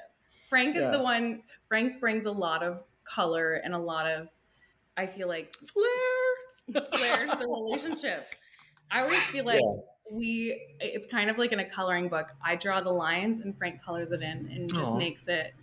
Frank 0.50 0.76
is 0.76 0.84
yeah. 0.84 0.92
the 0.92 1.02
one. 1.02 1.42
Frank 1.68 2.00
brings 2.00 2.26
a 2.26 2.32
lot 2.32 2.64
of 2.64 2.84
color 3.04 3.56
and 3.56 3.74
a 3.74 3.80
lot 3.80 4.08
of, 4.08 4.28
I 4.98 5.08
feel 5.08 5.28
like 5.28 5.56
flair, 5.68 6.84
flair 6.92 7.28
to 7.28 7.38
the 7.38 7.48
relationship. 7.48 8.36
I 8.92 9.02
always 9.02 9.24
feel 9.24 9.46
like 9.46 9.62
yeah. 9.62 9.82
we. 10.12 10.62
It's 10.80 11.08
kind 11.08 11.30
of 11.30 11.38
like 11.38 11.52
in 11.52 11.60
a 11.60 11.70
coloring 11.70 12.08
book. 12.08 12.28
I 12.44 12.56
draw 12.56 12.82
the 12.82 12.92
lines 12.92 13.40
and 13.40 13.58
Frank 13.58 13.84
colors 13.84 14.12
it 14.12 14.22
in 14.22 14.50
and 14.54 14.72
just 14.72 14.92
Aww. 14.92 14.98
makes 14.98 15.28
it. 15.28 15.54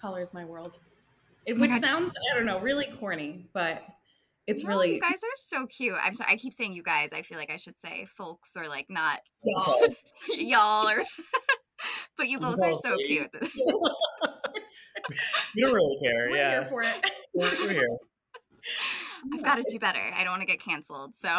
Colors 0.00 0.34
my 0.34 0.44
world. 0.44 0.78
It, 1.46 1.58
which 1.58 1.72
sounds 1.72 2.12
I 2.32 2.36
don't 2.36 2.46
know 2.46 2.58
really 2.60 2.86
corny, 2.86 3.46
but 3.52 3.82
it's 4.46 4.62
no, 4.62 4.70
really 4.70 4.94
you 4.94 5.00
guys 5.00 5.22
are 5.22 5.36
so 5.36 5.66
cute. 5.66 5.94
I'm 6.02 6.14
sorry, 6.14 6.32
I 6.32 6.36
keep 6.36 6.52
saying 6.52 6.72
you 6.72 6.82
guys. 6.82 7.12
I 7.12 7.22
feel 7.22 7.38
like 7.38 7.50
I 7.50 7.56
should 7.56 7.78
say 7.78 8.06
folks 8.06 8.56
or 8.56 8.68
like 8.68 8.86
not 8.88 9.20
y'all 10.36 10.88
or 10.90 11.04
but 12.16 12.28
you 12.28 12.38
both 12.38 12.60
are 12.60 12.74
so 12.74 12.96
cute. 13.06 13.30
we 15.54 15.62
don't 15.62 15.74
really 15.74 15.98
care. 16.02 16.28
We're 16.30 16.36
yeah. 16.36 16.50
here 16.50 16.66
for 16.68 16.82
it. 16.82 17.10
We're, 17.34 17.50
we're 17.60 17.72
here. 17.72 17.98
I've 19.32 19.42
got 19.42 19.56
to 19.56 19.64
do 19.68 19.78
better. 19.78 20.00
I 20.14 20.24
don't 20.24 20.32
want 20.32 20.42
to 20.42 20.46
get 20.46 20.60
canceled. 20.60 21.16
So, 21.16 21.38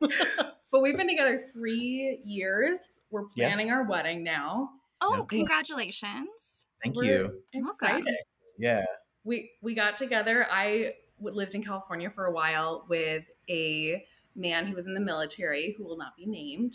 but 0.00 0.82
we've 0.82 0.96
been 0.96 1.08
together 1.08 1.46
three 1.52 2.20
years. 2.24 2.80
We're 3.10 3.24
planning 3.36 3.68
yeah. 3.68 3.74
our 3.74 3.84
wedding 3.84 4.22
now. 4.22 4.70
Oh, 5.00 5.20
okay. 5.20 5.38
congratulations! 5.38 6.66
Thank 6.82 6.96
we're 6.96 7.04
you. 7.04 7.42
Excited. 7.52 8.16
Yeah. 8.58 8.84
We 9.24 9.50
we 9.62 9.74
got 9.74 9.96
together. 9.96 10.46
I 10.50 10.94
lived 11.20 11.54
in 11.54 11.62
California 11.62 12.10
for 12.10 12.26
a 12.26 12.32
while 12.32 12.84
with 12.88 13.24
a 13.48 14.04
man 14.34 14.66
who 14.66 14.74
was 14.74 14.86
in 14.86 14.94
the 14.94 15.00
military 15.00 15.74
who 15.76 15.84
will 15.84 15.96
not 15.96 16.16
be 16.16 16.26
named 16.26 16.74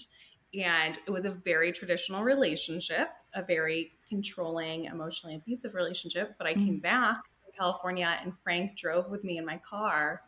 and 0.53 0.99
it 1.05 1.11
was 1.11 1.25
a 1.25 1.29
very 1.29 1.71
traditional 1.71 2.23
relationship, 2.23 3.09
a 3.35 3.43
very 3.43 3.93
controlling, 4.09 4.85
emotionally 4.85 5.35
abusive 5.35 5.73
relationship. 5.73 6.35
But 6.37 6.47
I 6.47 6.53
mm-hmm. 6.53 6.65
came 6.65 6.79
back 6.79 7.23
to 7.45 7.57
California 7.57 8.17
and 8.21 8.33
Frank 8.43 8.77
drove 8.77 9.09
with 9.09 9.23
me 9.23 9.37
in 9.37 9.45
my 9.45 9.59
car 9.67 10.21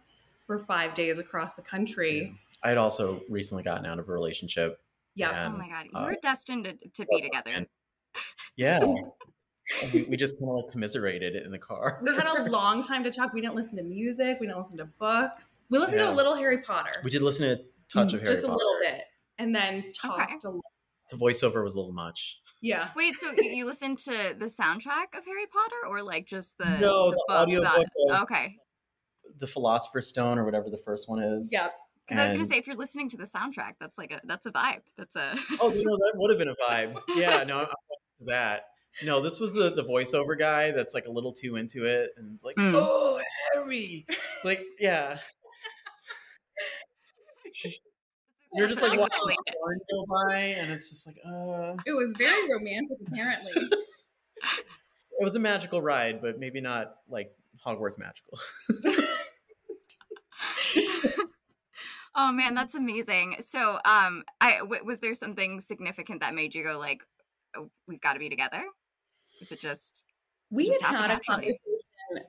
for 0.48 0.60
five 0.60 0.94
days 0.94 1.20
across 1.20 1.56
the 1.56 1.62
country. 1.62 2.34
I 2.64 2.70
had 2.70 2.78
also 2.78 3.22
recently 3.30 3.64
gotten 3.64 3.86
out 3.86 4.00
of 4.00 4.08
a 4.08 4.12
relationship. 4.12 4.80
Yeah. 5.16 5.52
oh 5.54 5.58
my 5.58 5.68
God. 5.68 5.86
You 5.92 6.00
uh, 6.00 6.06
were 6.06 6.18
destined 6.22 6.66
to, 6.66 6.74
to 6.74 7.06
be 7.06 7.22
together. 7.22 7.52
And, 7.54 7.68
yeah. 8.56 8.84
we, 9.94 10.04
we, 10.04 10.18
just 10.18 10.40
kind 10.40 10.50
of 10.50 10.58
like 10.58 10.68
commiserated 10.70 11.36
in 11.36 11.52
the 11.52 11.60
car. 11.60 12.00
we 12.02 12.16
had 12.16 12.26
a 12.26 12.50
long 12.50 12.82
time 12.84 13.04
to 13.04 13.12
talk. 13.12 13.34
We 13.34 13.42
didn't 13.42 13.56
listen 13.56 13.76
to 13.78 13.84
music. 13.84 14.38
We 14.40 14.48
didn't 14.48 14.62
listen 14.62 14.78
to 14.78 14.86
books. 14.86 15.64
We 15.70 15.78
listened 15.78 16.00
yeah. 16.00 16.06
to 16.06 16.14
a 16.14 16.16
little 16.16 16.36
Harry 16.36 16.60
Potter. 16.60 17.02
We 17.04 17.12
did 17.12 17.22
listen 17.22 17.48
to 17.48 17.62
a 17.62 17.66
touch 17.90 18.14
of 18.14 18.22
Harry 18.22 18.34
just 18.34 18.42
Potter. 18.42 18.42
Just 18.42 18.44
a 18.44 18.52
little 18.52 18.78
bit 18.82 19.04
and 19.38 19.56
then 19.56 19.86
talked 19.94 20.32
okay. 20.32 20.40
a 20.44 20.50
lot. 20.50 20.62
The 21.12 21.18
voiceover 21.18 21.64
was 21.64 21.74
a 21.74 21.78
little 21.78 21.94
much. 21.94 22.40
Yeah. 22.62 22.90
Wait, 22.96 23.16
so 23.16 23.30
you 23.38 23.66
listened 23.66 24.00
to 24.00 24.36
the 24.38 24.46
soundtrack 24.46 25.18
of 25.18 25.26
Harry 25.26 25.46
Potter 25.52 25.88
or 25.88 26.02
like 26.02 26.26
just 26.26 26.58
the 26.58 26.78
No, 26.80 27.12
the, 27.12 27.24
the 27.28 27.34
audio 27.34 27.62
book. 27.62 27.88
okay. 28.22 28.58
The 29.40 29.48
Philosopher's 29.48 30.08
Stone 30.08 30.40
or 30.40 30.46
whatever 30.46 30.70
the 30.70 30.78
first 30.78 31.10
one 31.10 31.22
is. 31.22 31.52
Yep. 31.52 31.74
Because 32.08 32.20
I 32.20 32.24
was 32.26 32.34
gonna 32.34 32.46
say, 32.46 32.58
if 32.58 32.68
you're 32.68 32.76
listening 32.76 33.10
to 33.10 33.18
the 33.18 33.24
soundtrack, 33.24 33.74
that's 33.80 33.98
like 33.98 34.12
a 34.12 34.20
that's 34.26 34.46
a 34.46 34.52
vibe. 34.52 34.82
That's 34.98 35.16
a 35.16 35.36
oh, 35.62 35.74
you 35.74 35.86
know, 35.86 35.96
that 35.98 36.14
would 36.16 36.30
have 36.30 36.40
been 36.40 36.50
a 36.50 36.56
vibe. 36.56 36.96
Yeah, 37.16 37.44
no, 37.44 37.60
I'm 37.60 37.68
that. 38.28 38.64
No, 39.04 39.22
this 39.22 39.40
was 39.40 39.54
the 39.54 39.70
the 39.70 39.84
voiceover 39.84 40.38
guy 40.38 40.72
that's 40.72 40.94
like 40.94 41.06
a 41.06 41.12
little 41.12 41.32
too 41.32 41.56
into 41.56 41.86
it, 41.86 42.12
and 42.18 42.34
it's 42.34 42.44
like, 42.44 42.58
mm. 42.58 42.74
oh, 42.76 43.22
Harry, 43.54 44.06
like, 44.44 44.62
yeah. 44.80 45.20
You're 48.56 48.68
just 48.68 48.82
like 48.82 49.00
watching 49.00 49.20
the 49.26 49.36
go 49.92 50.06
by, 50.08 50.54
and 50.58 50.72
it's 50.72 50.90
just 50.90 51.08
like, 51.08 51.18
uh. 51.26 51.76
It 51.86 51.94
was 51.94 52.14
very 52.18 52.52
romantic, 52.52 52.98
apparently. 53.08 53.52
it 53.64 55.22
was 55.22 55.36
a 55.36 55.40
magical 55.40 55.82
ride, 55.82 56.22
but 56.22 56.40
maybe 56.40 56.62
not 56.62 56.96
like 57.10 57.32
Hogwarts 57.66 57.98
magical. 57.98 58.38
oh 62.16 62.32
man, 62.32 62.54
that's 62.54 62.76
amazing. 62.76 63.38
So, 63.40 63.80
um, 63.86 64.24
I 64.40 64.60
w- 64.60 64.86
was 64.86 65.00
there 65.00 65.16
something 65.16 65.60
significant 65.60 66.20
that 66.22 66.36
made 66.36 66.54
you 66.54 66.64
go 66.64 66.78
like, 66.78 67.02
oh, 67.56 67.72
"We've 67.88 68.02
got 68.02 68.14
to 68.14 68.20
be 68.20 68.30
together"? 68.30 68.64
Is 69.42 69.52
it 69.52 69.60
just 69.60 70.04
we 70.52 70.68
just 70.68 70.82
had 70.84 70.96
had 70.96 71.12
a 71.12 71.20
conversation 71.20 71.58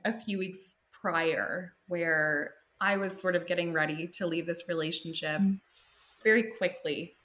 a 0.07 0.19
few 0.19 0.39
weeks 0.39 0.77
prior 0.91 1.75
where 1.89 2.55
I 2.81 2.97
was 2.97 3.13
sort 3.15 3.37
of 3.37 3.47
getting 3.47 3.75
ready 3.75 4.09
to 4.15 4.27
leave 4.27 4.47
this 4.47 4.65
relationship. 4.69 5.41
Mm-hmm 5.41 5.55
very 6.25 6.53
quickly 6.59 7.17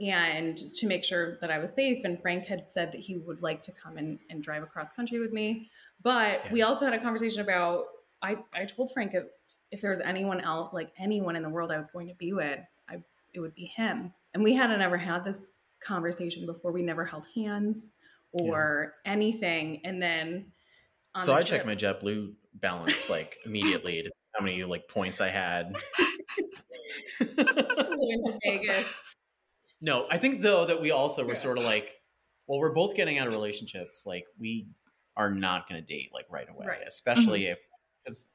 and 0.00 0.58
to 0.58 0.86
make 0.86 1.02
sure 1.02 1.38
that 1.40 1.50
I 1.50 1.58
was 1.58 1.72
safe. 1.72 2.04
And 2.04 2.20
Frank 2.20 2.44
had 2.44 2.68
said 2.68 2.92
that 2.92 3.00
he 3.00 3.16
would 3.16 3.42
like 3.42 3.62
to 3.62 3.72
come 3.72 3.96
and, 3.96 4.18
and 4.28 4.42
drive 4.42 4.62
across 4.62 4.90
country 4.90 5.18
with 5.18 5.32
me. 5.32 5.70
But 6.02 6.44
yeah. 6.44 6.52
we 6.52 6.62
also 6.62 6.84
had 6.84 6.94
a 6.94 7.00
conversation 7.00 7.40
about 7.40 7.86
I, 8.22 8.36
I 8.54 8.64
told 8.64 8.92
Frank 8.92 9.14
if, 9.14 9.24
if 9.70 9.80
there 9.80 9.90
was 9.90 10.00
anyone 10.00 10.40
else, 10.40 10.72
like 10.72 10.90
anyone 10.98 11.36
in 11.36 11.42
the 11.42 11.48
world 11.48 11.70
I 11.70 11.76
was 11.76 11.88
going 11.88 12.08
to 12.08 12.14
be 12.14 12.32
with, 12.32 12.60
I 12.88 12.98
it 13.34 13.40
would 13.40 13.54
be 13.54 13.66
him. 13.66 14.12
And 14.34 14.42
we 14.42 14.54
hadn't 14.54 14.80
ever 14.80 14.96
had 14.96 15.24
this 15.24 15.38
conversation 15.80 16.46
before. 16.46 16.72
We 16.72 16.82
never 16.82 17.04
held 17.04 17.26
hands 17.34 17.92
or 18.32 18.94
yeah. 19.04 19.12
anything. 19.12 19.80
And 19.84 20.00
then 20.00 20.46
so 21.22 21.32
I 21.32 21.38
trip, 21.38 21.48
checked 21.48 21.66
my 21.66 21.74
JetBlue 21.74 22.34
balance 22.54 23.08
like 23.08 23.38
immediately 23.44 24.02
to 24.02 24.10
see 24.10 24.16
how 24.34 24.44
many 24.44 24.62
like 24.64 24.88
points 24.88 25.20
I 25.20 25.28
had. 25.28 25.74
to 27.20 28.38
Vegas. 28.44 28.86
No, 29.82 30.06
I 30.10 30.16
think 30.16 30.40
though 30.40 30.64
that 30.64 30.80
we 30.80 30.90
also 30.90 31.22
were 31.22 31.34
yeah. 31.34 31.38
sort 31.38 31.58
of 31.58 31.64
like, 31.64 31.96
well, 32.46 32.58
we're 32.58 32.72
both 32.72 32.94
getting 32.94 33.18
out 33.18 33.26
of 33.26 33.32
relationships. 33.34 34.04
Like 34.06 34.24
we 34.40 34.68
are 35.18 35.30
not 35.30 35.68
going 35.68 35.78
to 35.78 35.86
date 35.86 36.08
like 36.14 36.24
right 36.30 36.48
away, 36.48 36.64
right. 36.66 36.80
especially 36.86 37.42
mm-hmm. 37.42 37.52
if 37.52 37.58
because 38.02 38.26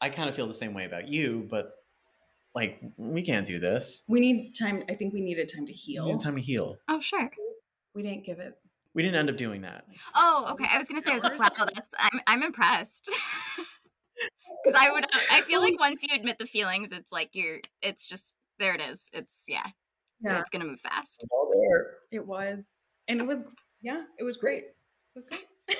I 0.00 0.08
kind 0.08 0.28
of 0.28 0.34
feel 0.34 0.48
the 0.48 0.52
same 0.52 0.74
way 0.74 0.84
about 0.84 1.06
you, 1.06 1.46
but 1.48 1.74
like 2.56 2.80
we 2.96 3.22
can't 3.22 3.46
do 3.46 3.60
this. 3.60 4.02
We 4.08 4.18
need 4.18 4.54
time. 4.58 4.82
I 4.88 4.94
think 4.94 5.14
we 5.14 5.20
needed 5.20 5.48
time 5.48 5.64
to 5.66 5.72
heal. 5.72 6.06
We 6.06 6.12
need 6.14 6.20
time 6.20 6.34
to 6.34 6.42
heal. 6.42 6.76
Oh, 6.88 6.98
sure. 6.98 7.30
We 7.94 8.02
didn't 8.02 8.24
give 8.24 8.40
it 8.40 8.58
we 8.94 9.02
didn't 9.02 9.16
end 9.16 9.28
up 9.28 9.36
doing 9.36 9.62
that. 9.62 9.84
Oh, 10.14 10.48
okay. 10.52 10.66
I 10.70 10.78
was 10.78 10.88
gonna 10.88 11.02
say, 11.02 11.10
I 11.10 11.14
was 11.14 11.24
like, 11.24 11.38
wow, 11.38 11.48
that's 11.74 11.94
I'm 11.98 12.20
I'm 12.26 12.42
impressed. 12.42 13.10
Because 14.64 14.80
I 14.80 14.90
would, 14.90 15.06
I 15.30 15.42
feel 15.42 15.60
like 15.60 15.78
once 15.80 16.02
you 16.02 16.14
admit 16.14 16.38
the 16.38 16.46
feelings, 16.46 16.92
it's 16.92 17.12
like 17.12 17.30
you're, 17.32 17.58
it's 17.82 18.06
just 18.06 18.34
there. 18.58 18.74
It 18.74 18.80
is. 18.80 19.10
It's 19.12 19.44
yeah, 19.48 19.66
yeah. 20.20 20.40
It's 20.40 20.50
gonna 20.50 20.64
move 20.64 20.80
fast. 20.80 21.18
It's 21.20 21.30
all 21.32 21.50
there. 21.52 21.90
It 22.10 22.26
was, 22.26 22.64
and 23.08 23.20
it 23.20 23.26
was, 23.26 23.40
yeah, 23.82 24.02
it 24.18 24.24
was 24.24 24.36
great. 24.36 24.64
It 24.64 25.16
was 25.16 25.24
great. 25.26 25.46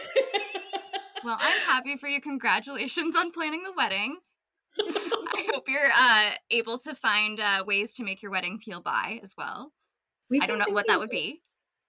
well, 1.24 1.38
I'm 1.40 1.60
happy 1.60 1.96
for 1.96 2.08
you. 2.08 2.20
Congratulations 2.20 3.16
on 3.16 3.30
planning 3.30 3.62
the 3.62 3.72
wedding. 3.76 4.18
I 4.78 5.46
hope 5.54 5.68
you're 5.68 5.90
uh, 5.96 6.30
able 6.50 6.78
to 6.78 6.94
find 6.94 7.40
uh, 7.40 7.64
ways 7.66 7.94
to 7.94 8.04
make 8.04 8.22
your 8.22 8.32
wedding 8.32 8.58
feel 8.58 8.80
bi 8.80 9.20
as 9.22 9.34
well. 9.36 9.72
We 10.30 10.40
I 10.40 10.46
don't 10.46 10.58
know 10.58 10.72
what 10.72 10.86
that 10.88 10.98
would 10.98 11.10
be. 11.10 11.42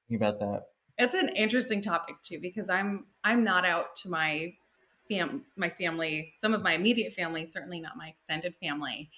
Think 0.09 0.21
about 0.21 0.39
that. 0.39 0.63
It's 0.97 1.15
an 1.15 1.29
interesting 1.29 1.81
topic 1.81 2.15
too 2.23 2.39
because 2.41 2.69
I'm 2.69 3.05
I'm 3.23 3.43
not 3.43 3.65
out 3.65 3.95
to 4.03 4.09
my 4.09 4.53
fam 5.07 5.43
my 5.55 5.69
family, 5.69 6.33
some 6.37 6.53
of 6.53 6.61
my 6.61 6.73
immediate 6.73 7.13
family, 7.13 7.45
certainly 7.45 7.79
not 7.79 7.97
my 7.97 8.07
extended 8.07 8.55
family, 8.61 9.09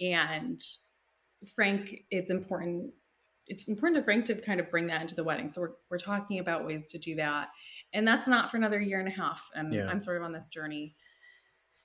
and 0.00 0.62
Frank, 1.54 2.04
it's 2.10 2.30
important. 2.30 2.92
It's 3.48 3.68
important 3.68 4.00
to 4.00 4.04
Frank 4.04 4.24
to 4.24 4.34
kind 4.34 4.58
of 4.58 4.70
bring 4.70 4.88
that 4.88 5.02
into 5.02 5.14
the 5.14 5.22
wedding. 5.22 5.50
So 5.50 5.60
we're 5.60 5.74
we're 5.90 5.98
talking 5.98 6.40
about 6.40 6.66
ways 6.66 6.88
to 6.88 6.98
do 6.98 7.14
that, 7.16 7.50
and 7.92 8.06
that's 8.06 8.26
not 8.26 8.50
for 8.50 8.56
another 8.56 8.80
year 8.80 8.98
and 8.98 9.08
a 9.08 9.12
half. 9.12 9.48
And 9.54 9.72
yeah. 9.72 9.88
I'm 9.88 10.00
sort 10.00 10.16
of 10.16 10.22
on 10.22 10.32
this 10.32 10.46
journey 10.48 10.96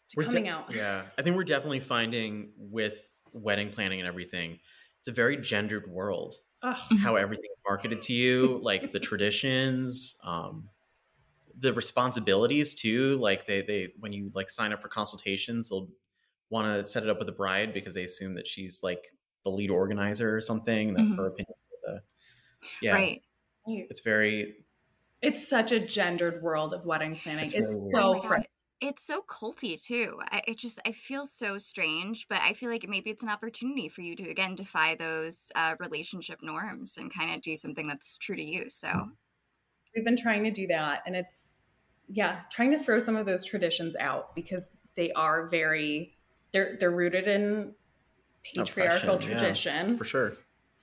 to 0.09 0.15
we're 0.17 0.25
coming 0.25 0.45
de- 0.45 0.49
out. 0.49 0.73
Yeah, 0.73 1.03
I 1.17 1.21
think 1.21 1.35
we're 1.35 1.43
definitely 1.43 1.81
finding 1.81 2.51
with 2.57 3.07
wedding 3.33 3.69
planning 3.69 3.99
and 3.99 4.07
everything, 4.07 4.59
it's 4.99 5.09
a 5.09 5.11
very 5.11 5.37
gendered 5.37 5.89
world. 5.89 6.35
Ugh. 6.63 6.77
How 6.99 7.15
everything's 7.15 7.59
marketed 7.67 8.01
to 8.03 8.13
you, 8.13 8.59
like 8.61 8.91
the 8.91 8.99
traditions, 8.99 10.15
um, 10.23 10.69
the 11.61 11.73
responsibilities 11.73 12.75
too. 12.75 13.15
Like 13.17 13.47
they 13.47 13.61
they 13.61 13.93
when 13.99 14.11
you 14.11 14.31
like 14.35 14.49
sign 14.49 14.73
up 14.73 14.81
for 14.81 14.89
consultations, 14.89 15.69
they'll 15.69 15.89
want 16.49 16.67
to 16.67 16.89
set 16.89 17.03
it 17.03 17.09
up 17.09 17.19
with 17.19 17.27
the 17.27 17.33
bride 17.33 17.73
because 17.73 17.93
they 17.93 18.03
assume 18.03 18.33
that 18.35 18.47
she's 18.47 18.81
like 18.83 19.05
the 19.43 19.49
lead 19.49 19.69
organizer 19.69 20.35
or 20.35 20.41
something. 20.41 20.93
That 20.93 21.01
mm-hmm. 21.03 21.15
her 21.15 21.27
opinion. 21.27 21.55
The, 21.83 22.01
yeah, 22.81 22.93
right. 22.93 23.21
It's 23.65 24.01
very. 24.01 24.55
It's 25.21 25.47
such 25.47 25.71
a 25.71 25.79
gendered 25.79 26.41
world 26.41 26.73
of 26.73 26.83
wedding 26.83 27.15
planning. 27.15 27.45
It's, 27.45 27.53
it's 27.53 27.91
so 27.91 28.15
oh 28.15 28.19
frustrating 28.21 28.57
it's 28.81 29.03
so 29.03 29.21
culty 29.21 29.81
too. 29.81 30.19
I, 30.31 30.41
it 30.47 30.57
just 30.57 30.79
I 30.85 30.91
feel 30.91 31.27
so 31.27 31.59
strange, 31.59 32.27
but 32.27 32.41
I 32.41 32.53
feel 32.53 32.69
like 32.69 32.87
maybe 32.89 33.11
it's 33.11 33.21
an 33.21 33.29
opportunity 33.29 33.87
for 33.87 34.01
you 34.01 34.15
to 34.15 34.29
again 34.29 34.55
defy 34.55 34.95
those 34.95 35.51
uh, 35.55 35.75
relationship 35.79 36.39
norms 36.41 36.97
and 36.97 37.13
kind 37.13 37.33
of 37.33 37.41
do 37.41 37.55
something 37.55 37.87
that's 37.87 38.17
true 38.17 38.35
to 38.35 38.43
you. 38.43 38.69
So 38.69 38.89
we've 39.95 40.03
been 40.03 40.17
trying 40.17 40.43
to 40.45 40.51
do 40.51 40.65
that, 40.67 41.03
and 41.05 41.15
it's 41.15 41.40
yeah, 42.11 42.41
trying 42.51 42.71
to 42.71 42.79
throw 42.79 42.99
some 42.99 43.15
of 43.15 43.25
those 43.25 43.45
traditions 43.45 43.95
out 43.99 44.35
because 44.35 44.67
they 44.95 45.11
are 45.13 45.47
very 45.47 46.13
they're 46.51 46.77
they're 46.79 46.91
rooted 46.91 47.27
in 47.27 47.73
patriarchal 48.43 49.15
Oppression, 49.15 49.37
tradition 49.37 49.89
yeah, 49.91 49.97
for 49.97 50.05
sure, 50.05 50.33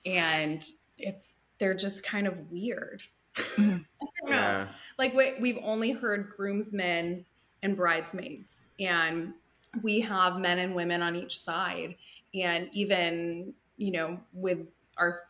and 0.05 0.65
it's 0.97 1.29
they're 1.59 1.73
just 1.73 2.03
kind 2.03 2.27
of 2.27 2.51
weird. 2.51 3.03
Mm-hmm. 3.35 3.77
yeah. 4.27 4.67
Like 4.97 5.13
we, 5.13 5.33
we've 5.39 5.59
only 5.63 5.91
heard 5.91 6.33
groomsmen 6.35 7.25
and 7.61 7.75
bridesmaids. 7.75 8.63
And 8.79 9.33
we 9.83 9.99
have 10.01 10.39
men 10.39 10.59
and 10.59 10.73
women 10.75 11.01
on 11.01 11.15
each 11.15 11.39
side. 11.43 11.95
And 12.33 12.69
even, 12.73 13.53
you 13.77 13.91
know, 13.91 14.19
with 14.33 14.59
our 14.97 15.21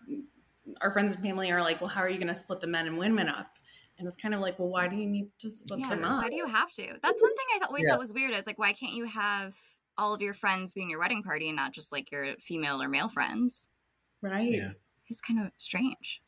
our 0.81 0.91
friends 0.91 1.15
and 1.15 1.23
family 1.23 1.51
are 1.51 1.61
like, 1.61 1.81
well, 1.81 1.89
how 1.89 2.01
are 2.01 2.09
you 2.09 2.17
going 2.17 2.33
to 2.33 2.35
split 2.35 2.59
the 2.59 2.67
men 2.67 2.85
and 2.85 2.97
women 2.97 3.27
up? 3.27 3.57
And 3.99 4.07
it's 4.07 4.19
kind 4.19 4.33
of 4.33 4.39
like, 4.39 4.57
well, 4.57 4.69
why 4.69 4.87
do 4.87 4.95
you 4.95 5.05
need 5.05 5.27
to 5.39 5.51
split 5.51 5.81
yeah, 5.81 5.89
them 5.89 6.05
up? 6.05 6.23
Why 6.23 6.29
do 6.29 6.35
you 6.35 6.47
have 6.47 6.71
to? 6.73 6.87
That's 7.03 7.21
one 7.21 7.31
thing 7.31 7.61
I 7.61 7.65
always 7.67 7.83
yeah. 7.83 7.91
thought 7.91 7.99
was 7.99 8.13
weird. 8.13 8.33
I 8.33 8.37
was 8.37 8.47
like, 8.47 8.57
why 8.57 8.73
can't 8.73 8.93
you 8.93 9.05
have 9.05 9.55
all 9.97 10.13
of 10.13 10.21
your 10.21 10.33
friends 10.33 10.73
be 10.73 10.81
in 10.81 10.89
your 10.89 10.99
wedding 10.99 11.21
party 11.21 11.49
and 11.49 11.57
not 11.57 11.73
just 11.73 11.91
like 11.91 12.11
your 12.11 12.35
female 12.39 12.81
or 12.81 12.87
male 12.87 13.09
friends? 13.09 13.67
Right. 14.21 14.51
Yeah. 14.51 14.71
It's 15.09 15.21
kind 15.21 15.39
of 15.39 15.51
strange. 15.57 16.21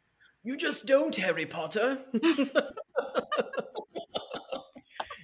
You 0.43 0.57
just 0.57 0.86
don't, 0.86 1.15
Harry 1.15 1.45
Potter. 1.45 1.99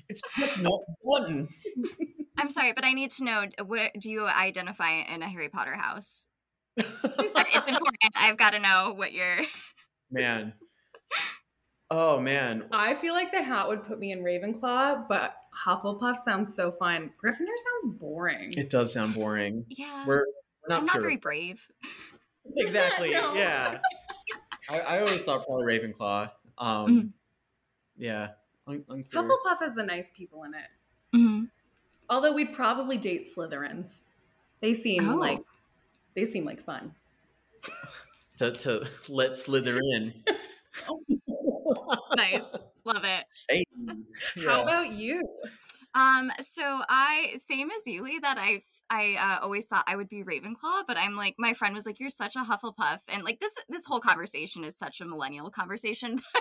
It's 0.10 0.22
just 0.38 0.62
not 0.62 0.80
one. 1.02 1.50
I'm 2.38 2.50
sorry, 2.50 2.74
but 2.74 2.86
I 2.86 2.94
need 2.94 3.10
to 3.12 3.24
know 3.24 3.46
what 3.66 3.92
do 4.00 4.10
you 4.10 4.26
identify 4.26 4.92
in 4.92 5.22
a 5.22 5.30
Harry 5.30 5.50
Potter 5.50 5.76
house? 5.76 6.26
it's 6.78 7.70
important. 7.70 8.14
I've 8.16 8.38
got 8.38 8.52
to 8.52 8.60
know 8.60 8.94
what 8.96 9.12
you're. 9.12 9.40
Man. 10.12 10.54
Oh 11.90 12.20
man. 12.20 12.66
I 12.72 12.96
feel 12.96 13.14
like 13.14 13.32
the 13.32 13.42
hat 13.42 13.68
would 13.68 13.86
put 13.86 14.00
me 14.00 14.12
in 14.12 14.20
Ravenclaw, 14.20 15.08
but 15.08 15.36
Hufflepuff 15.66 16.18
sounds 16.18 16.54
so 16.54 16.72
fun. 16.72 17.12
Gryffindor 17.24 17.56
sounds 17.82 17.98
boring. 17.98 18.54
It 18.58 18.70
does 18.70 18.94
sound 18.94 19.16
boring. 19.16 19.66
Yeah. 19.70 20.06
We're, 20.06 20.26
we're 20.26 20.70
not, 20.70 20.80
I'm 20.80 20.86
not 20.86 21.00
very 21.00 21.18
brave. 21.18 21.66
Exactly. 22.56 23.10
no. 23.12 23.34
Yeah. 23.34 23.80
I, 24.70 24.80
I, 24.80 25.00
always 25.02 25.22
thought 25.22 25.46
probably 25.46 25.66
Ravenclaw. 25.66 26.32
Um, 26.58 26.86
mm-hmm. 26.88 27.08
Yeah. 27.98 28.30
Hufflepuff 28.70 29.60
has 29.60 29.74
the 29.76 29.84
nice 29.84 30.08
people 30.16 30.44
in 30.44 30.54
it. 30.54 31.18
Mm-hmm. 31.18 31.44
Although 32.10 32.32
we'd 32.32 32.54
probably 32.54 32.98
date 32.98 33.28
Slytherins. 33.28 34.04
They 34.62 34.74
seem 34.74 35.10
oh. 35.10 35.16
like 35.16 35.42
they 36.16 36.26
seem 36.26 36.46
like 36.46 36.64
fun. 36.64 36.94
to 38.38 38.52
to 38.52 38.88
let 39.10 39.38
Slither 39.38 39.78
in. 39.78 40.14
Nice. 42.16 42.56
Love 42.86 43.04
it. 43.04 43.26
Hey. 43.50 43.64
Yeah. 44.36 44.50
How 44.50 44.64
about 44.64 44.90
you? 44.90 45.22
Um, 45.98 46.32
so 46.42 46.82
I 46.90 47.34
same 47.38 47.70
as 47.72 47.82
Yuli 47.92 48.22
that 48.22 48.38
I've 48.38 48.64
I 48.90 49.16
uh, 49.20 49.44
always 49.44 49.66
thought 49.66 49.84
I 49.88 49.96
would 49.96 50.10
be 50.10 50.24
Ravenclaw, 50.24 50.84
but 50.88 50.96
I'm 50.96 51.16
like 51.16 51.36
my 51.40 51.54
friend 51.54 51.74
was 51.74 51.88
like 51.88 52.00
you're 52.00 52.12
such 52.12 52.36
a 52.36 52.40
Hufflepuff, 52.40 53.00
and 53.08 53.24
like 53.24 53.40
this 53.40 53.54
this 53.68 53.86
whole 53.86 54.00
conversation 54.00 54.64
is 54.64 54.78
such 54.78 55.02
a 55.02 55.06
millennial 55.06 55.50
conversation. 55.50 56.22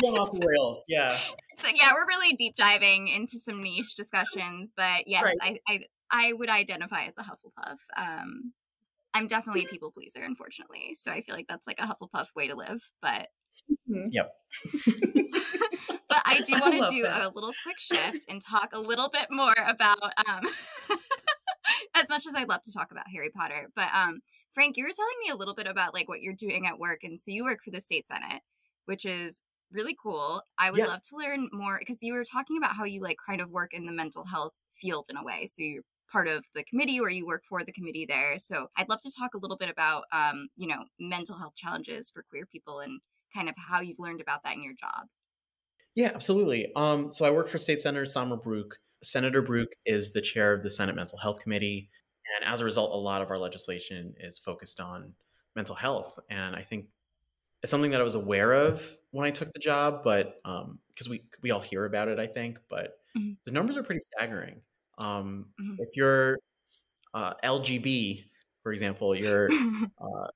But 0.00 0.18
off 0.18 0.32
the 0.32 0.46
rails, 0.46 0.84
yeah. 0.88 1.18
So 1.56 1.68
yeah, 1.74 1.92
we're 1.94 2.06
really 2.06 2.34
deep 2.34 2.54
diving 2.54 3.08
into 3.08 3.38
some 3.38 3.62
niche 3.62 3.94
discussions, 3.94 4.72
but 4.76 5.06
yes, 5.06 5.24
right. 5.24 5.60
I, 5.68 5.72
I 5.72 5.80
I 6.10 6.32
would 6.34 6.50
identify 6.50 7.04
as 7.04 7.16
a 7.18 7.22
Hufflepuff. 7.22 7.78
Um, 7.96 8.52
I'm 9.14 9.26
definitely 9.26 9.64
a 9.64 9.68
people 9.68 9.90
pleaser, 9.90 10.22
unfortunately, 10.22 10.94
so 10.94 11.10
I 11.10 11.22
feel 11.22 11.34
like 11.34 11.48
that's 11.48 11.66
like 11.66 11.80
a 11.80 11.86
Hufflepuff 11.86 12.28
way 12.36 12.48
to 12.48 12.54
live, 12.54 12.92
but. 13.00 13.28
Mm-hmm. 13.70 14.08
Yep. 14.10 14.32
but 16.08 16.22
I 16.24 16.40
do 16.44 16.52
want 16.60 16.74
to 16.74 16.92
do 16.92 17.02
that. 17.02 17.24
a 17.24 17.28
little 17.34 17.52
quick 17.62 17.78
shift 17.78 18.26
and 18.28 18.40
talk 18.40 18.70
a 18.72 18.78
little 18.78 19.10
bit 19.10 19.26
more 19.30 19.54
about, 19.66 20.02
um, 20.28 20.42
as 21.94 22.08
much 22.08 22.26
as 22.26 22.34
I'd 22.34 22.48
love 22.48 22.62
to 22.62 22.72
talk 22.72 22.90
about 22.90 23.08
Harry 23.12 23.30
Potter. 23.30 23.68
But 23.74 23.88
um, 23.94 24.20
Frank, 24.52 24.76
you 24.76 24.84
were 24.84 24.90
telling 24.94 25.16
me 25.24 25.30
a 25.30 25.36
little 25.36 25.54
bit 25.54 25.66
about 25.66 25.94
like 25.94 26.08
what 26.08 26.20
you're 26.20 26.34
doing 26.34 26.66
at 26.66 26.78
work, 26.78 27.00
and 27.02 27.18
so 27.18 27.30
you 27.30 27.44
work 27.44 27.60
for 27.64 27.70
the 27.70 27.80
state 27.80 28.06
senate, 28.06 28.42
which 28.86 29.04
is 29.04 29.40
really 29.72 29.96
cool. 30.00 30.42
I 30.58 30.70
would 30.70 30.78
yes. 30.78 30.88
love 30.88 31.02
to 31.02 31.16
learn 31.16 31.48
more 31.52 31.78
because 31.78 32.02
you 32.02 32.12
were 32.12 32.24
talking 32.24 32.56
about 32.58 32.76
how 32.76 32.84
you 32.84 33.00
like 33.00 33.16
kind 33.24 33.40
of 33.40 33.50
work 33.50 33.72
in 33.72 33.86
the 33.86 33.92
mental 33.92 34.24
health 34.24 34.58
field 34.72 35.06
in 35.10 35.16
a 35.16 35.24
way. 35.24 35.46
So 35.46 35.62
you're 35.62 35.82
part 36.10 36.28
of 36.28 36.44
the 36.54 36.62
committee 36.64 37.00
or 37.00 37.08
you 37.08 37.26
work 37.26 37.42
for 37.48 37.64
the 37.64 37.72
committee 37.72 38.04
there. 38.06 38.36
So 38.36 38.68
I'd 38.76 38.88
love 38.88 39.00
to 39.00 39.12
talk 39.18 39.34
a 39.34 39.38
little 39.38 39.56
bit 39.56 39.70
about, 39.70 40.04
um, 40.12 40.48
you 40.56 40.66
know, 40.68 40.84
mental 41.00 41.38
health 41.38 41.54
challenges 41.56 42.10
for 42.10 42.22
queer 42.28 42.44
people 42.44 42.80
and 42.80 43.00
kind 43.34 43.48
of 43.48 43.54
how 43.56 43.80
you've 43.80 43.98
learned 43.98 44.20
about 44.20 44.44
that 44.44 44.54
in 44.54 44.62
your 44.62 44.74
job. 44.74 45.06
Yeah, 45.94 46.12
absolutely. 46.14 46.72
Um, 46.74 47.12
so 47.12 47.24
I 47.24 47.30
work 47.30 47.48
for 47.48 47.58
State 47.58 47.80
Senator 47.80 48.04
Samra 48.04 48.42
Brouk. 48.42 48.78
Senator 49.02 49.42
Brouk 49.42 49.68
is 49.84 50.12
the 50.12 50.22
chair 50.22 50.52
of 50.52 50.62
the 50.62 50.70
Senate 50.70 50.96
Mental 50.96 51.18
Health 51.18 51.40
Committee. 51.40 51.90
And 52.36 52.48
as 52.48 52.60
a 52.60 52.64
result, 52.64 52.92
a 52.92 52.96
lot 52.96 53.20
of 53.20 53.30
our 53.30 53.38
legislation 53.38 54.14
is 54.20 54.38
focused 54.38 54.80
on 54.80 55.12
mental 55.54 55.74
health. 55.74 56.18
And 56.30 56.56
I 56.56 56.62
think 56.62 56.86
it's 57.62 57.70
something 57.70 57.90
that 57.90 58.00
I 58.00 58.04
was 58.04 58.14
aware 58.14 58.52
of 58.52 58.84
when 59.10 59.26
I 59.26 59.30
took 59.30 59.52
the 59.52 59.58
job, 59.58 60.02
but 60.02 60.40
because 60.42 61.06
um, 61.06 61.10
we, 61.10 61.22
we 61.42 61.50
all 61.50 61.60
hear 61.60 61.84
about 61.84 62.08
it, 62.08 62.18
I 62.18 62.26
think, 62.26 62.58
but 62.70 62.98
mm-hmm. 63.16 63.32
the 63.44 63.50
numbers 63.50 63.76
are 63.76 63.82
pretty 63.82 64.00
staggering. 64.00 64.60
Um, 64.98 65.46
mm-hmm. 65.60 65.74
If 65.78 65.96
you're 65.96 66.38
uh, 67.14 67.34
LGB, 67.44 68.24
for 68.62 68.72
example, 68.72 69.14
you're 69.14 69.48
uh, 70.00 70.28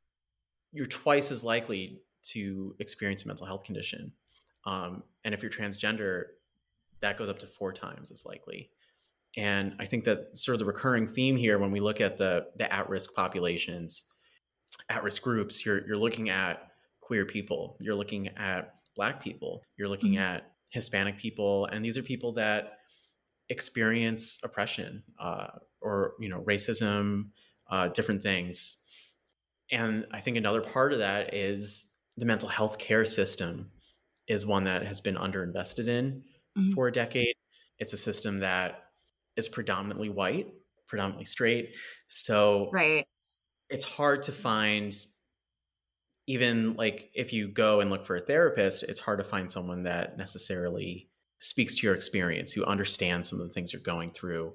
you're 0.72 0.86
twice 0.86 1.30
as 1.30 1.42
likely 1.42 2.01
to 2.29 2.74
experience 2.79 3.24
a 3.24 3.29
mental 3.29 3.47
health 3.47 3.64
condition. 3.64 4.12
Um, 4.64 5.03
and 5.24 5.35
if 5.35 5.43
you're 5.43 5.51
transgender, 5.51 6.24
that 7.01 7.18
goes 7.18 7.29
up 7.29 7.39
to 7.41 7.47
four 7.47 7.72
times 7.72 8.11
as 8.11 8.27
likely. 8.27 8.70
And 9.37 9.74
I 9.79 9.87
think 9.87 10.05
that 10.05 10.37
sort 10.37 10.55
of 10.55 10.61
the 10.61 10.64
recurring 10.64 11.07
theme 11.07 11.37
here 11.37 11.59
when 11.59 11.70
we 11.70 11.81
look 11.81 12.01
at 12.01 12.16
the, 12.16 12.47
the 12.57 12.72
at 12.72 12.89
risk 12.89 13.14
populations, 13.14 14.11
at 14.89 15.03
risk 15.03 15.22
groups, 15.22 15.64
you're, 15.64 15.87
you're 15.87 15.99
looking 15.99 16.31
at 16.31 16.70
queer 17.01 17.27
people, 17.27 17.77
you're 17.81 17.95
looking 17.95 18.29
at 18.29 18.74
Black 18.97 19.22
people, 19.22 19.62
you're 19.77 19.89
looking 19.89 20.14
mm-hmm. 20.14 20.22
at 20.22 20.53
Hispanic 20.70 21.18
people. 21.18 21.66
And 21.66 21.85
these 21.85 21.99
are 21.99 22.03
people 22.03 22.33
that 22.33 22.79
experience 23.51 24.41
oppression 24.43 25.03
uh, 25.20 25.49
or, 25.81 26.14
you 26.18 26.29
know, 26.29 26.41
racism, 26.41 27.29
uh, 27.70 27.89
different 27.89 28.22
things. 28.22 28.83
And 29.70 30.07
I 30.12 30.20
think 30.20 30.37
another 30.37 30.61
part 30.61 30.93
of 30.93 31.01
that 31.01 31.35
is 31.35 31.93
the 32.17 32.27
mental 32.27 32.49
health 32.49 32.79
care 32.79 33.05
system 33.05 33.71
is 34.29 34.47
one 34.47 34.64
that 34.64 34.87
has 34.87 35.01
been 35.01 35.17
underinvested 35.17 35.89
in 35.89 36.23
mm-hmm. 36.59 36.73
for 36.73 36.89
a 36.89 36.93
decade. 36.93 37.35
It's 37.79 37.93
a 37.93 37.99
system 37.99 38.41
that 38.41 38.85
is 39.37 39.49
predominantly 39.49 40.09
white, 40.09 40.53
predominantly 40.89 41.27
straight. 41.27 41.75
So 42.09 42.71
right. 42.73 43.07
it's 43.69 43.85
hard 43.85 44.23
to 44.25 44.33
find 44.33 44.95
even 46.27 46.75
like 46.75 47.11
if 47.14 47.33
you 47.33 47.49
go 47.49 47.81
and 47.81 47.91
look 47.91 48.05
for 48.05 48.17
a 48.17 48.21
therapist, 48.21 48.83
it's 48.83 48.99
hard 48.99 49.19
to 49.19 49.25
find 49.25 49.51
someone 49.51 49.85
that 49.85 50.19
necessarily 50.19 51.09
speaks 51.39 51.77
to 51.77 51.87
your 51.87 51.95
experience, 51.95 52.53
who 52.53 52.64
understands 52.64 53.29
some 53.29 53.41
of 53.41 53.47
the 53.47 53.53
things 53.53 53.73
you're 53.73 53.83
going 53.83 54.11
through. 54.11 54.55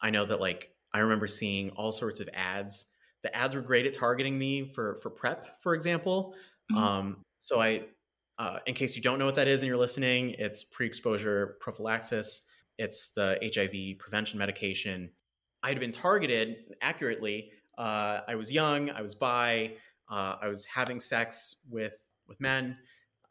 I 0.00 0.10
know 0.10 0.24
that 0.24 0.40
like 0.40 0.70
I 0.94 1.00
remember 1.00 1.26
seeing 1.26 1.70
all 1.70 1.92
sorts 1.92 2.20
of 2.20 2.28
ads. 2.32 2.86
The 3.22 3.34
ads 3.36 3.54
were 3.54 3.60
great 3.60 3.86
at 3.86 3.94
targeting 3.94 4.38
me 4.38 4.72
for 4.72 4.98
for 5.02 5.10
PrEP, 5.10 5.62
for 5.62 5.74
example. 5.74 6.34
Mm-hmm. 6.72 6.78
Um, 6.78 7.24
so 7.38 7.60
I, 7.60 7.82
uh, 8.38 8.58
in 8.66 8.74
case 8.74 8.96
you 8.96 9.02
don't 9.02 9.18
know 9.18 9.26
what 9.26 9.34
that 9.34 9.48
is 9.48 9.62
and 9.62 9.68
you're 9.68 9.76
listening, 9.76 10.30
it's 10.38 10.64
pre-exposure 10.64 11.56
prophylaxis. 11.60 12.46
It's 12.78 13.10
the 13.10 13.38
HIV 13.42 13.98
prevention 13.98 14.38
medication. 14.38 15.10
I 15.62 15.68
had 15.68 15.78
been 15.78 15.92
targeted 15.92 16.74
accurately. 16.80 17.50
Uh, 17.78 18.20
I 18.26 18.34
was 18.34 18.50
young. 18.50 18.90
I 18.90 19.02
was 19.02 19.14
bi. 19.14 19.72
Uh, 20.10 20.36
I 20.40 20.48
was 20.48 20.64
having 20.66 20.98
sex 20.98 21.64
with 21.70 22.04
with 22.28 22.40
men. 22.40 22.76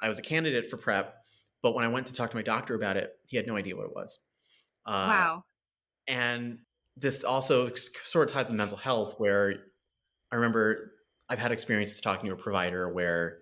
I 0.02 0.08
was 0.08 0.20
a 0.20 0.22
candidate 0.22 0.70
for 0.70 0.78
PrEP, 0.78 1.14
but 1.62 1.76
when 1.76 1.86
I 1.86 1.88
went 1.88 2.08
to 2.08 2.14
talk 2.14 2.30
to 2.32 2.36
my 2.36 2.42
doctor 2.42 2.76
about 2.76 2.98
it, 2.98 3.18
he 3.26 3.38
had 3.38 3.48
no 3.48 3.56
idea 3.56 3.76
what 3.76 3.86
it 3.86 3.96
was. 3.96 4.20
Uh, 4.86 4.92
wow. 4.92 5.44
And 6.08 6.60
this 6.98 7.24
also 7.24 7.70
sort 7.76 8.30
of 8.30 8.34
ties 8.34 8.48
with 8.48 8.56
mental 8.56 8.78
health, 8.78 9.16
where 9.18 9.56
I 10.32 10.36
remember 10.36 10.94
I've 11.32 11.40
had 11.40 11.54
experiences 11.54 12.02
talking 12.02 12.28
to 12.28 12.34
a 12.34 12.38
provider 12.38 12.92
where 12.92 13.40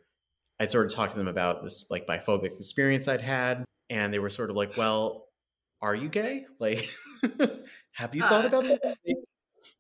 I'd 0.60 0.70
sort 0.70 0.86
of 0.86 0.94
talked 0.94 1.14
to 1.14 1.18
them 1.18 1.28
about 1.28 1.64
this 1.64 1.90
like 1.90 2.06
biphobic 2.06 2.56
experience 2.56 3.08
I'd 3.08 3.20
had, 3.20 3.66
and 3.90 4.14
they 4.14 4.20
were 4.20 4.30
sort 4.30 4.52
of 4.52 4.56
like, 4.56 4.78
"Well, 4.78 5.26
are 5.82 5.96
you 5.96 6.08
gay? 6.08 6.46
Like, 6.60 6.88
have 7.94 8.14
you 8.14 8.22
thought 8.22 8.46
uh. 8.46 8.48
about 8.48 8.64
that?" 8.84 8.96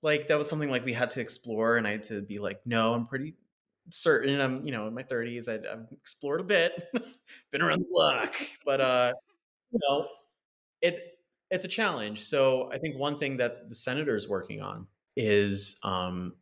Like 0.01 0.27
that 0.27 0.39
was 0.39 0.49
something 0.49 0.71
like 0.71 0.85
we 0.85 0.93
had 0.93 1.11
to 1.11 1.21
explore, 1.21 1.77
and 1.77 1.85
I 1.85 1.91
had 1.91 2.03
to 2.05 2.21
be 2.23 2.39
like, 2.39 2.61
"No, 2.65 2.95
I'm 2.95 3.05
pretty 3.05 3.35
certain. 3.91 4.41
I'm, 4.41 4.65
you 4.65 4.71
know, 4.71 4.87
in 4.87 4.95
my 4.95 5.03
30s. 5.03 5.47
i 5.47 5.53
have 5.69 5.85
explored 5.91 6.41
a 6.41 6.43
bit, 6.43 6.89
been 7.51 7.61
around 7.61 7.81
the 7.81 7.87
block, 7.91 8.33
but 8.65 8.81
uh, 8.81 9.13
you 9.71 9.79
know, 9.87 10.07
it 10.81 10.99
it's 11.51 11.65
a 11.65 11.67
challenge. 11.67 12.23
So 12.23 12.71
I 12.73 12.79
think 12.79 12.97
one 12.97 13.19
thing 13.19 13.37
that 13.37 13.69
the 13.69 13.75
senator 13.75 14.15
is 14.15 14.27
working 14.27 14.61
on 14.61 14.87
is 15.15 15.79
um, 15.83 16.33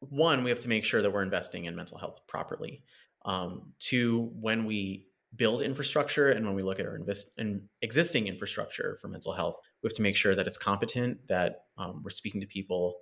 one, 0.00 0.44
we 0.44 0.50
have 0.50 0.60
to 0.60 0.68
make 0.68 0.84
sure 0.84 1.02
that 1.02 1.10
we're 1.10 1.22
investing 1.22 1.64
in 1.64 1.74
mental 1.74 1.98
health 1.98 2.20
properly. 2.26 2.82
Um, 3.24 3.72
two, 3.78 4.30
when 4.40 4.64
we 4.64 5.06
build 5.36 5.62
infrastructure 5.62 6.30
and 6.30 6.46
when 6.46 6.54
we 6.54 6.62
look 6.62 6.80
at 6.80 6.86
our 6.86 6.96
invest 6.96 7.32
in 7.38 7.68
existing 7.82 8.28
infrastructure 8.28 8.98
for 9.00 9.08
mental 9.08 9.32
health, 9.32 9.56
we 9.82 9.88
have 9.88 9.94
to 9.94 10.02
make 10.02 10.16
sure 10.16 10.34
that 10.34 10.46
it's 10.46 10.56
competent, 10.56 11.18
that 11.28 11.64
um, 11.76 12.00
we're 12.02 12.10
speaking 12.10 12.40
to 12.40 12.46
people 12.46 12.96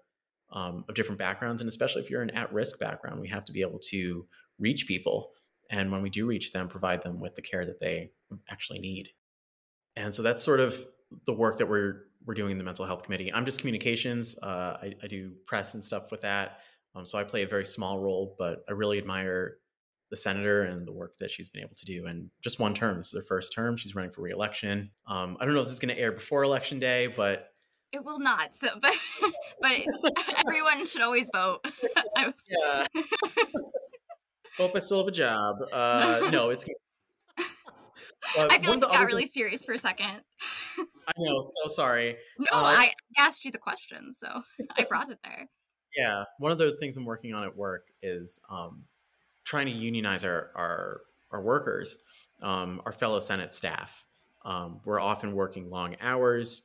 um, 0.52 0.84
of 0.88 0.94
different 0.94 1.18
backgrounds, 1.18 1.60
and 1.60 1.68
especially 1.68 2.02
if 2.02 2.10
you're 2.10 2.22
an 2.22 2.30
at-risk 2.30 2.78
background, 2.78 3.20
we 3.20 3.28
have 3.28 3.44
to 3.44 3.52
be 3.52 3.60
able 3.60 3.78
to 3.78 4.26
reach 4.58 4.86
people, 4.86 5.32
and 5.70 5.90
when 5.90 6.02
we 6.02 6.10
do 6.10 6.26
reach 6.26 6.52
them, 6.52 6.68
provide 6.68 7.02
them 7.02 7.20
with 7.20 7.34
the 7.34 7.42
care 7.42 7.64
that 7.64 7.80
they 7.80 8.10
actually 8.48 8.78
need. 8.78 9.08
And 9.96 10.14
so 10.14 10.22
that's 10.22 10.42
sort 10.42 10.60
of 10.60 10.86
the 11.24 11.32
work 11.32 11.58
that 11.58 11.68
we're 11.68 12.04
we're 12.24 12.34
doing 12.34 12.52
in 12.52 12.58
the 12.58 12.64
mental 12.64 12.84
health 12.84 13.04
committee. 13.04 13.32
I'm 13.32 13.44
just 13.44 13.60
communications. 13.60 14.36
Uh, 14.42 14.76
I, 14.82 14.94
I, 15.00 15.06
do 15.06 15.30
press 15.46 15.74
and 15.74 15.84
stuff 15.84 16.10
with 16.10 16.22
that, 16.22 16.58
um, 16.96 17.04
so 17.04 17.18
I 17.18 17.24
play 17.24 17.42
a 17.42 17.46
very 17.46 17.64
small 17.64 17.98
role, 17.98 18.34
but 18.38 18.64
I 18.68 18.72
really 18.72 18.98
admire 18.98 19.58
the 20.10 20.16
senator 20.16 20.62
and 20.62 20.86
the 20.86 20.92
work 20.92 21.16
that 21.18 21.30
she's 21.30 21.48
been 21.48 21.62
able 21.62 21.74
to 21.74 21.84
do. 21.84 22.06
And 22.06 22.30
just 22.40 22.58
one 22.58 22.74
term. 22.74 22.96
This 22.96 23.12
is 23.12 23.20
her 23.20 23.26
first 23.26 23.52
term. 23.52 23.76
She's 23.76 23.94
running 23.94 24.12
for 24.12 24.22
reelection. 24.22 24.90
Um, 25.06 25.36
I 25.38 25.44
don't 25.44 25.54
know 25.54 25.60
if 25.60 25.66
this 25.66 25.74
is 25.74 25.78
going 25.78 25.94
to 25.94 26.00
air 26.00 26.12
before 26.12 26.42
election 26.42 26.78
day, 26.78 27.08
but 27.08 27.50
it 27.92 28.04
will 28.04 28.18
not. 28.18 28.56
So, 28.56 28.68
but 28.80 28.96
but 29.60 29.72
everyone 30.46 30.86
should 30.86 31.02
always 31.02 31.28
vote. 31.32 31.60
was... 32.16 32.34
yeah. 32.48 32.86
Hope 34.56 34.72
I 34.74 34.78
still 34.78 34.98
have 34.98 35.08
a 35.08 35.12
job. 35.12 35.56
Uh, 35.72 36.30
no, 36.30 36.50
it's. 36.50 36.64
Uh, 37.38 38.48
I 38.50 38.58
feel 38.58 38.72
like 38.72 38.80
you 38.82 38.88
got 38.88 39.06
really 39.06 39.22
things... 39.22 39.34
serious 39.34 39.64
for 39.64 39.74
a 39.74 39.78
second. 39.78 40.22
I 40.78 41.12
know. 41.18 41.42
So 41.42 41.68
sorry. 41.68 42.16
No, 42.38 42.46
uh, 42.58 42.62
I 42.64 42.92
asked 43.18 43.44
you 43.44 43.50
the 43.50 43.58
question, 43.58 44.12
so 44.12 44.42
I 44.76 44.84
brought 44.84 45.10
it 45.10 45.18
there. 45.22 45.48
Yeah, 45.96 46.24
one 46.38 46.52
of 46.52 46.58
the 46.58 46.76
things 46.76 46.96
I'm 46.96 47.04
working 47.04 47.32
on 47.34 47.44
at 47.44 47.56
work 47.56 47.88
is 48.02 48.40
um, 48.50 48.84
trying 49.44 49.66
to 49.66 49.72
unionize 49.72 50.24
our 50.24 50.50
our, 50.54 51.00
our 51.30 51.42
workers, 51.42 51.98
um, 52.42 52.82
our 52.84 52.92
fellow 52.92 53.20
Senate 53.20 53.54
staff. 53.54 54.04
Um, 54.44 54.80
we're 54.84 55.00
often 55.00 55.34
working 55.34 55.70
long 55.70 55.96
hours 56.00 56.62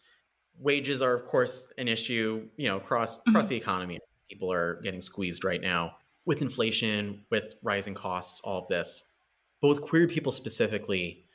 wages 0.60 1.02
are 1.02 1.14
of 1.14 1.26
course 1.26 1.72
an 1.78 1.88
issue 1.88 2.48
you 2.58 2.68
know 2.68 2.78
across 2.78 3.20
mm-hmm. 3.20 3.32
across 3.32 3.48
the 3.48 3.56
economy 3.56 4.00
people 4.30 4.52
are 4.52 4.80
getting 4.82 5.02
squeezed 5.02 5.44
right 5.44 5.62
now 5.62 5.94
with 6.26 6.42
inflation 6.42 7.24
with 7.30 7.56
rising 7.64 7.94
costs 7.94 8.42
all 8.42 8.60
of 8.60 8.68
this 8.68 9.10
but 9.62 9.68
with 9.68 9.82
queer 9.82 10.08
people 10.08 10.32
specifically 10.32 11.26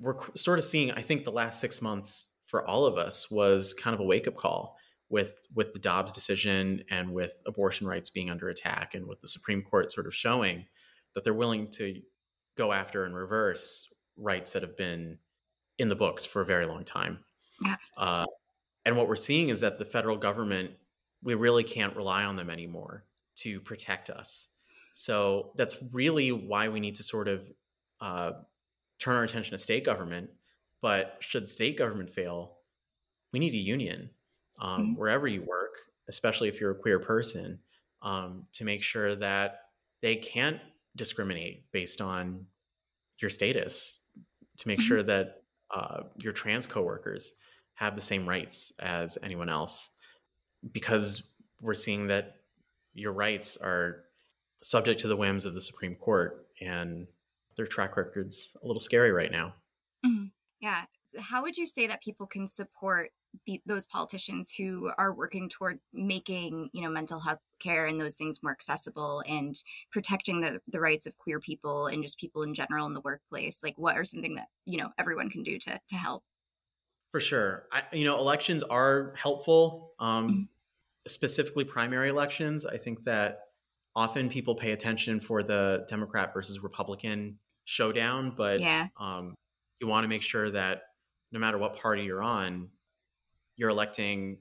we're 0.00 0.16
sort 0.34 0.58
of 0.58 0.64
seeing 0.64 0.90
i 0.92 1.02
think 1.02 1.24
the 1.24 1.32
last 1.32 1.60
six 1.60 1.80
months 1.80 2.26
for 2.46 2.66
all 2.66 2.86
of 2.86 2.98
us 2.98 3.30
was 3.30 3.74
kind 3.74 3.94
of 3.94 4.00
a 4.00 4.04
wake-up 4.04 4.36
call 4.36 4.76
with 5.08 5.34
with 5.54 5.72
the 5.72 5.78
dobbs 5.78 6.12
decision 6.12 6.82
and 6.90 7.12
with 7.12 7.34
abortion 7.46 7.86
rights 7.86 8.10
being 8.10 8.30
under 8.30 8.48
attack 8.48 8.94
and 8.94 9.06
with 9.06 9.20
the 9.20 9.28
supreme 9.28 9.62
court 9.62 9.90
sort 9.90 10.06
of 10.06 10.14
showing 10.14 10.64
that 11.14 11.24
they're 11.24 11.34
willing 11.34 11.70
to 11.70 12.00
go 12.56 12.72
after 12.72 13.04
and 13.04 13.14
reverse 13.14 13.92
rights 14.16 14.52
that 14.52 14.62
have 14.62 14.76
been 14.76 15.18
in 15.78 15.88
the 15.88 15.96
books 15.96 16.24
for 16.24 16.40
a 16.40 16.46
very 16.46 16.66
long 16.66 16.84
time 16.84 17.18
yeah. 17.64 17.76
uh, 17.96 18.26
and 18.84 18.96
what 18.96 19.08
we're 19.08 19.16
seeing 19.16 19.48
is 19.48 19.60
that 19.60 19.78
the 19.78 19.84
federal 19.84 20.16
government, 20.16 20.72
we 21.22 21.34
really 21.34 21.64
can't 21.64 21.96
rely 21.96 22.24
on 22.24 22.36
them 22.36 22.50
anymore 22.50 23.04
to 23.36 23.60
protect 23.60 24.10
us. 24.10 24.48
So 24.92 25.52
that's 25.56 25.76
really 25.92 26.32
why 26.32 26.68
we 26.68 26.80
need 26.80 26.96
to 26.96 27.02
sort 27.02 27.28
of 27.28 27.42
uh, 28.00 28.32
turn 28.98 29.16
our 29.16 29.24
attention 29.24 29.52
to 29.52 29.58
state 29.58 29.84
government. 29.84 30.30
But 30.82 31.16
should 31.20 31.48
state 31.48 31.78
government 31.78 32.10
fail, 32.10 32.58
we 33.32 33.38
need 33.38 33.54
a 33.54 33.58
union 33.58 34.10
um, 34.60 34.80
mm-hmm. 34.80 35.00
wherever 35.00 35.26
you 35.26 35.42
work, 35.42 35.74
especially 36.08 36.48
if 36.48 36.60
you're 36.60 36.72
a 36.72 36.76
queer 36.76 36.98
person, 36.98 37.58
um, 38.02 38.46
to 38.52 38.64
make 38.64 38.82
sure 38.82 39.16
that 39.16 39.60
they 40.02 40.16
can't 40.16 40.60
discriminate 40.96 41.70
based 41.72 42.00
on 42.00 42.46
your 43.18 43.30
status, 43.30 44.00
to 44.58 44.68
make 44.68 44.78
mm-hmm. 44.78 44.86
sure 44.86 45.02
that 45.02 45.42
uh, 45.74 46.02
your 46.22 46.32
trans 46.32 46.66
coworkers 46.66 47.34
have 47.74 47.94
the 47.94 48.00
same 48.00 48.28
rights 48.28 48.72
as 48.80 49.18
anyone 49.22 49.48
else 49.48 49.96
because 50.72 51.24
we're 51.60 51.74
seeing 51.74 52.06
that 52.06 52.36
your 52.94 53.12
rights 53.12 53.56
are 53.56 54.04
subject 54.62 55.00
to 55.00 55.08
the 55.08 55.16
whims 55.16 55.44
of 55.44 55.54
the 55.54 55.60
Supreme 55.60 55.96
Court 55.96 56.46
and 56.60 57.06
their 57.56 57.66
track 57.66 57.96
record's 57.96 58.56
a 58.62 58.66
little 58.66 58.80
scary 58.80 59.12
right 59.12 59.30
now. 59.30 59.54
Mm-hmm. 60.04 60.26
Yeah. 60.60 60.84
How 61.18 61.42
would 61.42 61.56
you 61.56 61.66
say 61.66 61.86
that 61.86 62.02
people 62.02 62.26
can 62.26 62.46
support 62.46 63.10
the, 63.46 63.60
those 63.66 63.86
politicians 63.86 64.52
who 64.52 64.90
are 64.98 65.12
working 65.14 65.48
toward 65.48 65.78
making, 65.92 66.70
you 66.72 66.82
know, 66.82 66.90
mental 66.90 67.20
health 67.20 67.40
care 67.60 67.86
and 67.86 68.00
those 68.00 68.14
things 68.14 68.42
more 68.42 68.52
accessible 68.52 69.22
and 69.28 69.62
protecting 69.90 70.40
the, 70.40 70.60
the 70.68 70.80
rights 70.80 71.06
of 71.06 71.16
queer 71.18 71.40
people 71.40 71.86
and 71.86 72.02
just 72.02 72.18
people 72.18 72.42
in 72.42 72.54
general 72.54 72.86
in 72.86 72.92
the 72.92 73.00
workplace? 73.00 73.62
Like 73.62 73.74
what 73.76 73.96
are 73.96 74.04
something 74.04 74.36
that, 74.36 74.48
you 74.66 74.78
know, 74.78 74.90
everyone 74.98 75.30
can 75.30 75.42
do 75.42 75.58
to, 75.58 75.80
to 75.88 75.94
help? 75.96 76.22
For 77.12 77.20
sure. 77.20 77.66
I, 77.72 77.82
you 77.92 78.04
know, 78.04 78.18
elections 78.18 78.62
are 78.62 79.14
helpful, 79.16 79.92
um, 80.00 80.28
mm-hmm. 80.28 80.42
specifically 81.06 81.64
primary 81.64 82.08
elections. 82.08 82.66
I 82.66 82.76
think 82.76 83.04
that 83.04 83.40
often 83.94 84.28
people 84.28 84.54
pay 84.54 84.72
attention 84.72 85.20
for 85.20 85.42
the 85.42 85.86
Democrat 85.88 86.34
versus 86.34 86.60
Republican 86.60 87.38
showdown, 87.64 88.34
but 88.36 88.60
yeah. 88.60 88.88
um, 88.98 89.34
you 89.80 89.86
want 89.86 90.04
to 90.04 90.08
make 90.08 90.22
sure 90.22 90.50
that 90.50 90.82
no 91.30 91.38
matter 91.38 91.58
what 91.58 91.76
party 91.76 92.02
you're 92.02 92.22
on, 92.22 92.68
you're 93.56 93.70
electing 93.70 94.38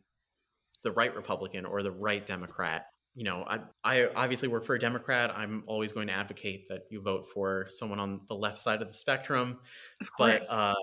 the 0.83 0.91
right 0.91 1.15
Republican 1.15 1.65
or 1.65 1.83
the 1.83 1.91
right 1.91 2.25
Democrat. 2.25 2.87
You 3.15 3.25
know, 3.25 3.45
I, 3.47 3.59
I 3.83 4.07
obviously 4.15 4.47
work 4.47 4.65
for 4.65 4.75
a 4.75 4.79
Democrat. 4.79 5.31
I'm 5.35 5.63
always 5.67 5.91
going 5.91 6.07
to 6.07 6.13
advocate 6.13 6.67
that 6.69 6.81
you 6.89 7.01
vote 7.01 7.27
for 7.33 7.67
someone 7.69 7.99
on 7.99 8.21
the 8.27 8.33
left 8.33 8.57
side 8.57 8.81
of 8.81 8.87
the 8.87 8.93
spectrum. 8.93 9.59
Of 10.01 10.11
course. 10.11 10.47
But, 10.49 10.53
uh, 10.53 10.73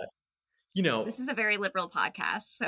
you 0.75 0.83
know, 0.83 1.05
this 1.05 1.19
is 1.19 1.29
a 1.29 1.35
very 1.35 1.57
liberal 1.57 1.91
podcast, 1.91 2.43
so 2.43 2.67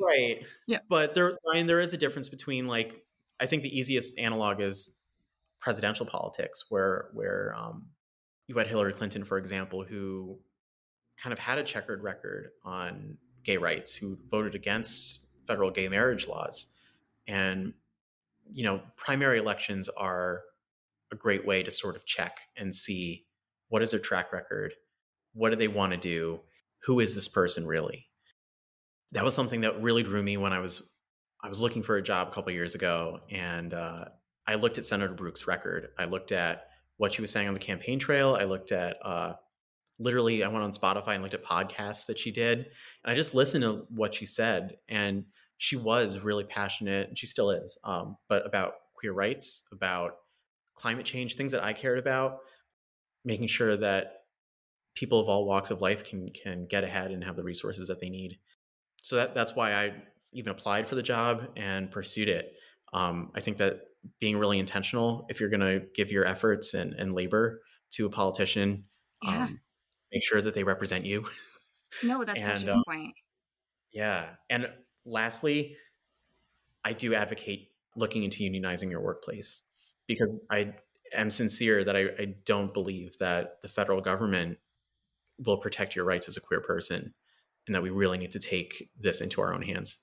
right. 0.00 0.44
Yeah, 0.68 0.78
but 0.88 1.14
there, 1.14 1.36
I 1.50 1.56
mean, 1.56 1.66
there 1.66 1.80
is 1.80 1.92
a 1.92 1.96
difference 1.96 2.28
between 2.28 2.68
like 2.68 3.02
I 3.40 3.46
think 3.46 3.62
the 3.62 3.76
easiest 3.76 4.18
analog 4.18 4.60
is 4.60 4.96
presidential 5.60 6.06
politics, 6.06 6.66
where 6.68 7.08
where 7.14 7.54
um, 7.58 7.86
you 8.46 8.56
had 8.56 8.68
Hillary 8.68 8.92
Clinton, 8.92 9.24
for 9.24 9.38
example, 9.38 9.82
who 9.82 10.38
kind 11.20 11.32
of 11.32 11.38
had 11.38 11.58
a 11.58 11.64
checkered 11.64 12.02
record 12.02 12.50
on 12.64 13.16
gay 13.44 13.56
rights, 13.56 13.94
who 13.94 14.18
voted 14.30 14.54
against 14.54 15.26
federal 15.46 15.70
gay 15.70 15.88
marriage 15.88 16.26
laws, 16.26 16.66
and 17.26 17.72
you 18.52 18.64
know, 18.64 18.80
primary 18.96 19.38
elections 19.38 19.88
are 19.88 20.42
a 21.12 21.16
great 21.16 21.46
way 21.46 21.62
to 21.62 21.70
sort 21.70 21.96
of 21.96 22.04
check 22.04 22.40
and 22.56 22.74
see 22.74 23.24
what 23.68 23.82
is 23.82 23.90
their 23.90 24.00
track 24.00 24.32
record 24.32 24.74
what 25.34 25.50
do 25.50 25.56
they 25.56 25.68
want 25.68 25.92
to 25.92 25.98
do? 25.98 26.40
Who 26.84 27.00
is 27.00 27.14
this 27.14 27.28
person 27.28 27.66
really? 27.66 28.06
That 29.12 29.24
was 29.24 29.34
something 29.34 29.60
that 29.60 29.82
really 29.82 30.02
drew 30.02 30.22
me 30.22 30.36
when 30.36 30.52
I 30.52 30.60
was 30.60 30.92
I 31.42 31.48
was 31.48 31.60
looking 31.60 31.82
for 31.82 31.96
a 31.96 32.02
job 32.02 32.28
a 32.28 32.30
couple 32.30 32.52
years 32.52 32.74
ago, 32.74 33.20
and 33.30 33.74
uh, 33.74 34.06
I 34.46 34.54
looked 34.54 34.78
at 34.78 34.86
Senator 34.86 35.12
Brouk's 35.12 35.46
record. 35.46 35.88
I 35.98 36.06
looked 36.06 36.32
at 36.32 36.68
what 36.96 37.12
she 37.12 37.20
was 37.20 37.30
saying 37.30 37.48
on 37.48 37.54
the 37.54 37.60
campaign 37.60 37.98
trail. 37.98 38.34
I 38.40 38.44
looked 38.44 38.72
at 38.72 38.96
uh, 39.04 39.34
literally, 39.98 40.42
I 40.42 40.48
went 40.48 40.64
on 40.64 40.72
Spotify 40.72 41.14
and 41.14 41.22
looked 41.22 41.34
at 41.34 41.44
podcasts 41.44 42.06
that 42.06 42.18
she 42.18 42.30
did, 42.30 42.58
and 42.58 43.12
I 43.12 43.14
just 43.14 43.34
listened 43.34 43.62
to 43.62 43.86
what 43.88 44.14
she 44.14 44.26
said. 44.26 44.76
And 44.88 45.24
she 45.56 45.76
was 45.76 46.20
really 46.20 46.44
passionate, 46.44 47.08
and 47.08 47.18
she 47.18 47.26
still 47.26 47.50
is, 47.50 47.78
um, 47.84 48.16
but 48.28 48.46
about 48.46 48.74
queer 48.94 49.12
rights, 49.12 49.66
about 49.72 50.12
climate 50.74 51.06
change, 51.06 51.36
things 51.36 51.52
that 51.52 51.62
I 51.62 51.72
cared 51.72 51.98
about, 51.98 52.38
making 53.24 53.46
sure 53.46 53.76
that 53.76 54.24
people 54.94 55.20
of 55.20 55.28
all 55.28 55.46
walks 55.46 55.70
of 55.70 55.80
life 55.80 56.04
can 56.04 56.30
can 56.30 56.66
get 56.66 56.84
ahead 56.84 57.10
and 57.10 57.24
have 57.24 57.36
the 57.36 57.44
resources 57.44 57.88
that 57.88 58.00
they 58.00 58.08
need. 58.08 58.38
So 59.02 59.16
that 59.16 59.34
that's 59.34 59.54
why 59.54 59.74
I 59.74 59.92
even 60.32 60.50
applied 60.50 60.88
for 60.88 60.94
the 60.94 61.02
job 61.02 61.48
and 61.56 61.90
pursued 61.90 62.28
it. 62.28 62.52
Um, 62.92 63.30
I 63.34 63.40
think 63.40 63.58
that 63.58 63.80
being 64.20 64.36
really 64.36 64.58
intentional, 64.58 65.26
if 65.28 65.40
you're 65.40 65.48
going 65.48 65.60
to 65.60 65.82
give 65.94 66.10
your 66.12 66.26
efforts 66.26 66.74
and, 66.74 66.92
and 66.94 67.14
labor 67.14 67.60
to 67.92 68.06
a 68.06 68.10
politician, 68.10 68.84
yeah. 69.22 69.44
um, 69.44 69.60
make 70.14 70.24
sure 70.24 70.40
that 70.40 70.54
they 70.54 70.62
represent 70.62 71.04
you. 71.04 71.26
No, 72.02 72.24
that's 72.24 72.38
and, 72.38 72.58
such 72.58 72.62
a 72.62 72.66
good 72.66 72.72
um, 72.72 72.84
point. 72.88 73.14
Yeah. 73.92 74.30
And 74.50 74.68
lastly, 75.04 75.76
I 76.84 76.92
do 76.92 77.14
advocate 77.14 77.68
looking 77.96 78.24
into 78.24 78.42
unionizing 78.42 78.90
your 78.90 79.00
workplace 79.00 79.62
because 80.06 80.44
I 80.50 80.74
am 81.14 81.30
sincere 81.30 81.84
that 81.84 81.96
I, 81.96 82.06
I 82.18 82.34
don't 82.44 82.74
believe 82.74 83.16
that 83.18 83.60
the 83.62 83.68
federal 83.68 84.00
government 84.00 84.58
will 85.38 85.58
protect 85.58 85.94
your 85.94 86.04
rights 86.04 86.28
as 86.28 86.36
a 86.36 86.40
queer 86.40 86.60
person 86.60 87.14
and 87.66 87.74
that 87.74 87.82
we 87.82 87.90
really 87.90 88.18
need 88.18 88.32
to 88.32 88.38
take 88.38 88.90
this 88.98 89.20
into 89.20 89.40
our 89.40 89.54
own 89.54 89.62
hands. 89.62 89.98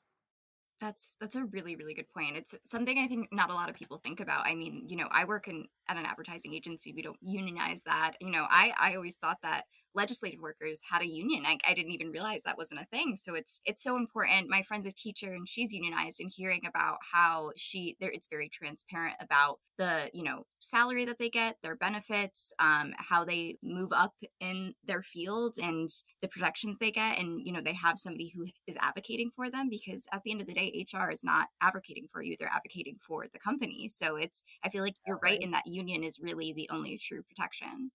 That's 0.80 1.16
that's 1.22 1.36
a 1.36 1.46
really 1.46 1.76
really 1.76 1.94
good 1.94 2.10
point. 2.10 2.38
It's 2.38 2.56
something 2.66 2.98
I 2.98 3.06
think 3.06 3.28
not 3.32 3.52
a 3.52 3.54
lot 3.54 3.70
of 3.70 3.76
people 3.76 4.00
think 4.00 4.20
about. 4.20 4.48
I 4.48 4.56
mean, 4.56 4.86
you 4.88 4.96
know, 4.96 5.08
I 5.12 5.26
work 5.26 5.48
in 5.48 5.66
at 5.88 5.96
an 5.96 6.08
advertising 6.08 6.56
agency. 6.56 6.92
We 6.92 7.04
don't 7.04 7.20
unionize 7.22 7.84
that. 7.84 8.14
You 8.20 8.32
know, 8.32 8.48
I 8.50 8.74
I 8.80 8.96
always 8.96 9.16
thought 9.16 9.38
that 9.44 9.66
legislative 9.94 10.40
workers 10.40 10.82
had 10.90 11.02
a 11.02 11.08
union. 11.08 11.44
I, 11.46 11.58
I 11.68 11.74
didn't 11.74 11.92
even 11.92 12.12
realize 12.12 12.44
that 12.44 12.58
wasn't 12.58 12.82
a 12.82 12.86
thing. 12.86 13.16
So 13.16 13.36
it's 13.36 13.60
it's 13.66 13.84
so 13.84 13.96
important. 13.96 14.50
My 14.50 14.62
friend's 14.62 14.88
a 14.88 14.92
teacher 14.92 15.34
and 15.34 15.48
she's 15.48 15.74
unionized, 15.74 16.20
and 16.20 16.32
hearing 16.34 16.62
about 16.68 16.98
how 17.12 17.52
she 17.56 17.98
there, 18.00 18.12
it's 18.12 18.28
very 18.28 18.50
transparent 18.50 19.16
about 19.20 19.60
the 19.78 20.10
you 20.14 20.24
know 20.24 20.46
salary 20.60 21.06
that 21.06 21.18
they 21.20 21.30
get, 21.30 21.58
their 21.64 21.76
benefits, 21.76 22.54
um, 22.60 22.94
how 22.98 23.26
they 23.26 23.58
move 23.64 23.92
up 23.92 24.14
in 24.40 24.74
their 24.86 25.02
field, 25.02 25.56
and 25.62 25.90
the 26.22 26.28
protections 26.28 26.78
they 26.80 26.92
get, 26.92 27.18
and 27.18 27.42
you 27.46 27.52
know 27.52 27.62
they 27.62 27.74
have 27.74 28.00
somebody 28.00 28.32
who 28.36 28.46
is 28.68 28.78
advocating 28.82 29.32
for 29.36 29.50
them 29.50 29.70
because 29.70 30.06
at 30.14 30.24
the 30.24 30.32
end 30.32 30.42
of 30.42 30.48
the 30.48 30.54
day, 30.54 30.86
HR 30.94 31.10
is 31.10 31.24
not 31.24 31.48
advocating 31.62 32.08
for 32.12 32.22
you; 32.22 32.36
they're 32.40 32.48
advocating 32.54 32.98
for 33.00 33.26
the 33.32 33.40
company. 33.40 33.88
So 33.90 34.16
it's 34.16 34.44
I 34.64 34.70
feel 34.70 34.84
like 34.84 34.96
you're 35.06 35.20
right 35.22 35.42
in 35.42 35.52
that 35.52 35.68
union 35.68 36.04
is 36.04 36.20
really 36.20 36.54
the 36.54 36.70
only 36.72 36.98
true 36.98 37.24
protection. 37.24 37.92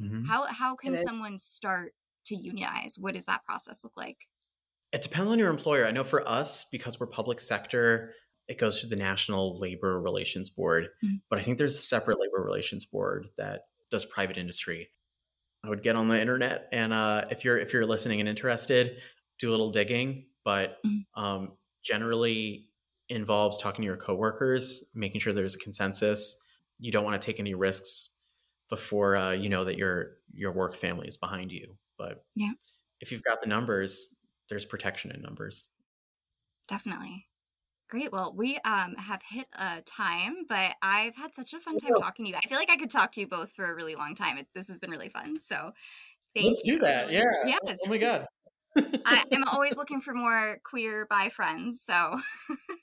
Mm-hmm. 0.00 0.24
How 0.24 0.46
how 0.46 0.74
can 0.74 0.96
someone 0.96 1.38
start 1.38 1.94
to 2.26 2.36
unionize? 2.36 2.96
What 2.98 3.14
does 3.14 3.26
that 3.26 3.44
process 3.44 3.84
look 3.84 3.96
like? 3.96 4.28
It 4.92 5.02
depends 5.02 5.30
on 5.30 5.38
your 5.38 5.50
employer. 5.50 5.86
I 5.86 5.90
know 5.90 6.04
for 6.04 6.26
us, 6.28 6.64
because 6.70 7.00
we're 7.00 7.06
public 7.06 7.40
sector, 7.40 8.12
it 8.48 8.58
goes 8.58 8.80
to 8.80 8.86
the 8.86 8.96
National 8.96 9.58
Labor 9.58 10.00
Relations 10.00 10.50
Board. 10.50 10.88
Mm-hmm. 11.04 11.16
But 11.30 11.38
I 11.38 11.42
think 11.42 11.58
there's 11.58 11.76
a 11.76 11.80
separate 11.80 12.18
labor 12.20 12.44
relations 12.44 12.84
board 12.84 13.28
that 13.38 13.62
does 13.90 14.04
private 14.04 14.36
industry. 14.36 14.90
I 15.64 15.68
would 15.68 15.82
get 15.82 15.96
on 15.96 16.08
the 16.08 16.20
internet 16.20 16.68
and 16.72 16.92
uh, 16.92 17.22
if 17.30 17.44
you're 17.44 17.58
if 17.58 17.72
you're 17.72 17.86
listening 17.86 18.20
and 18.20 18.28
interested, 18.28 18.98
do 19.38 19.50
a 19.50 19.52
little 19.52 19.70
digging. 19.70 20.26
But 20.44 20.78
mm-hmm. 20.84 21.22
um, 21.22 21.52
generally 21.82 22.66
involves 23.08 23.58
talking 23.58 23.82
to 23.82 23.86
your 23.86 23.96
coworkers, 23.96 24.90
making 24.94 25.20
sure 25.20 25.32
there's 25.32 25.54
a 25.54 25.58
consensus. 25.58 26.36
You 26.78 26.90
don't 26.90 27.04
want 27.04 27.20
to 27.20 27.24
take 27.24 27.38
any 27.38 27.54
risks 27.54 28.21
before 28.72 29.16
uh, 29.16 29.32
you 29.32 29.50
know 29.50 29.66
that 29.66 29.76
your 29.76 30.12
your 30.32 30.50
work 30.50 30.74
family 30.74 31.06
is 31.06 31.18
behind 31.18 31.52
you. 31.52 31.76
But 31.98 32.24
yeah, 32.34 32.52
if 33.00 33.12
you've 33.12 33.22
got 33.22 33.42
the 33.42 33.46
numbers, 33.46 34.16
there's 34.48 34.64
protection 34.64 35.10
in 35.10 35.20
numbers. 35.20 35.66
Definitely. 36.68 37.26
Great. 37.90 38.10
Well, 38.10 38.32
we 38.34 38.56
um, 38.64 38.94
have 38.96 39.20
hit 39.28 39.46
a 39.52 39.82
time, 39.82 40.46
but 40.48 40.74
I've 40.80 41.14
had 41.14 41.34
such 41.34 41.52
a 41.52 41.60
fun 41.60 41.76
time 41.76 41.92
talking 41.98 42.24
to 42.24 42.30
you. 42.30 42.38
I 42.42 42.48
feel 42.48 42.56
like 42.56 42.70
I 42.70 42.76
could 42.76 42.88
talk 42.88 43.12
to 43.12 43.20
you 43.20 43.26
both 43.26 43.52
for 43.52 43.70
a 43.70 43.74
really 43.74 43.94
long 43.94 44.14
time. 44.14 44.38
It, 44.38 44.46
this 44.54 44.68
has 44.68 44.80
been 44.80 44.90
really 44.90 45.10
fun. 45.10 45.38
So, 45.42 45.72
thank 46.34 46.46
Let's 46.46 46.62
you. 46.64 46.76
do 46.76 46.84
that. 46.86 47.12
Yeah. 47.12 47.24
Yes. 47.44 47.78
Oh 47.84 47.90
my 47.90 47.98
god. 47.98 48.24
I, 49.04 49.22
am 49.32 49.44
always 49.52 49.76
looking 49.76 50.00
for 50.00 50.14
more 50.14 50.60
queer 50.64 51.06
bi 51.10 51.28
friends. 51.28 51.82
So. 51.82 52.18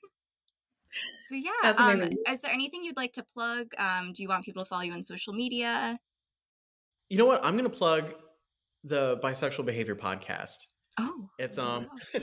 So 1.27 1.35
yeah, 1.35 1.73
um, 1.77 2.09
is 2.29 2.41
there 2.41 2.51
anything 2.51 2.83
you'd 2.83 2.97
like 2.97 3.13
to 3.13 3.23
plug? 3.23 3.67
Um, 3.77 4.11
do 4.13 4.23
you 4.23 4.29
want 4.29 4.43
people 4.45 4.61
to 4.61 4.65
follow 4.65 4.81
you 4.81 4.93
on 4.93 5.03
social 5.03 5.33
media? 5.33 5.99
You 7.09 7.17
know 7.17 7.25
what? 7.25 7.43
I'm 7.43 7.57
going 7.57 7.69
to 7.69 7.75
plug 7.75 8.13
the 8.83 9.19
Bisexual 9.23 9.65
Behavior 9.65 9.95
podcast. 9.95 10.57
Oh, 10.99 11.29
it's 11.37 11.57
um. 11.57 11.87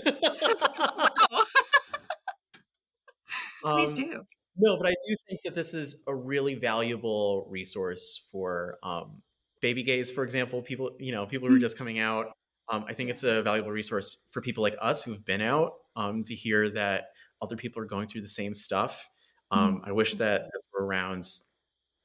Please 3.63 3.91
um, 3.91 3.95
do. 3.95 4.23
No, 4.59 4.77
but 4.79 4.87
I 4.87 4.95
do 5.07 5.17
think 5.29 5.43
that 5.45 5.55
this 5.55 5.75
is 5.75 6.03
a 6.07 6.15
really 6.15 6.55
valuable 6.55 7.47
resource 7.51 8.23
for 8.31 8.79
um, 8.83 9.23
baby 9.61 9.83
gays, 9.83 10.11
for 10.11 10.25
example. 10.25 10.63
People, 10.63 10.93
you 10.99 11.13
know, 11.13 11.27
people 11.27 11.49
who 11.49 11.55
are 11.55 11.59
mm. 11.59 11.63
just 11.63 11.77
coming 11.77 11.99
out. 11.99 12.33
Um, 12.69 12.85
I 12.89 12.95
think 12.95 13.11
it's 13.11 13.23
a 13.23 13.43
valuable 13.43 13.71
resource 13.71 14.27
for 14.31 14.41
people 14.41 14.63
like 14.63 14.77
us 14.81 15.03
who've 15.03 15.25
been 15.25 15.41
out 15.41 15.73
um, 15.95 16.25
to 16.25 16.35
hear 16.35 16.71
that 16.71 17.11
other 17.43 17.57
people 17.57 17.83
are 17.83 17.87
going 17.87 18.07
through 18.07 18.23
the 18.23 18.29
same 18.29 18.55
stuff. 18.55 19.09
Um, 19.51 19.77
mm-hmm. 19.77 19.89
I 19.89 19.93
wish 19.93 20.15
that 20.17 20.43
this 20.43 20.63
were 20.73 20.85
around 20.85 21.27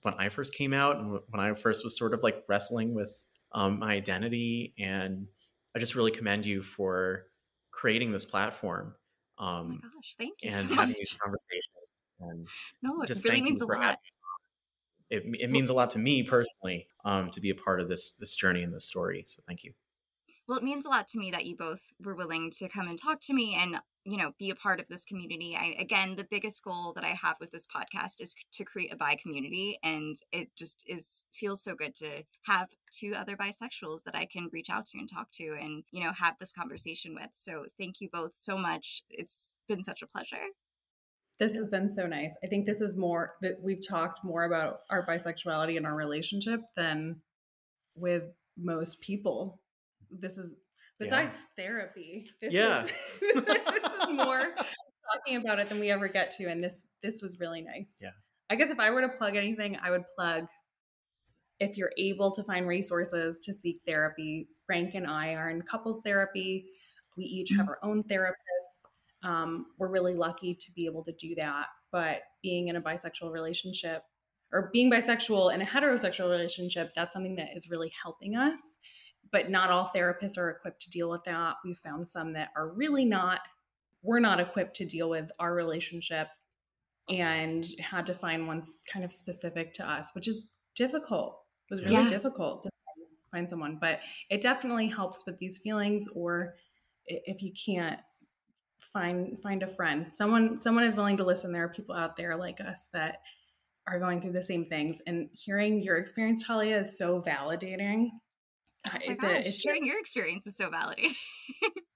when 0.04 0.14
I 0.16 0.30
first 0.30 0.54
came 0.54 0.74
out 0.74 0.98
and 0.98 1.12
when 1.30 1.40
I 1.40 1.54
first 1.54 1.84
was 1.84 1.98
sort 1.98 2.14
of 2.14 2.24
like 2.24 2.44
wrestling 2.48 2.94
with 2.94 3.22
um, 3.54 3.80
my 3.80 3.94
identity. 3.94 4.74
And 4.80 5.28
I 5.76 5.80
just 5.80 5.96
really 5.96 6.12
commend 6.12 6.46
you 6.46 6.62
for 6.62 7.28
creating 7.72 8.12
this 8.12 8.26
platform. 8.26 8.96
Um, 9.38 9.82
oh 9.84 9.88
my 9.88 9.90
gosh, 9.96 10.16
thank 10.18 10.44
you 10.44 10.50
and 10.50 10.70
so 10.70 10.76
having 10.76 10.90
much. 10.90 10.98
these 10.98 11.18
conversations. 11.22 11.66
And 12.20 12.48
no, 12.84 13.02
it 13.02 13.08
just 13.08 13.24
really 13.26 13.42
means 13.42 13.62
a 13.62 13.66
lot. 13.66 13.98
It, 15.10 15.24
it 15.40 15.52
means 15.52 15.70
a 15.70 15.74
lot 15.74 15.90
to 15.92 16.00
me 16.00 16.24
personally 16.24 16.88
um, 17.04 17.30
to 17.32 17.42
be 17.42 17.50
a 17.50 17.56
part 17.56 17.82
of 17.82 17.90
this 17.90 18.14
this 18.14 18.36
journey 18.36 18.64
and 18.64 18.74
this 18.74 18.86
story. 18.86 19.24
So 19.26 19.42
thank 19.48 19.64
you. 19.64 19.74
Well, 20.52 20.58
it 20.58 20.66
means 20.66 20.86
a 20.86 20.90
lot 20.90 21.08
to 21.08 21.18
me 21.18 21.32
that 21.32 21.46
you 21.46 21.56
both 21.56 21.94
were 22.04 22.14
willing 22.14 22.52
to 22.58 22.68
come 22.68 22.90
and 22.90 23.02
talk 23.02 23.22
to 23.22 23.34
me 23.34 23.58
and 23.58 23.78
you 24.04 24.18
know 24.18 24.34
be 24.38 24.50
a 24.50 24.56
part 24.56 24.82
of 24.82 24.90
this 24.90 25.06
community. 25.06 25.56
I 25.58 25.78
again 25.80 26.18
the 26.18 26.26
biggest 26.26 26.62
goal 26.62 26.92
that 26.96 27.06
i 27.06 27.16
have 27.24 27.38
with 27.40 27.52
this 27.52 27.66
podcast 27.66 28.20
is 28.20 28.36
to 28.52 28.66
create 28.66 28.92
a 28.92 28.98
bi 28.98 29.16
community 29.16 29.80
and 29.82 30.14
it 30.34 30.50
just 30.58 30.84
is 30.88 31.24
feels 31.32 31.64
so 31.64 31.74
good 31.74 31.96
to 31.96 32.24
have 32.48 32.72
two 32.92 33.14
other 33.16 33.38
bisexuals 33.38 34.04
that 34.04 34.14
i 34.14 34.26
can 34.26 34.50
reach 34.52 34.70
out 34.70 34.88
to 34.88 34.98
and 34.98 35.10
talk 35.10 35.32
to 35.32 35.56
and 35.58 35.86
you 35.92 36.04
know 36.04 36.12
have 36.12 36.36
this 36.38 36.52
conversation 36.52 37.16
with. 37.16 37.30
So 37.32 37.68
thank 37.80 38.02
you 38.02 38.10
both 38.12 38.36
so 38.36 38.58
much. 38.58 39.04
It's 39.10 39.56
been 39.70 39.84
such 39.84 40.02
a 40.02 40.08
pleasure. 40.08 40.48
This 41.40 41.56
has 41.56 41.70
been 41.70 41.90
so 41.90 42.08
nice. 42.08 42.36
I 42.44 42.48
think 42.48 42.66
this 42.66 42.82
is 42.82 42.98
more 42.98 43.36
that 43.42 43.62
we've 43.64 43.88
talked 43.88 44.26
more 44.26 44.44
about 44.44 44.82
our 44.90 45.06
bisexuality 45.06 45.78
and 45.78 45.86
our 45.86 45.96
relationship 45.96 46.60
than 46.76 47.22
with 47.96 48.24
most 48.58 49.00
people 49.00 49.61
this 50.20 50.38
is 50.38 50.56
besides 51.00 51.36
yeah. 51.36 51.64
therapy 51.64 52.28
this 52.42 52.54
yeah. 52.54 52.84
is, 52.84 52.92
this 53.36 53.92
is 54.04 54.10
more 54.10 54.56
talking 55.14 55.38
about 55.38 55.60
it 55.60 55.70
than 55.70 55.80
we 55.80 55.90
ever 55.90 56.08
get 56.08 56.32
to 56.32 56.46
and 56.46 56.64
this 56.64 56.88
this 57.02 57.22
was 57.22 57.40
really 57.40 57.62
nice. 57.62 57.96
Yeah. 58.02 58.12
I 58.50 58.56
guess 58.56 58.70
if 58.70 58.80
i 58.80 58.90
were 58.90 59.02
to 59.02 59.10
plug 59.10 59.36
anything 59.36 59.78
i 59.82 59.90
would 59.90 60.04
plug 60.16 60.46
if 61.60 61.78
you're 61.78 61.92
able 61.98 62.32
to 62.32 62.44
find 62.44 62.68
resources 62.68 63.40
to 63.40 63.54
seek 63.54 63.82
therapy 63.86 64.48
frank 64.66 64.96
and 64.96 65.08
i 65.08 65.34
are 65.34 65.50
in 65.50 65.62
couples 65.62 66.02
therapy. 66.04 66.66
We 67.18 67.26
each 67.26 67.52
have 67.58 67.68
our 67.68 67.78
own 67.84 68.04
therapists. 68.04 69.24
Um, 69.24 69.66
we're 69.78 69.90
really 69.90 70.16
lucky 70.16 70.56
to 70.56 70.72
be 70.72 70.86
able 70.86 71.04
to 71.04 71.12
do 71.14 71.36
that 71.36 71.68
but 71.92 72.22
being 72.42 72.70
in 72.70 72.76
a 72.76 72.82
bisexual 72.82 73.32
relationship 73.32 74.04
or 74.52 74.70
being 74.74 74.92
bisexual 74.92 75.54
in 75.54 75.62
a 75.62 75.66
heterosexual 75.66 76.30
relationship 76.30 76.92
that's 76.96 77.14
something 77.14 77.36
that 77.36 77.50
is 77.56 77.70
really 77.70 77.92
helping 78.02 78.36
us 78.36 78.60
but 79.32 79.50
not 79.50 79.70
all 79.70 79.92
therapists 79.96 80.38
are 80.38 80.50
equipped 80.50 80.82
to 80.82 80.90
deal 80.90 81.10
with 81.10 81.24
that. 81.24 81.56
We 81.64 81.74
found 81.74 82.08
some 82.08 82.34
that 82.34 82.50
are 82.56 82.70
really 82.70 83.06
not, 83.06 83.40
we're 84.04 84.20
not 84.20 84.40
equipped 84.40 84.76
to 84.78 84.86
deal 84.86 85.10
with 85.10 85.32
our 85.40 85.54
relationship 85.54 86.28
and 87.10 87.66
had 87.80 88.06
to 88.08 88.14
find 88.14 88.48
ones 88.48 88.78
kind 88.92 89.04
of 89.06 89.12
specific 89.12 89.74
to 89.76 89.90
us, 89.90 90.10
which 90.14 90.28
is 90.28 90.44
difficult. 90.76 91.40
It 91.70 91.74
was 91.74 91.82
really 91.82 92.04
yeah. 92.04 92.08
difficult 92.08 92.64
to 92.64 92.70
find 93.32 93.50
someone, 93.50 93.78
but 93.80 94.00
it 94.30 94.42
definitely 94.42 94.88
helps 94.88 95.26
with 95.26 95.38
these 95.40 95.58
feelings 95.58 96.08
or 96.14 96.56
if 97.06 97.42
you 97.42 97.52
can't 97.54 98.00
find 98.94 99.38
find 99.42 99.64
a 99.64 99.68
friend 99.68 100.08
someone 100.14 100.60
someone 100.60 100.84
is 100.84 100.96
willing 100.96 101.18
to 101.18 101.24
listen 101.24 101.52
there 101.52 101.64
are 101.64 101.70
people 101.70 101.96
out 101.96 102.18
there 102.18 102.36
like 102.36 102.60
us 102.60 102.88
that 102.94 103.22
are 103.88 104.00
going 104.00 104.20
through 104.20 104.34
the 104.34 104.44
same 104.44 104.66
things 104.66 105.02
and 105.08 105.30
hearing 105.32 105.82
your 105.82 105.98
experience 105.98 106.44
talia 106.46 106.80
is 106.80 106.98
so 106.98 107.22
validating 107.22 108.10
Oh 108.86 108.98
my 109.08 109.16
gosh, 109.16 109.56
sharing 109.58 109.86
your 109.86 110.00
experience 110.00 110.48
is 110.48 110.56
so 110.58 110.70
validating. 110.70 111.14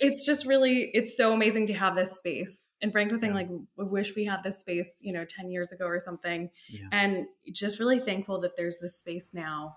it's 0.00 0.26
just 0.26 0.46
really 0.46 0.90
it's 0.92 1.16
so 1.16 1.32
amazing 1.32 1.66
to 1.66 1.72
have 1.72 1.94
this 1.94 2.18
space 2.18 2.70
and 2.82 2.92
frank 2.92 3.10
was 3.12 3.20
saying 3.20 3.32
yeah. 3.32 3.38
like 3.38 3.48
we 3.76 3.84
wish 3.84 4.14
we 4.16 4.24
had 4.24 4.42
this 4.42 4.58
space 4.58 4.96
you 5.00 5.12
know 5.12 5.24
10 5.24 5.50
years 5.50 5.70
ago 5.72 5.86
or 5.86 6.00
something 6.00 6.50
yeah. 6.68 6.86
and 6.92 7.26
just 7.52 7.78
really 7.78 8.00
thankful 8.00 8.40
that 8.40 8.56
there's 8.56 8.78
this 8.78 8.96
space 8.96 9.32
now 9.32 9.76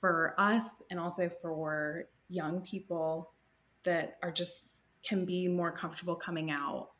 for 0.00 0.34
us 0.38 0.82
and 0.90 0.98
also 0.98 1.30
for 1.42 2.06
young 2.28 2.60
people 2.62 3.32
that 3.84 4.16
are 4.22 4.32
just 4.32 4.64
can 5.02 5.24
be 5.24 5.46
more 5.46 5.70
comfortable 5.70 6.14
coming 6.14 6.50
out 6.50 6.90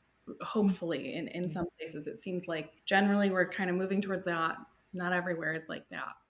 hopefully 0.42 1.14
in, 1.14 1.28
in 1.28 1.50
some 1.50 1.66
places 1.78 2.06
it 2.06 2.20
seems 2.20 2.46
like 2.46 2.70
generally 2.84 3.30
we're 3.30 3.48
kind 3.48 3.70
of 3.70 3.76
moving 3.76 4.02
towards 4.02 4.24
that 4.26 4.56
not 4.92 5.12
everywhere 5.12 5.54
is 5.54 5.64
like 5.68 5.88
that 5.90 6.12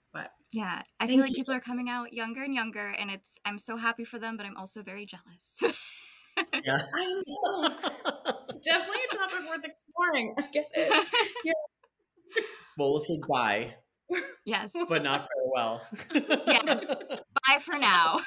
yeah 0.51 0.81
i 0.99 1.07
feel 1.07 1.19
like 1.19 1.29
you. 1.31 1.35
people 1.35 1.53
are 1.53 1.59
coming 1.59 1.89
out 1.89 2.13
younger 2.13 2.43
and 2.43 2.53
younger 2.53 2.93
and 2.99 3.09
it's 3.09 3.37
i'm 3.45 3.57
so 3.57 3.77
happy 3.77 4.03
for 4.03 4.19
them 4.19 4.37
but 4.37 4.45
i'm 4.45 4.57
also 4.57 4.81
very 4.81 5.05
jealous. 5.05 5.63
Yeah. 6.63 6.77
I 6.95 7.21
know. 7.27 7.69
Definitely 8.63 8.97
a 9.11 9.15
topic 9.15 9.49
worth 9.49 9.65
exploring 9.65 10.33
i 10.37 10.41
get 10.53 10.69
it. 10.73 11.07
Yeah. 11.43 11.51
well 12.77 12.91
we'll 12.91 12.99
say 13.01 13.19
bye. 13.27 13.75
Yes. 14.45 14.73
But 14.89 15.03
not 15.03 15.27
farewell. 15.27 15.81
Yes. 16.47 17.09
Bye 17.47 17.59
for 17.59 17.77
now. 17.77 18.21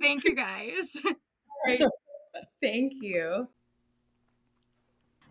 Thank 0.00 0.24
you 0.24 0.34
guys. 0.34 0.96
Right. 1.64 1.80
thank 2.60 2.94
you 3.00 3.48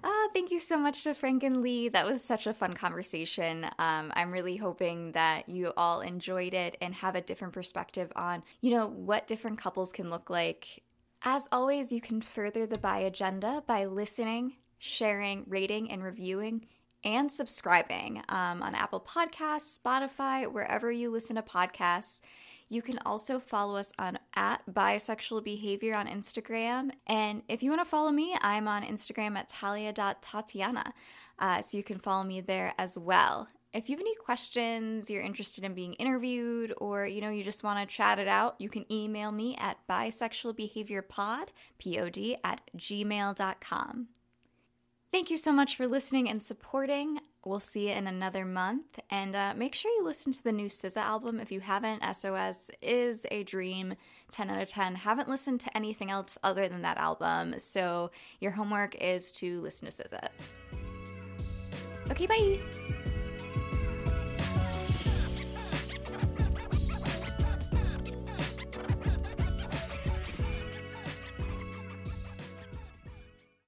Ah, 0.08 0.28
thank 0.34 0.52
you 0.52 0.60
so 0.60 0.78
much 0.78 1.02
to 1.02 1.16
Frank 1.16 1.42
and 1.42 1.64
Leigh. 1.64 1.90
That 1.90 2.06
was 2.06 2.24
such 2.24 2.46
a 2.46 2.54
fun 2.54 2.76
conversation. 2.76 3.66
Um, 3.80 4.14
I'm 4.16 4.32
really 4.32 4.56
hoping 4.56 5.14
that 5.14 5.50
you 5.50 5.74
all 5.76 6.02
enjoyed 6.02 6.54
it 6.54 6.78
and 6.80 6.94
have 6.94 7.16
a 7.16 7.22
different 7.22 7.56
perspective 7.56 8.12
on, 8.16 8.44
you 8.62 8.70
know, 8.70 8.86
what 8.86 9.26
different 9.26 9.58
couples 9.58 9.92
can 9.92 10.12
look 10.12 10.30
like. 10.30 10.84
As 11.24 11.48
always, 11.52 11.92
you 11.92 12.02
can 12.02 12.22
further 12.22 12.68
the 12.68 12.78
Bi 12.78 13.00
agenda 13.00 13.64
by 13.66 13.86
listening, 13.86 14.58
sharing, 14.78 15.44
rating, 15.48 15.90
and 15.90 16.04
reviewing, 16.04 16.68
and 17.04 17.32
subscribing 17.32 18.22
um, 18.30 18.62
on 18.62 18.76
Apple 18.76 19.00
Podcasts, 19.00 19.80
Spotify, 19.80 20.52
wherever 20.52 20.92
you 20.92 21.10
listen 21.10 21.36
to 21.36 21.42
podcasts. 21.42 22.20
You 22.70 22.82
can 22.82 23.00
also 23.06 23.40
follow 23.40 23.76
us 23.76 23.92
on 24.00 24.18
at 24.36 24.62
bisexual 24.72 25.44
behavior 25.44 25.96
on 25.96 26.08
Instagram. 26.08 26.92
And 27.08 27.44
if 27.48 27.62
you 27.62 27.70
want 27.70 27.82
to 27.82 27.90
follow 27.90 28.12
me, 28.12 28.36
I'm 28.42 28.68
on 28.68 28.84
Instagram 28.84 29.38
at 29.38 29.50
talia.tatiana. 29.50 30.94
Uh, 31.38 31.62
so 31.62 31.78
you 31.78 31.84
can 31.84 32.00
follow 32.00 32.24
me 32.24 32.42
there 32.42 32.74
as 32.78 32.98
well. 32.98 33.48
If 33.74 33.90
you 33.90 33.96
have 33.96 34.02
any 34.02 34.16
questions, 34.16 35.10
you're 35.10 35.22
interested 35.22 35.66
in 35.66 35.74
being 35.74 35.96
interviewed, 35.96 36.74
or 36.78 37.06
you 37.06 37.20
know 37.20 37.30
you 37.30 37.44
just 37.44 37.62
want 37.62 37.78
to 37.78 37.94
chat 37.94 38.20
it 38.20 38.28
out, 38.28 38.56
you 38.58 38.70
can 38.70 38.90
email 38.90 39.34
me 39.34 39.58
at 39.60 39.86
bisexualbehaviorpod, 39.90 41.48
P-O-D, 41.78 42.38
at 42.42 42.62
gmail.com. 42.78 44.08
Thank 45.12 45.30
you 45.30 45.38
so 45.38 45.52
much 45.52 45.76
for 45.76 45.88
listening 45.88 46.30
and 46.30 46.42
supporting. 46.42 47.20
We'll 47.46 47.60
see 47.60 47.90
you 47.90 47.94
in 47.94 48.08
another 48.08 48.44
month. 48.44 49.00
And 49.12 49.36
uh, 49.36 49.54
make 49.56 49.76
sure 49.76 49.92
you 49.92 50.04
listen 50.04 50.32
to 50.34 50.44
the 50.44 50.52
new 50.52 50.68
SZA 50.68 50.98
album 50.98 51.40
if 51.40 51.52
you 51.52 51.60
haven't. 51.60 52.02
SOS 52.16 52.72
is 52.82 53.28
a 53.30 53.44
dream, 53.44 53.94
10 54.32 54.50
out 54.50 54.62
of 54.64 54.68
10. 54.68 54.96
Haven't 54.96 55.30
listened 55.30 55.60
to 55.62 55.78
anything 55.78 56.10
else 56.10 56.40
other 56.44 56.68
than 56.68 56.82
that 56.82 56.98
album. 56.98 57.60
So 57.60 58.10
your 58.40 58.52
homework 58.52 58.96
is 58.96 59.32
to 59.34 59.62
listen 59.62 59.88
to 59.88 59.94
SZA. 59.94 60.30
Okay, 62.10 62.26
bye. 62.26 63.05